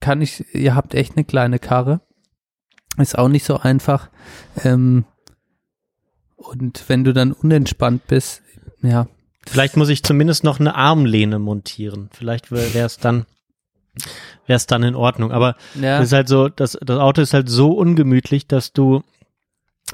[0.00, 2.00] kann ich, ihr habt echt eine kleine Karre.
[2.98, 4.10] Ist auch nicht so einfach.
[4.64, 5.04] Ähm,
[6.36, 8.42] und wenn du dann unentspannt bist,
[8.82, 9.06] ja,
[9.44, 12.10] Vielleicht muss ich zumindest noch eine Armlehne montieren.
[12.12, 13.26] Vielleicht wäre es dann
[14.46, 15.32] wäre es dann in Ordnung.
[15.32, 15.98] Aber Ja.
[15.98, 19.02] das ist halt so, das, das Auto ist halt so ungemütlich, dass du,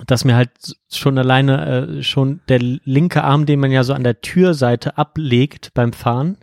[0.06, 0.50] dass mir halt
[0.90, 5.72] schon alleine äh, schon der linke Arm, den man ja so an der Türseite ablegt
[5.74, 6.38] beim Fahren,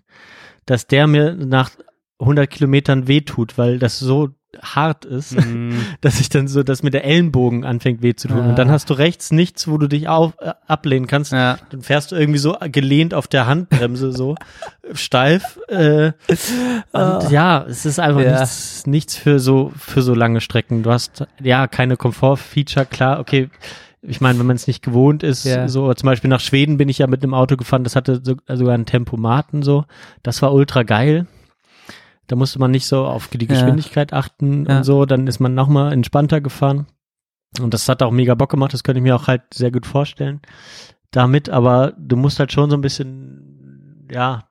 [0.66, 1.72] dass der mir nach
[2.20, 4.30] 100 Kilometern wehtut, weil das so
[4.62, 5.36] hart ist,
[6.02, 8.40] dass ich dann so, dass mir der Ellenbogen anfängt weh zu tun.
[8.42, 8.50] Ah.
[8.50, 11.32] Und dann hast du rechts nichts, wo du dich auf, äh, ablehnen kannst.
[11.32, 11.58] Ja.
[11.70, 14.36] Dann fährst du irgendwie so gelehnt auf der Handbremse so
[14.94, 15.60] steif.
[15.68, 16.12] Äh,
[16.92, 18.24] und ja, es ist einfach Ah.
[18.24, 18.40] Ja.
[18.40, 20.84] nichts, nichts für so für so lange Strecken.
[20.84, 23.50] Du hast ja keine Komfortfeature, klar, okay.
[24.08, 25.68] Ich meine, wenn man es nicht gewohnt ist, Ja.
[25.68, 28.36] so zum Beispiel nach Schweden bin ich ja mit einem Auto gefahren, das hatte so,
[28.54, 29.86] sogar einen Tempomaten so.
[30.22, 31.26] Das war ultra geil.
[32.28, 34.78] Da musste man nicht so auf die Geschwindigkeit achten Ja.
[34.78, 35.06] und so.
[35.06, 36.88] Dann ist man nochmal entspannter gefahren.
[37.62, 38.74] Und das hat auch mega Bock gemacht.
[38.74, 40.42] Das könnte ich mir auch halt sehr gut vorstellen
[41.12, 41.50] damit.
[41.50, 44.46] Aber du musst halt schon so ein bisschen, ja,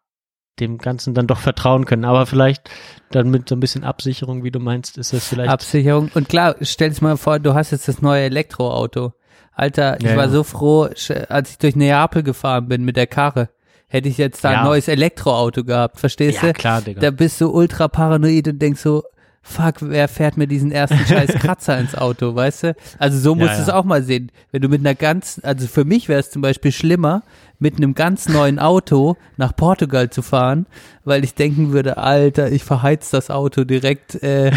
[0.60, 2.04] dem Ganzen dann doch vertrauen können.
[2.04, 2.70] Aber vielleicht
[3.10, 5.50] dann mit so ein bisschen Absicherung, wie du meinst, ist das vielleicht.
[5.50, 6.10] Absicherung.
[6.14, 9.12] Und klar, stell dir mal vor, du hast jetzt das neue Elektroauto.
[9.52, 10.30] Alter, ich Ja, war ja.
[10.30, 10.88] so froh,
[11.28, 13.50] als ich durch Neapel gefahren bin mit der Karre.
[13.94, 14.58] Hätte ich jetzt da Ja.
[14.58, 16.52] ein neues Elektroauto gehabt, verstehst ja, du?
[16.52, 17.00] klar, Digga.
[17.00, 19.04] Da bist du ultra paranoid und denkst so,
[19.40, 22.76] fuck, wer fährt mir diesen ersten scheiß Kratzer ins Auto, weißt du?
[22.98, 23.74] Also so musst Ja, du es ja.
[23.76, 24.32] auch mal sehen.
[24.50, 27.22] Wenn du mit einer ganz, also für mich wäre es zum Beispiel schlimmer,
[27.64, 30.66] mit einem ganz neuen Auto nach Portugal zu fahren,
[31.02, 34.22] weil ich denken würde, Alter, ich verheiz das Auto direkt.
[34.22, 34.50] Äh,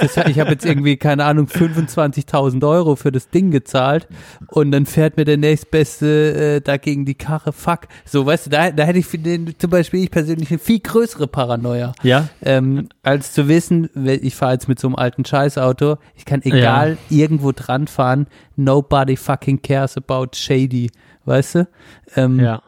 [0.00, 4.06] das, ich habe jetzt irgendwie, keine Ahnung, 25.000 Euro für das Ding gezahlt
[4.46, 7.52] und dann fährt mir der nächstbeste äh, dagegen die Karre.
[7.52, 7.88] Fuck.
[8.04, 10.78] So, weißt du, da, da hätte ich für den, zum Beispiel ich persönlich eine viel
[10.78, 15.96] größere Paranoia ja, ähm, als zu wissen, ich fahre jetzt mit so einem alten Scheißauto,
[16.14, 20.92] ich kann egal irgendwo dran fahren, nobody fucking cares about shady,
[21.24, 21.68] weißt du?
[22.16, 22.62] Ähm, ja.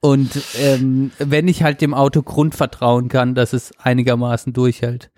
[0.00, 5.12] Und ähm, wenn ich halt dem Auto Grundvertrauen kann, dass es einigermaßen durchhält.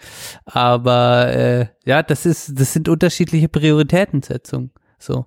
[0.45, 4.73] Aber äh, ja, das ist, das sind unterschiedliche Prioritätensetzungen.
[4.99, 5.25] So.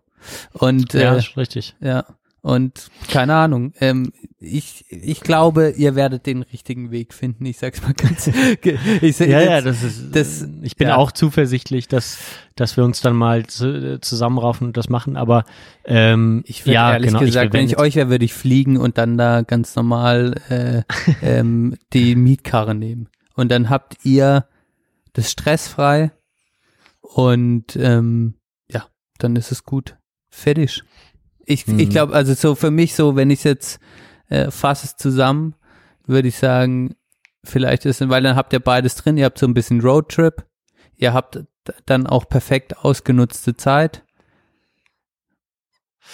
[0.53, 1.75] Und Ja, äh, ist richtig.
[1.79, 2.05] ja.
[2.47, 7.45] Und keine Ahnung, ähm, ich, ich glaube, ihr werdet den richtigen Weg finden.
[7.45, 8.27] Ich sag's mal ganz.
[9.01, 10.95] ich Ja, ja, das ist, das- ich bin ja.
[10.95, 12.17] auch zuversichtlich, dass,
[12.55, 15.43] dass wir uns dann mal zu, zusammenraufen und das machen, aber,
[15.83, 18.77] ähm, Ich würde ja, ehrlich genau, gesagt, wir wenn ich euch wäre, würde ich fliegen
[18.77, 20.83] und dann da ganz normal äh,
[21.21, 23.09] ähm, die Mietkarre nehmen.
[23.35, 24.47] Und dann habt ihr
[25.11, 26.13] das stressfrei
[27.01, 28.35] und ähm,
[28.71, 28.85] ja,
[29.17, 29.97] dann ist es gut.
[30.29, 30.83] Fertig.
[31.49, 31.79] Ich, Mhm.
[31.79, 33.79] ich glaube, also so für mich so, wenn ich jetzt
[34.29, 35.55] äh, fasse es zusammen,
[36.05, 36.95] würde ich sagen,
[37.43, 40.45] vielleicht ist, weil dann habt ihr beides drin, ihr habt so ein bisschen Roadtrip,
[40.97, 41.39] ihr habt
[41.85, 44.03] dann auch perfekt ausgenutzte Zeit.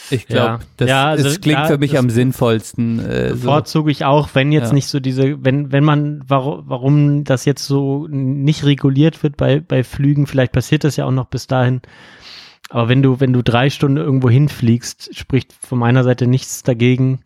[0.09, 0.59] Ich glaube, Ja.
[0.77, 2.99] das, Ja, also das klingt klar, für mich am sinnvollsten.
[2.99, 3.35] Äh, so.
[3.35, 4.73] bevorzuge ich auch, wenn jetzt Ja.
[4.73, 9.59] nicht so diese, wenn, wenn man, warum, warum das jetzt so nicht reguliert wird bei,
[9.59, 11.81] bei Flügen, vielleicht passiert das ja auch noch bis dahin.
[12.69, 17.19] Aber wenn du, wenn du drei Stunden irgendwo hinfliegst, spricht von meiner Seite nichts dagegen,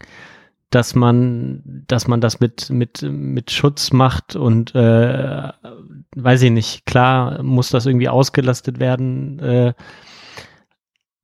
[0.69, 5.51] dass man, dass man das mit, mit, mit Schutz macht und äh,
[6.15, 9.73] weiß ich nicht, klar muss das irgendwie ausgelastet werden, äh,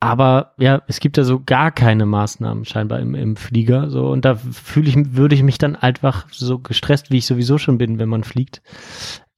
[0.04, 3.90] aber ja, es gibt ja so gar keine Maßnahmen scheinbar im, im Flieger.
[3.90, 7.58] So, und da fühle ich, würde ich mich dann einfach so gestresst, wie ich sowieso
[7.58, 8.62] schon bin, wenn man fliegt.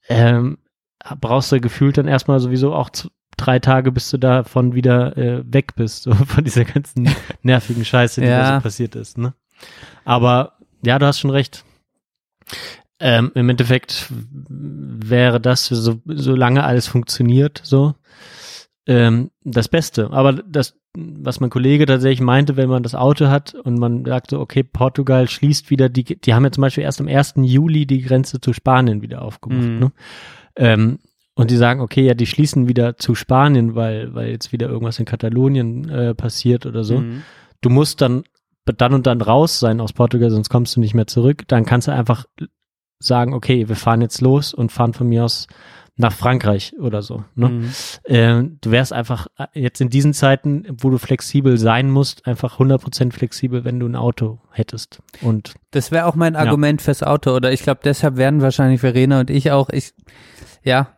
[0.08, 0.58] Ähm,
[1.20, 2.90] brauchst du gefühlt dann erstmal sowieso auch
[3.36, 7.08] drei Tage, bis du davon wieder äh, weg bist, so von dieser ganzen
[7.42, 8.56] nervigen Scheiße, die da Ja.
[8.56, 9.18] so passiert ist.
[9.18, 9.34] Ne?
[10.04, 10.52] Aber
[10.84, 11.64] ja, du hast schon recht.
[12.98, 14.06] Ähm, Im Endeffekt
[14.48, 17.94] wäre das, so, solange alles funktioniert, so,
[18.86, 20.10] ähm, das Beste.
[20.12, 24.30] Aber das, was mein Kollege tatsächlich meinte, wenn man das Auto hat und man sagt
[24.30, 27.34] so, okay, Portugal schließt wieder die, die haben ja zum Beispiel erst am 1.
[27.42, 29.78] Juli die Grenze zu Spanien wieder aufgemacht, Mhm.
[29.78, 29.92] ne?
[30.56, 30.98] Ähm,
[31.36, 34.98] und die sagen, okay, ja, die schließen wieder zu Spanien, weil, weil jetzt wieder irgendwas
[34.98, 37.00] in Katalonien äh, passiert oder so.
[37.00, 37.22] Mhm.
[37.60, 38.24] Du musst dann
[38.64, 41.44] dann und dann raus sein aus Portugal, sonst kommst du nicht mehr zurück.
[41.46, 42.24] Dann kannst du einfach
[42.98, 45.46] sagen, okay, wir fahren jetzt los und fahren von mir aus
[45.98, 47.24] nach Frankreich oder so.
[47.34, 47.48] Ne?
[47.48, 47.70] Mhm.
[48.06, 52.58] Ähm, du wärst einfach äh, jetzt in diesen Zeiten, wo du flexibel sein musst, einfach
[52.58, 55.00] 100% flexibel, wenn du ein Auto hättest.
[55.22, 56.40] Und Das wäre auch mein Ja.
[56.40, 59.94] Argument fürs Auto, oder ich glaube, deshalb werden wahrscheinlich Verena und ich auch, ich,
[60.62, 60.96] ja,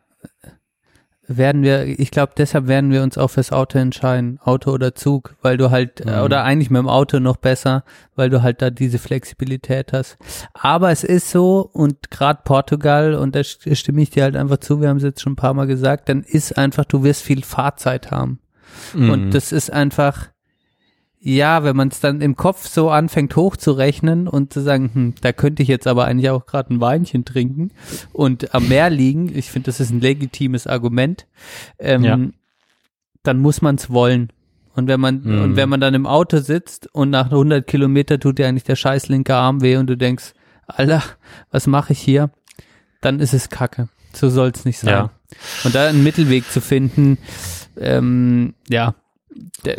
[1.31, 5.35] werden wir, ich glaube, deshalb werden wir uns auch fürs Auto entscheiden, Auto oder Zug,
[5.43, 6.23] weil du halt, äh, Mhm.
[6.23, 7.85] oder eigentlich mit dem Auto noch besser,
[8.17, 10.17] weil du halt da diese Flexibilität hast.
[10.55, 14.57] Aber es ist so, und gerade Portugal, und da st- stimme ich dir halt einfach
[14.57, 17.23] zu, wir haben es jetzt schon ein paar Mal gesagt, dann ist einfach, du wirst
[17.23, 18.41] viel Fahrzeit haben.
[18.95, 19.11] Mhm.
[19.11, 20.29] Und das ist einfach,
[21.21, 25.33] Ja, wenn man es dann im Kopf so anfängt hochzurechnen und zu sagen, hm, da
[25.33, 27.73] könnte ich jetzt aber eigentlich auch gerade ein Weinchen trinken
[28.13, 31.27] und am Meer liegen, ich finde, das ist ein legitimes Argument,
[31.81, 32.19] ähm, Ja.
[33.25, 34.33] dann muss man es wollen.
[34.77, 35.43] Und wenn man Mhm.
[35.43, 38.77] und wenn man dann im Auto sitzt und nach 100 Kilometer tut dir eigentlich der
[38.77, 40.35] scheiß linke Arm weh und du denkst,
[40.69, 41.03] Alter,
[41.51, 42.31] was mache ich hier?
[43.01, 43.89] Dann ist es Kacke.
[44.13, 44.91] So soll es nicht sein.
[44.95, 45.11] Ja.
[45.65, 47.19] Und da einen Mittelweg zu finden,
[47.77, 48.95] ähm, ja,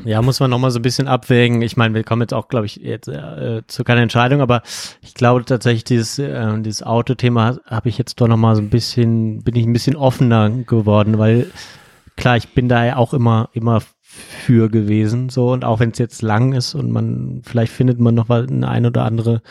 [0.05, 1.61] Ja, muss man nochmal so ein bisschen abwägen.
[1.61, 4.61] Ich meine, wir kommen jetzt auch, glaube ich, jetzt äh, zu keiner Entscheidung, aber
[5.01, 9.43] ich glaube tatsächlich, dieses, äh, dieses Autothema habe ich jetzt doch nochmal so ein bisschen,
[9.43, 11.51] bin ich ein bisschen offener geworden, weil
[12.15, 15.99] klar, ich bin da ja auch immer, immer für gewesen, so und auch wenn es
[15.99, 19.41] jetzt lang ist und man, vielleicht findet man noch mal eine ein oder andere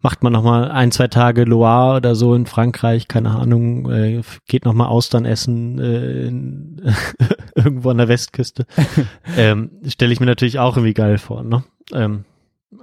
[0.00, 4.22] macht man noch mal ein, zwei Tage Loire oder so in Frankreich, keine Ahnung, äh,
[4.46, 6.82] geht noch mal Austern essen äh, in,
[7.54, 8.66] irgendwo an der Westküste.
[9.36, 11.64] ähm, Stelle ich mir natürlich auch irgendwie geil vor, ne?
[11.92, 12.24] Ähm,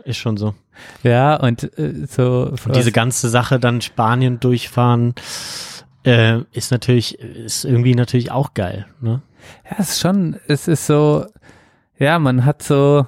[0.04, 0.56] ist schon so.
[1.04, 5.14] ja, und äh, so Und diese ganze Sache dann Spanien durchfahren,
[6.04, 9.22] äh, ist natürlich, ist irgendwie natürlich auch geil, ne?
[9.70, 11.26] Ja, es ist schon, es ist so,
[11.98, 13.06] ja, man hat so,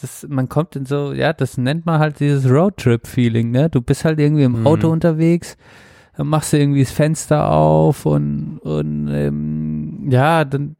[0.00, 3.68] das, man kommt in so, ja, das nennt man halt dieses Roadtrip-Feeling, ne?
[3.70, 4.66] Du bist halt irgendwie im Mhm.
[4.66, 5.56] Auto unterwegs,
[6.16, 10.76] dann machst du irgendwie das Fenster auf und, und ähm, ja, dann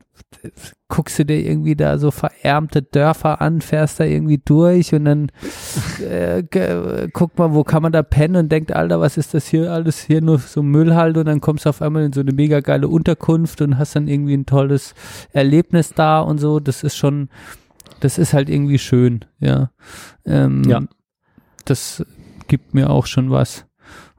[0.89, 5.29] guckst du dir irgendwie da so verärmte Dörfer an, fährst da irgendwie durch und dann
[6.09, 6.43] äh,
[7.13, 10.01] guck mal, wo kann man da pennen und denkt, Alter, was ist das hier alles
[10.03, 12.61] hier nur so Müll halt und dann kommst du auf einmal in so eine mega
[12.61, 14.95] geile Unterkunft und hast dann irgendwie ein tolles
[15.33, 16.61] Erlebnis da und so.
[16.61, 17.29] Das ist schon,
[18.05, 19.71] das ist halt irgendwie schön, ja.
[20.27, 20.81] Ähm, Ja.
[21.65, 22.05] Das
[22.49, 23.67] gibt mir auch schon was.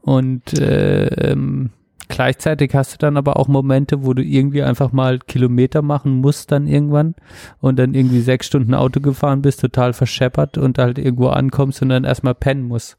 [0.01, 1.72] Und äh, ähm,
[2.07, 6.51] gleichzeitig hast du dann aber auch Momente, wo du irgendwie einfach mal Kilometer machen musst
[6.51, 7.15] dann irgendwann
[7.60, 11.89] und dann irgendwie sechs Stunden Auto gefahren bist, total verscheppert und halt irgendwo ankommst und
[11.89, 12.95] dann erstmal pennen musst.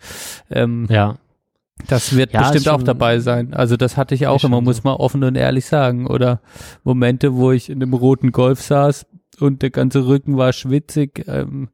[0.51, 1.17] Ähm, Ja.
[1.89, 3.53] das wird Ja, bestimmt auch dabei sein.
[3.55, 6.07] Also das hatte ich auch immer, muss man offen und ehrlich sagen.
[6.07, 6.41] Oder
[6.85, 9.07] Momente, wo ich in einem roten Golf saß
[9.41, 11.25] und der ganze Rücken war schwitzig.
[11.29, 11.69] Ähm,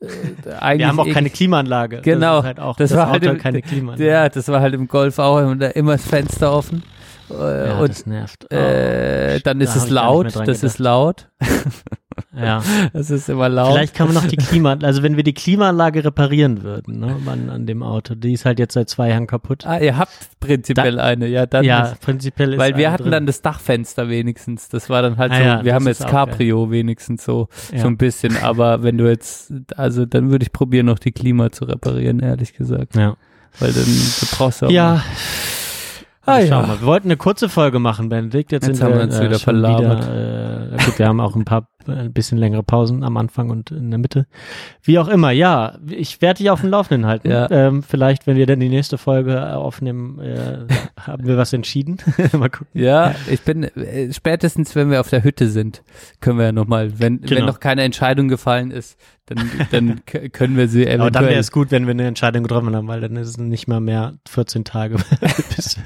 [0.00, 2.00] äh, Wir haben auch keine Klimaanlage.
[2.02, 4.06] Genau, Das, ist halt auch, das das, war Auto halt im- keine Klimaanlage.
[4.10, 6.82] Ja, das war halt im Golf auch immer das Fenster offen.
[7.30, 8.46] Äh, ja, und das nervt.
[8.50, 10.78] Oh, äh, dann da ist es laut, das ist gedacht.
[10.78, 11.28] laut.
[12.36, 12.62] Ja.
[12.92, 13.72] Das ist immer laut.
[13.74, 17.48] Vielleicht kann man noch die Klima, also wenn wir die Klimaanlage reparieren würden, ne, an,
[17.50, 19.66] an dem Auto, die ist halt jetzt seit zwei Jahren kaputt.
[19.66, 23.12] ah, ihr habt prinzipiell eine, ja, dann ja, ist, prinzipiell ist weil wir hatten drin.
[23.12, 24.68] dann das Dachfenster wenigstens.
[24.68, 27.80] Das war dann halt Ah so, ja, wir haben jetzt Cabrio wenigstens so, Ja.
[27.80, 28.36] so ein bisschen.
[28.38, 32.54] Aber wenn du jetzt, also dann würde ich probieren, noch die Klima zu reparieren, ehrlich
[32.54, 32.96] gesagt.
[32.96, 33.16] Ja.
[33.60, 35.02] Weil dann du brauchst du auch Ja.
[36.24, 36.62] Ah, Also ja.
[36.66, 38.52] mal, wir wollten eine kurze Folge machen, Benedikt.
[38.52, 40.02] Jetzt, Jetzt sind haben wir, wir uns äh, wieder schon verlabert.
[40.06, 43.50] Wieder, äh, gut, wir haben auch ein paar äh, ein bisschen längere Pausen am Anfang
[43.50, 44.26] und in der Mitte.
[44.82, 47.28] Wie auch immer, ja, ich werde dich auf dem Laufenden halten.
[47.30, 47.50] Ja.
[47.50, 50.58] Ähm, vielleicht, wenn wir dann die nächste Folge äh, aufnehmen, äh,
[51.00, 51.96] haben wir was entschieden.
[52.32, 52.68] mal gucken.
[52.72, 55.82] Ja, ich bin äh, spätestens, wenn wir auf der Hütte sind,
[56.20, 57.46] können wir ja nochmal, wenn, wenn Genau.
[57.46, 58.96] noch keine Entscheidung gefallen ist,
[59.34, 61.38] dann, dann können wir sie Aber dann wäre eventuell.
[61.40, 64.18] es gut, wenn wir eine Entscheidung getroffen haben, weil dann ist es nicht mal mehr
[64.28, 64.96] 14 Tage,
[65.56, 65.78] bis,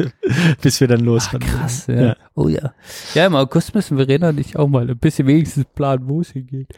[0.61, 1.41] bis wir dann losfahren.
[1.41, 2.17] Krass, ja.
[2.35, 2.73] Oh ja.
[3.15, 6.31] Ja, im August müssen Verena und ich auch mal ein bisschen wenigstens planen, wo es
[6.31, 6.73] hingeht.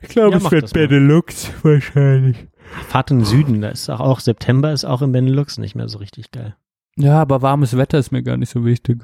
[0.00, 0.86] Ich glaube, Ja, es wird mal.
[0.88, 2.48] Benelux wahrscheinlich.
[2.88, 5.88] Fahrt in den Süden, da ist auch, auch September ist auch im Benelux nicht mehr
[5.88, 6.56] so richtig geil.
[6.96, 9.02] Ja, aber warmes Wetter ist mir gar nicht so wichtig.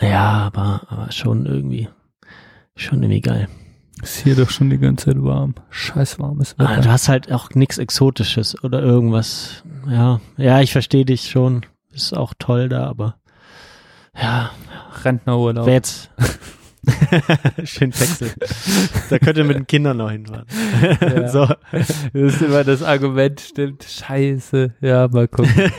[0.00, 1.88] Ja, aber, aber schon irgendwie,
[2.76, 3.48] schon irgendwie geil.
[4.02, 5.54] Ist hier doch schon die ganze Zeit warm.
[5.70, 6.80] Scheiß warmes Ah, Wetter.
[6.82, 9.62] du hast halt auch nichts Exotisches oder irgendwas.
[9.88, 11.64] Ja, ja, ich verstehe dich schon.
[11.92, 13.16] Ist auch toll da, aber
[14.14, 14.50] ja,
[15.02, 15.66] Rentnerurlaub.
[15.66, 16.10] wer jetzt
[17.64, 18.32] schön Texel.
[19.10, 20.46] Da könnt ihr mit den Kindern noch hinfahren.
[21.00, 21.28] Ja.
[21.32, 21.48] so.
[21.72, 23.82] Das ist immer das Argument, stimmt.
[23.84, 24.74] Scheiße.
[24.80, 25.52] Ja, mal gucken.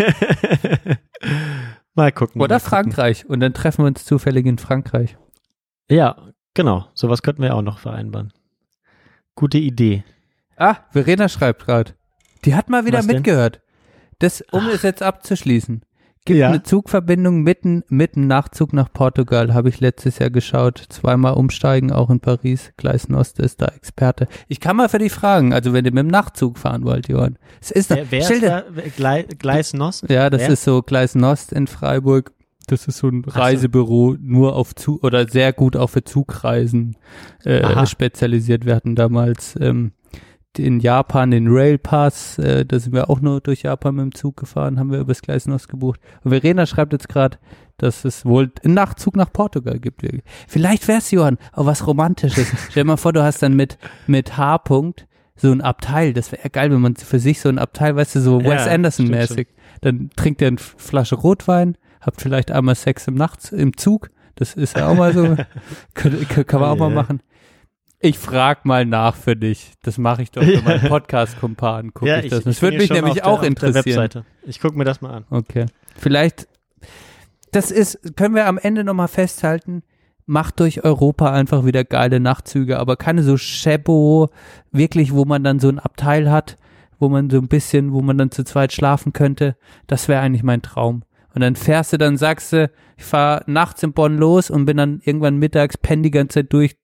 [1.96, 2.42] mal gucken.
[2.42, 2.70] Oder mal gucken.
[2.70, 3.26] Frankreich.
[3.30, 5.18] Und dann treffen wir uns zufällig in Frankreich.
[5.90, 6.18] Ja,
[6.58, 6.88] genau.
[6.94, 8.34] Sowas könnten wir auch noch vereinbaren.
[9.36, 10.04] Gute Idee.
[10.58, 11.94] Ah, Verena schreibt gerade.
[12.44, 13.18] Die hat mal wieder Was denn?
[13.18, 13.62] mitgehört.
[14.20, 15.84] Das, um es jetzt abzuschließen.
[16.26, 16.50] Gibt Ja.
[16.50, 20.84] eine Zugverbindung mitten, mitten Nachzug nach Portugal, habe ich letztes Jahr geschaut.
[20.90, 22.74] Zweimal umsteigen, auch in Paris.
[22.76, 24.28] Gleis Nost ist da Experte.
[24.50, 27.38] Ich kann mal für dich fragen, also wenn ihr mit dem Nachtzug fahren wollt, Johann.
[27.62, 28.64] Es ist Wer, wer Stell ist da?
[28.98, 30.10] Glei, Gleis Nost?
[30.10, 30.50] Ja, das Wer?
[30.50, 32.34] ist so Gleis Nost in Freiburg.
[32.68, 33.32] Das ist so ein so.
[33.32, 36.98] Reisebüro, nur auf Zug oder sehr gut auch für Zugreisen
[37.46, 37.86] äh, Aha.
[37.86, 38.66] spezialisiert.
[38.66, 39.94] Wir hatten damals ähm,
[40.58, 44.16] in Japan den Rail Pass, äh, da sind wir auch nur durch Japan mit dem
[44.16, 46.00] Zug gefahren, haben wir übers Gleisnos gebucht.
[46.24, 47.38] Und Verena schreibt jetzt gerade,
[47.78, 50.02] dass es wohl einen Nachtzug nach Portugal gibt.
[50.48, 52.48] Vielleicht wär's, Johann, auch was Romantisches.
[52.70, 53.78] Stell dir mal vor, du hast dann mit,
[54.08, 54.56] mit H.
[54.58, 56.14] -Punkt so ein Abteil.
[56.14, 58.68] Das wäre geil, wenn man für sich so ein Abteil, weißt du, so Ja, Wes
[58.68, 59.48] Anderson-mäßig.
[59.82, 61.78] Dann trinkt er eine Flasche Rotwein,
[62.08, 64.10] habt vielleicht einmal Sex im Nachts im Zug.
[64.36, 65.36] Das ist ja auch mal so,
[65.94, 66.96] kann, kann man auch mal Ja.
[66.96, 67.22] machen.
[68.00, 69.74] Ich frag mal nach für dich.
[69.82, 71.92] Das mache ich doch für meinen Podcast-Kumpan.
[71.96, 72.44] Guck ich, das.
[72.44, 74.24] Das bin würde mich nämlich auch der, der interessieren.
[74.44, 75.26] Ich gucke mir das mal an.
[75.32, 75.66] Okay.
[75.96, 76.48] Vielleicht,
[77.52, 79.82] das ist, können wir am Ende nochmal festhalten,
[80.28, 84.30] macht durch Europa einfach wieder geile Nachtzüge, aber keine so Chebo,
[84.72, 86.58] wirklich, wo man dann so ein Abteil hat,
[87.00, 89.56] wo man so ein bisschen, wo man dann zu zweit schlafen könnte.
[89.88, 91.02] Das wäre eigentlich mein Traum.
[91.38, 94.78] Und dann fährst du, dann sagst du, ich fahre nachts in Bonn los und bin
[94.78, 96.78] dann irgendwann mittags, penn die ganze Zeit durch,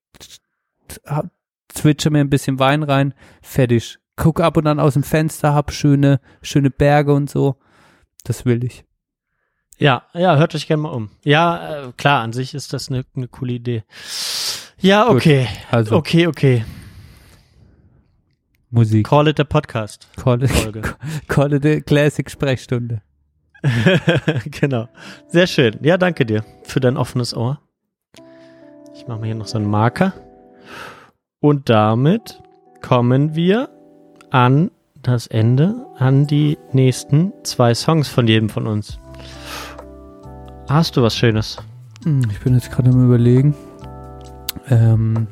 [1.70, 3.98] zwitsche mir ein bisschen Wein rein, fertig.
[4.16, 7.56] Guck ab und an aus dem Fenster, hab schöne, schöne Berge und so.
[8.26, 8.86] Das will ich.
[9.80, 11.10] Ja, ja, hört euch gerne mal um.
[11.24, 13.84] Ja, äh, klar, an sich ist das eine eine coole Idee.
[14.78, 15.48] Ja, Gut, okay.
[15.72, 15.96] also.
[15.96, 16.64] Okay, okay.
[18.70, 19.08] Musik.
[19.08, 20.08] Call it a Podcast.
[20.16, 20.84] Call it, Folge.
[21.28, 23.02] call it a Classic Sprechstunde.
[24.60, 24.88] genau.
[25.28, 25.78] Sehr schön.
[25.82, 27.60] Ja, danke dir für dein offenes Ohr.
[28.96, 30.14] Ich mache mal hier noch so einen Marker.
[31.40, 32.42] Und damit
[32.82, 33.70] kommen wir
[34.30, 34.72] an
[35.02, 39.00] das Ende, an die nächsten zwei Songs von jedem von uns.
[40.70, 41.58] Hast du was Schönes?
[42.04, 43.54] Hm, Ich bin jetzt gerade am überlegen.
[44.70, 45.28] Ähm,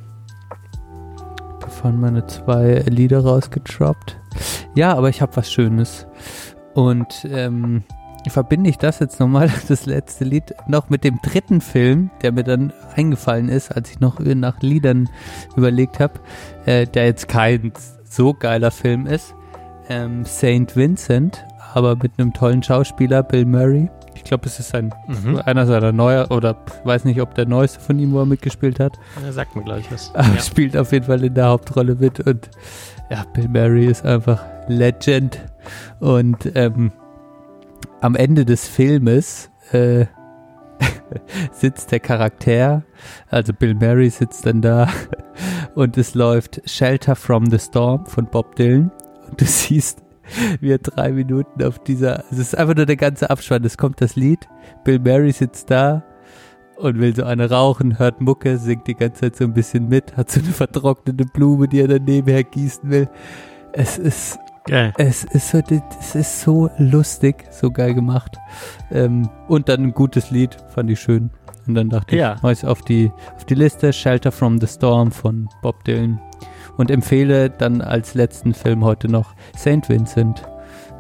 [1.60, 4.18] da fahren meine zwei Lieder rausgetroppt.
[4.76, 6.06] Ja, aber ich habe was Schönes.
[6.74, 7.84] Und ähm,
[8.30, 12.44] verbinde ich das jetzt nochmal, das letzte Lied, noch mit dem dritten Film, der mir
[12.44, 15.10] dann eingefallen ist, als ich noch nach Liedern
[15.56, 16.14] überlegt habe,
[16.66, 17.72] äh, der jetzt kein
[18.04, 19.34] so geiler Film ist.
[19.90, 21.44] Ähm, Saint Vincent,
[21.74, 23.90] aber mit einem tollen Schauspieler, Bill Murray.
[24.14, 25.42] Ich glaube, es ist ein, Mhm.
[25.46, 29.00] einer seiner neuer, oder weiß nicht, ob der neueste von ihm, wo er mitgespielt hat.
[29.26, 30.14] Er sagt mir gleich was.
[30.14, 30.42] Aber Ja.
[30.42, 32.50] spielt auf jeden Fall in der Hauptrolle mit und
[33.10, 35.40] ja, Bill Murray ist einfach Legend
[36.00, 36.92] und ähm,
[38.02, 40.06] am Ende des Filmes äh,
[41.52, 42.84] sitzt der Charakter,
[43.30, 44.90] also Bill Murray sitzt dann da
[45.76, 48.92] und es läuft Shelter from the Storm von Bob Dylan
[49.30, 50.00] und du siehst,
[50.60, 54.02] wie er drei Minuten auf dieser, es ist einfach nur der ganze Abspann, es kommt
[54.02, 54.48] das Lied,
[54.84, 56.04] Bill Murray sitzt da
[56.78, 60.18] und will so eine rauchen, hört Mucke, singt die ganze Zeit so ein bisschen mit,
[60.18, 63.08] hat so eine vertrocknete Blume, die er dann nebenher gießen will.
[63.74, 64.40] Es ist,
[64.72, 64.94] Geil.
[64.98, 65.62] es ist so,
[66.00, 68.38] es ist so lustig, so geil gemacht.
[68.92, 71.30] Ähm, und dann ein gutes Lied, fand ich schön.
[71.68, 72.36] Und dann dachte Ja.
[72.36, 76.20] ich, mach ich's auf die, auf die Liste Shelter from the Storm von Bob Dylan.
[76.78, 80.42] Und empfehle dann als letzten Film heute noch Saint Vincent.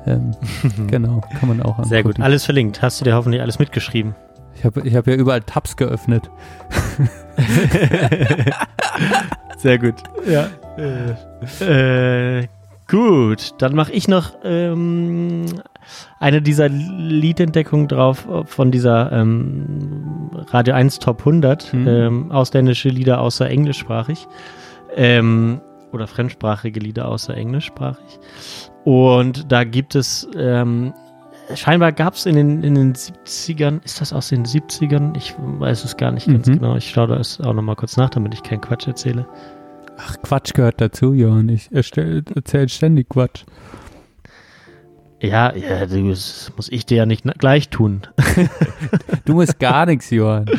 [0.06, 0.31] Ähm,
[0.88, 1.89] genau, kann man auch angucken.
[1.89, 2.19] Sehr gut.
[2.19, 2.81] Alles verlinkt.
[2.81, 4.15] Hast du dir hoffentlich alles mitgeschrieben?
[4.56, 6.30] Ich habe ich hab ja überall Tabs geöffnet.
[9.57, 9.95] Sehr gut.
[10.27, 10.48] Ja.
[11.65, 12.48] Äh,
[12.91, 15.45] gut, dann mache ich noch ähm,
[16.19, 21.73] eine dieser Liedentdeckungen drauf von dieser ähm, Radio 1 Top 100.
[21.73, 21.88] Mhm.
[21.88, 24.27] Ähm, ausländische Lieder außer englischsprachig.
[24.95, 25.61] Ähm,
[25.91, 28.19] oder fremdsprachige Lieder außer englischsprachig.
[28.84, 30.93] Und da gibt es ähm,
[31.55, 35.15] scheinbar gab es in den, in den 70ern, ist das aus den 70ern?
[35.18, 36.59] Ich weiß es gar nicht ganz Mhm.
[36.59, 36.76] genau.
[36.76, 39.26] Ich schaue das auch nochmal kurz nach, damit ich keinen Quatsch erzähle.
[39.97, 41.49] Ach, Quatsch gehört dazu, Johann.
[41.49, 43.43] Ich erstell- erzähl ständig Quatsch.
[45.22, 48.01] Ja, ja, das muss ich dir ja nicht gleich tun.
[49.26, 50.45] Du musst gar nichts, Johann.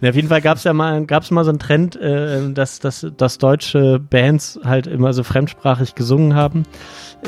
[0.00, 2.80] Ja, auf jeden Fall gab es ja mal, gab's mal so einen Trend, äh, dass,
[2.80, 6.64] dass, dass deutsche Bands halt immer so fremdsprachig gesungen haben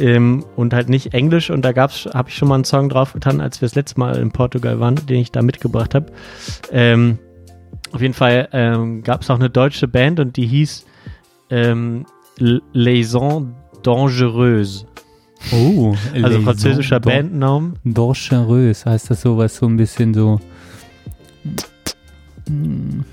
[0.00, 1.50] ähm, und halt nicht Englisch.
[1.50, 4.00] Und da gab's, habe ich schon mal einen Song drauf getan, als wir das letzte
[4.00, 6.06] Mal in Portugal waren, den ich da mitgebracht habe.
[6.72, 7.20] Ähm,
[7.92, 10.84] auf jeden Fall ähm, gab es auch eine deutsche Band und die hieß
[11.50, 12.06] ähm,
[12.38, 14.86] L- Liaison Dangereuse.
[15.52, 17.78] Oh, Also französischer Bandnamen.
[17.84, 20.40] Dangereuse heißt das sowas so ein bisschen so.
[22.48, 23.04] Hm,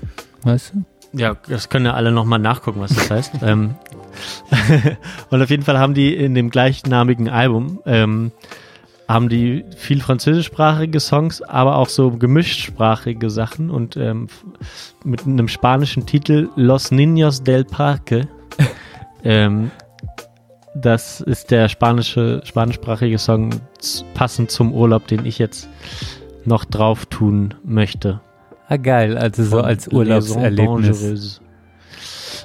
[0.42, 0.84] Weißt du?
[1.18, 3.32] Ja, das können ja alle nochmal nachgucken, was das heißt.
[3.42, 3.74] ähm,
[5.30, 8.32] und auf jeden Fall haben die in dem gleichnamigen Album ähm,
[9.08, 14.28] haben die viel französischsprachige Songs, aber auch so gemischtsprachige Sachen und ähm,
[15.04, 18.28] mit einem spanischen Titel Los Niños del Parque.
[19.24, 19.70] ähm,
[20.74, 23.50] das ist der spanische, spanischsprachige Song
[24.14, 25.68] passend zum Urlaub, den ich jetzt
[26.44, 28.20] noch drauf tun möchte.
[28.68, 29.18] Ah, geil.
[29.18, 31.41] Also so als Urlaubserlebnis.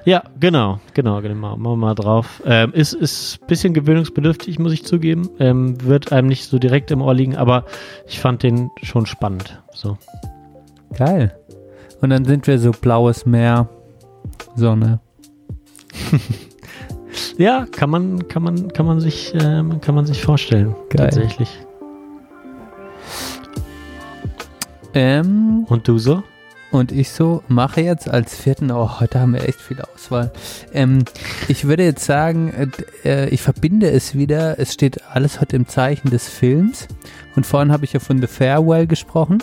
[0.08, 1.36] Ja, genau, genau, genau.
[1.36, 2.42] Machen wir mal drauf.
[2.46, 5.30] Ähm, ist, ist ein bisschen gewöhnungsbedürftig, muss ich zugeben.
[5.38, 7.66] Ähm, wird einem nicht so direkt im Ohr liegen, aber
[8.08, 9.62] ich fand den schon spannend.
[9.74, 9.98] So.
[10.98, 11.38] Geil.
[12.00, 13.68] Und dann sind wir so blaues Meer,
[14.56, 15.02] Sonne.
[17.38, 20.76] Ja, kann man, kann man, kann man sich, ähm, kann man sich vorstellen.
[20.90, 21.10] Geil.
[21.10, 21.50] Tatsächlich.
[24.94, 26.24] Ähm, Und du so?
[26.70, 30.32] Und ich so mache jetzt als vierten, oh, heute haben wir echt viel Auswahl.
[30.74, 31.06] Ähm,
[31.48, 32.68] ich würde jetzt sagen, äh,
[33.10, 36.88] äh, ich verbinde es wieder, es steht alles heute im Zeichen des Films.
[37.36, 39.42] Und vorhin habe ich ja von The Farewell gesprochen.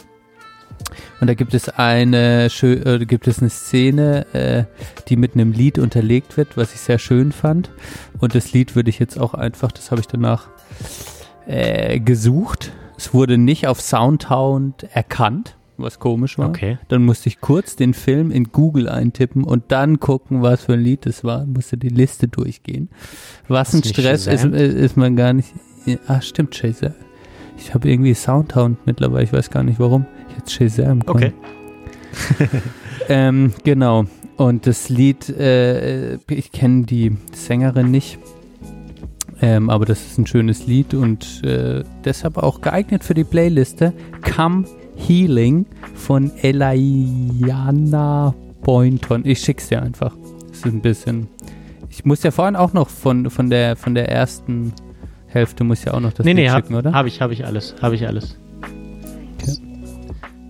[1.20, 4.64] Und da gibt es eine, äh, gibt es eine Szene, äh,
[5.08, 7.70] die mit einem Lied unterlegt wird, was ich sehr schön fand.
[8.18, 10.48] Und das Lied würde ich jetzt auch einfach, das habe ich danach
[11.46, 12.72] äh, gesucht.
[12.98, 16.48] Es wurde nicht auf Soundhound erkannt, was komisch war.
[16.48, 16.78] Okay.
[16.88, 20.80] Dann musste ich kurz den Film in Google eintippen und dann gucken, was für ein
[20.80, 21.44] Lied es war.
[21.46, 22.88] Musste die Liste durchgehen.
[23.48, 24.54] Was Hast ein Stress ist, Shazam?
[24.54, 25.52] äh, ist man gar nicht.
[26.06, 26.94] Ah, stimmt, Shazam.
[27.58, 30.06] Ich habe irgendwie Soundhound mittlerweile, ich weiß gar nicht warum.
[30.30, 31.04] Ich jetzt Shazam.
[31.04, 31.32] kommen.
[31.32, 31.32] Okay.
[33.08, 34.04] Ähm, genau.
[34.36, 38.18] Und das Lied, äh, ich kenne die Sängerin nicht.
[39.40, 43.92] Ähm, aber das ist ein schönes Lied und äh, deshalb auch geeignet für die Playliste.
[44.34, 44.64] Come
[44.96, 49.22] Healing von Eliana Boynton.
[49.24, 50.16] Ich schick's dir einfach.
[50.48, 51.28] Das ist ein bisschen.
[51.90, 54.72] Ich muss ja vorhin auch noch von, von, der, von der ersten
[55.26, 56.92] Hälfte muss ja auch noch das nee, Lied nee, hab, schicken, oder?
[56.92, 58.38] habe ich, habe ich alles, habe ich alles.
[59.40, 59.56] Okay.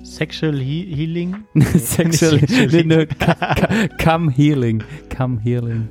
[0.03, 1.37] Sexual he Healing?
[1.77, 3.07] Sexual, Nicht nee,
[4.03, 4.83] Come Healing.
[5.15, 5.89] Come Healing.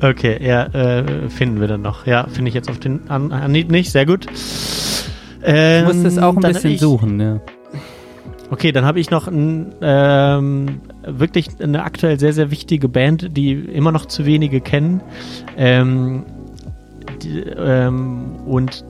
[0.00, 2.06] Okay, ja, äh, finden wir dann noch.
[2.06, 3.90] Ja, finde ich jetzt auf den an, Anhieb nicht.
[3.90, 4.26] Sehr gut.
[5.42, 7.40] Ähm, Ich muss das auch ein dann bisschen ich, suchen, ja.
[8.50, 13.52] Okay, dann habe ich noch ein, ähm, wirklich eine aktuell sehr, sehr wichtige Band, die
[13.52, 15.02] immer noch zu wenige kennen.
[15.56, 16.24] Ähm,
[17.22, 18.84] die, ähm, und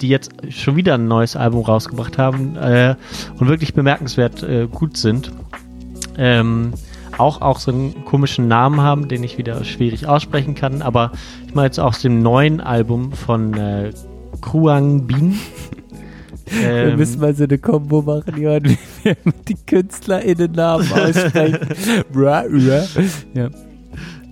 [0.00, 2.94] die jetzt schon wieder ein neues Album rausgebracht haben äh,
[3.38, 5.32] und wirklich bemerkenswert äh, gut sind.
[6.18, 6.72] Ähm,
[7.18, 11.12] auch, auch so einen komischen Namen haben, den ich wieder schwierig aussprechen kann, aber
[11.46, 13.92] ich meine jetzt aus dem neuen Album von äh,
[14.40, 15.38] Kruang Bin.
[16.46, 19.16] Wir Ähm, müssen mal so eine Kombo machen, Johann, wie wir
[19.48, 21.58] die KünstlerInnen-Namen aussprechen.
[23.34, 23.50] Ja.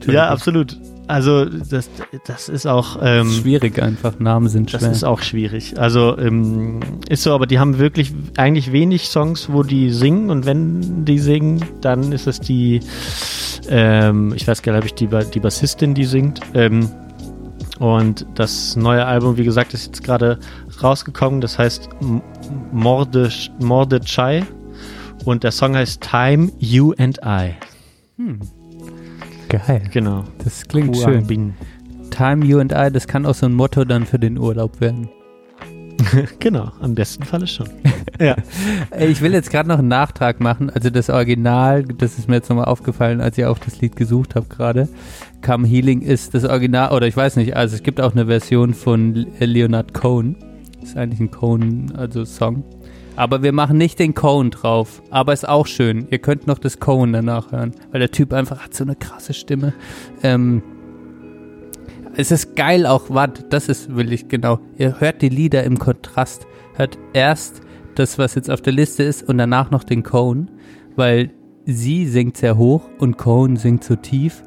[0.06, 0.78] Ja, absolut.
[1.08, 1.90] Also das,
[2.26, 4.92] das ist auch ähm, Schwierig einfach, Namen sind das schwer.
[4.92, 5.78] ist auch schwierig.
[5.78, 10.46] Also ähm, ist so, aber die haben wirklich eigentlich wenig Songs, wo die singen und
[10.46, 12.80] wenn die singen, dann ist es die,
[13.68, 16.40] ähm, ich weiß gar nicht, ob ich die, Ba- die Bassistin, die singt.
[16.54, 16.88] Ähm,
[17.78, 20.38] und das neue Album, wie gesagt, ist jetzt gerade
[20.82, 21.40] rausgekommen.
[21.40, 21.88] Das heißt
[22.72, 23.30] Morde,
[23.60, 24.42] Morde Chai
[25.24, 27.50] und der Song heißt Time, You and I.
[29.48, 29.82] Geil.
[29.92, 30.24] Genau.
[30.42, 31.26] Das klingt Kruang schön.
[31.26, 31.54] Bin.
[32.10, 35.08] Time, you and I, das kann auch so ein Motto dann für den Urlaub werden.
[36.40, 37.68] Genau, am besten Falle schon.
[38.20, 38.34] ja.
[38.98, 40.68] Ich will jetzt gerade noch einen Nachtrag machen.
[40.68, 44.34] Also das Original, das ist mir jetzt nochmal aufgefallen, als ich auch das Lied gesucht
[44.34, 44.88] habe gerade.
[45.46, 48.74] Come Healing ist das Original, oder ich weiß nicht, also es gibt auch eine Version
[48.74, 50.34] von Le- Leonard Cohen.
[50.82, 52.64] Ist eigentlich ein Cohen, also Song.
[53.14, 55.02] Aber wir machen nicht den Cohen drauf.
[55.10, 56.06] Aber ist auch schön.
[56.10, 57.72] Ihr könnt noch das Cohen danach hören.
[57.90, 59.74] Weil der Typ einfach hat so eine krasse Stimme.
[60.22, 60.62] Ähm,
[62.14, 64.60] es ist geil auch, warte, das ist, will ich genau.
[64.76, 66.46] Ihr hört die Lieder im Kontrast.
[66.74, 67.62] Hört erst
[67.94, 70.50] das, was jetzt auf der Liste ist und danach noch den Cohen,
[70.96, 71.30] weil
[71.64, 74.42] sie singt sehr hoch und Cohen singt so tief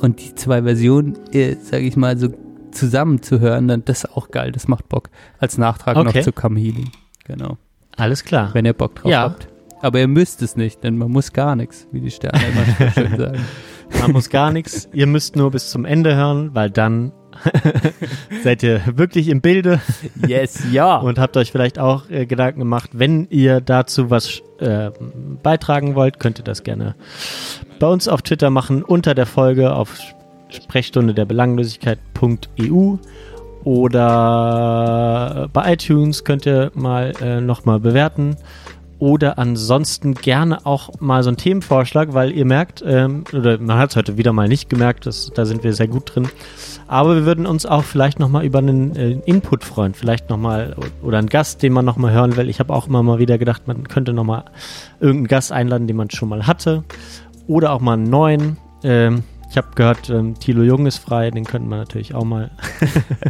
[0.00, 2.28] und die zwei Versionen, äh, sage ich mal, so
[2.70, 5.10] zusammen zu hören, dann das ist auch geil, das macht Bock.
[5.38, 6.18] Als Nachtrag Okay.
[6.18, 6.90] noch zu Come Healing.
[7.24, 7.56] Genau.
[7.96, 8.50] Alles klar.
[8.52, 9.22] Wenn ihr Bock drauf Ja.
[9.22, 9.48] habt.
[9.80, 13.16] Aber ihr müsst es nicht, denn man muss gar nichts, wie die Sterne immer schön
[13.16, 13.38] sagen.
[14.00, 14.88] Man muss gar nichts.
[14.92, 17.12] Ihr müsst nur bis zum Ende hören, weil dann
[18.42, 19.80] seid ihr wirklich im Bilde
[20.26, 20.96] Yes, ja.
[20.96, 22.90] und habt euch vielleicht auch äh, Gedanken gemacht.
[22.94, 24.90] Wenn ihr dazu was äh,
[25.44, 26.96] beitragen wollt, könnt ihr das gerne
[27.78, 29.96] bei uns auf Twitter machen, unter der Folge auf
[30.48, 32.96] Sprechstunde der Belanglosigkeit.eu
[33.64, 38.36] oder bei iTunes könnt ihr mal äh, nochmal bewerten.
[39.00, 43.90] Oder ansonsten gerne auch mal so einen Themenvorschlag, weil ihr merkt, ähm, oder man hat
[43.90, 46.28] es heute wieder mal nicht gemerkt, das, da sind wir sehr gut drin.
[46.88, 49.94] Aber wir würden uns auch vielleicht nochmal über einen äh, Input freuen.
[49.94, 52.48] Vielleicht nochmal oder einen Gast, den man nochmal hören will.
[52.48, 54.46] Ich habe auch immer mal wieder gedacht, man könnte nochmal
[54.98, 56.82] irgendeinen Gast einladen, den man schon mal hatte.
[57.46, 58.56] Oder auch mal einen neuen.
[58.82, 62.50] Ähm, ich habe gehört, ähm, Thilo Jung ist frei, den könnten wir natürlich auch mal,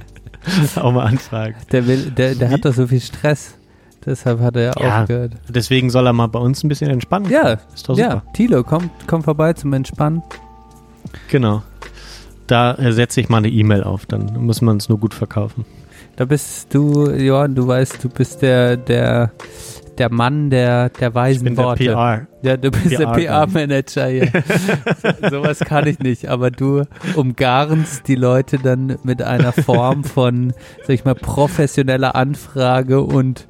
[0.77, 1.57] auch mal anfragen.
[1.73, 3.55] Der, will, der, der hat doch so viel Stress.
[4.05, 5.33] Deshalb hat er ja, Ja, aufgehört.
[5.49, 7.31] Deswegen soll er mal bei uns ein bisschen entspannen.
[7.31, 8.13] Ja, ist doch ja.
[8.13, 8.23] super.
[8.33, 10.23] Tilo, komm, komm vorbei zum Entspannen.
[11.29, 11.63] Genau.
[12.47, 15.65] Da äh, setze ich mal eine E-Mail auf, dann muss man es nur gut verkaufen.
[16.17, 19.31] Da bist du, Johann, du weißt, du bist der, der,
[19.99, 21.85] der Mann der, der weisen bin der Worte.
[21.85, 22.27] PR.
[22.43, 23.47] Ja, du bist der PR.
[23.47, 24.31] PR-Manager hier.
[25.03, 26.85] so, sowas kann ich nicht, aber du
[27.15, 30.53] umgarnst die Leute dann mit einer Form von,
[30.83, 33.47] sag ich mal, professioneller Anfrage und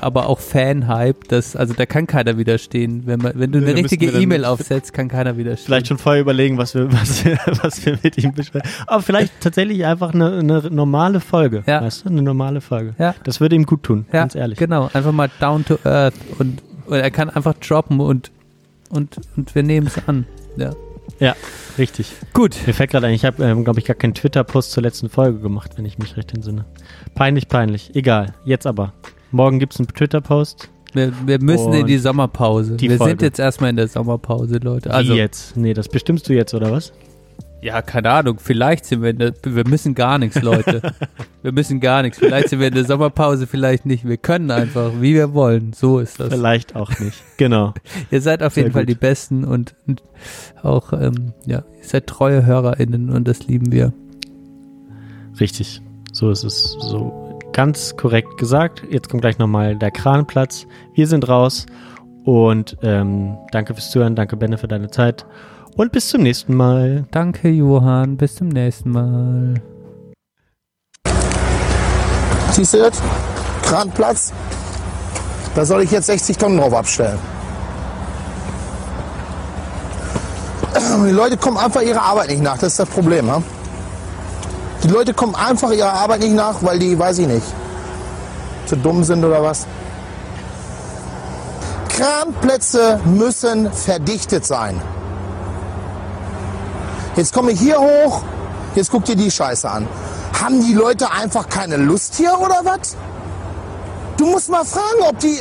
[0.00, 3.02] aber auch Fan-Hype, das, also da kann keiner widerstehen.
[3.06, 5.66] Wenn, man, wenn du eine da richtige E-Mail aufsetzt, kann keiner widerstehen.
[5.66, 8.68] Vielleicht schon vorher überlegen, was wir, was wir, was wir mit ihm besprechen.
[8.86, 11.62] Aber vielleicht tatsächlich einfach eine, eine normale Folge.
[11.66, 11.82] Ja.
[11.82, 12.94] Weißt du, eine normale Folge.
[12.98, 13.14] Ja.
[13.24, 14.58] Das würde ihm gut tun, Ja, ganz ehrlich.
[14.58, 18.30] Genau, einfach mal down to earth und, und er kann einfach droppen und,
[18.90, 20.26] und, und wir nehmen es an.
[20.56, 20.72] Ja.
[21.18, 21.34] Ja,
[21.78, 22.12] richtig.
[22.32, 22.56] Gut.
[22.66, 25.38] Mir fällt gerade ein, ich habe, ähm, glaube ich, gar keinen Twitter-Post zur letzten Folge
[25.38, 26.66] gemacht, wenn ich mich recht entsinne.
[27.14, 27.94] Peinlich, peinlich.
[27.94, 28.34] Egal.
[28.44, 28.92] Jetzt aber.
[29.36, 30.70] Morgen gibt es einen Twitter-Post.
[30.94, 32.76] Wir, wir müssen in die Sommerpause.
[32.76, 33.10] die wir Folge.
[33.10, 34.90] sind jetzt erstmal in der Sommerpause, Leute.
[34.90, 35.56] Also Also, jetzt.
[35.56, 36.92] Nee, das bestimmst du jetzt, oder was?
[37.62, 40.82] ja, keine Ahnung, vielleicht sind wir in der, wir müssen gar nichts, Leute.
[41.42, 42.18] wir müssen gar nichts.
[42.18, 44.06] Vielleicht sind wir in der Sommerpause, vielleicht nicht.
[44.06, 45.72] Wir können einfach, wie wir wollen.
[45.72, 46.32] So ist das.
[46.32, 47.22] Vielleicht auch nicht.
[47.38, 47.74] Genau.
[48.10, 48.90] Ihr seid auf Sehr jeden Fall gut.
[48.90, 50.02] die Besten und, und
[50.62, 53.92] auch, ähm, ja, ihr seid treue HörerInnen und das lieben wir.
[55.40, 55.82] Richtig.
[56.12, 56.76] So ist es.
[56.80, 57.25] So
[57.56, 58.82] ganz korrekt gesagt.
[58.90, 60.66] Jetzt kommt gleich nochmal der Kranplatz.
[60.94, 61.64] Wir sind raus.
[62.24, 64.14] Und ähm, danke fürs Zuhören.
[64.14, 65.24] Danke, Benne, für deine Zeit.
[65.74, 67.06] Und bis zum nächsten Mal.
[67.12, 68.18] Danke, Johann.
[68.18, 69.54] Bis zum nächsten Mal.
[72.50, 73.02] Siehst du das?
[73.62, 74.34] Kranplatz.
[75.54, 77.18] Da soll ich jetzt 60 Tonnen drauf abstellen.
[81.06, 82.58] Die Leute kommen einfach ihrer Arbeit nicht nach.
[82.58, 83.30] Das ist das Problem.
[83.30, 83.42] Ha?
[84.82, 87.46] Die Leute kommen einfach ihrer Arbeit nicht nach, weil die, weiß ich nicht,
[88.66, 89.66] zu dumm sind oder was.
[91.88, 94.80] Kranplätze müssen verdichtet sein.
[97.16, 98.22] Jetzt komme ich hier hoch,
[98.74, 99.88] jetzt guck dir die Scheiße an.
[100.40, 102.96] Haben die Leute einfach keine Lust hier oder was?
[104.18, 105.40] Du musst mal fragen, ob die.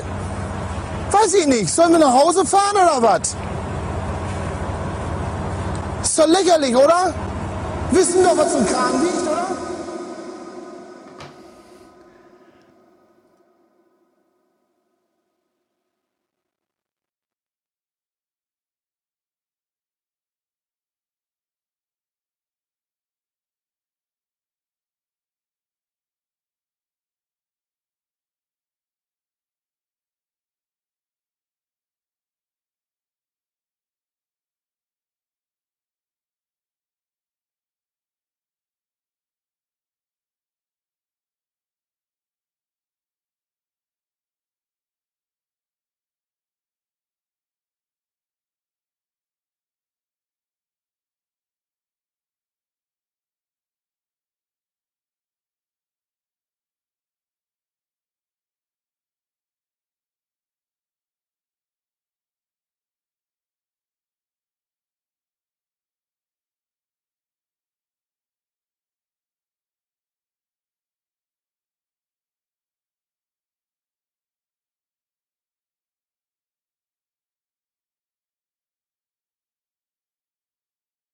[1.12, 3.36] Weiß ich nicht, sollen wir nach Hause fahren oder was?
[6.03, 7.14] Ist doch lächerlich, oder?
[7.96, 9.65] Wissen doch, was im Kran liegt, oder?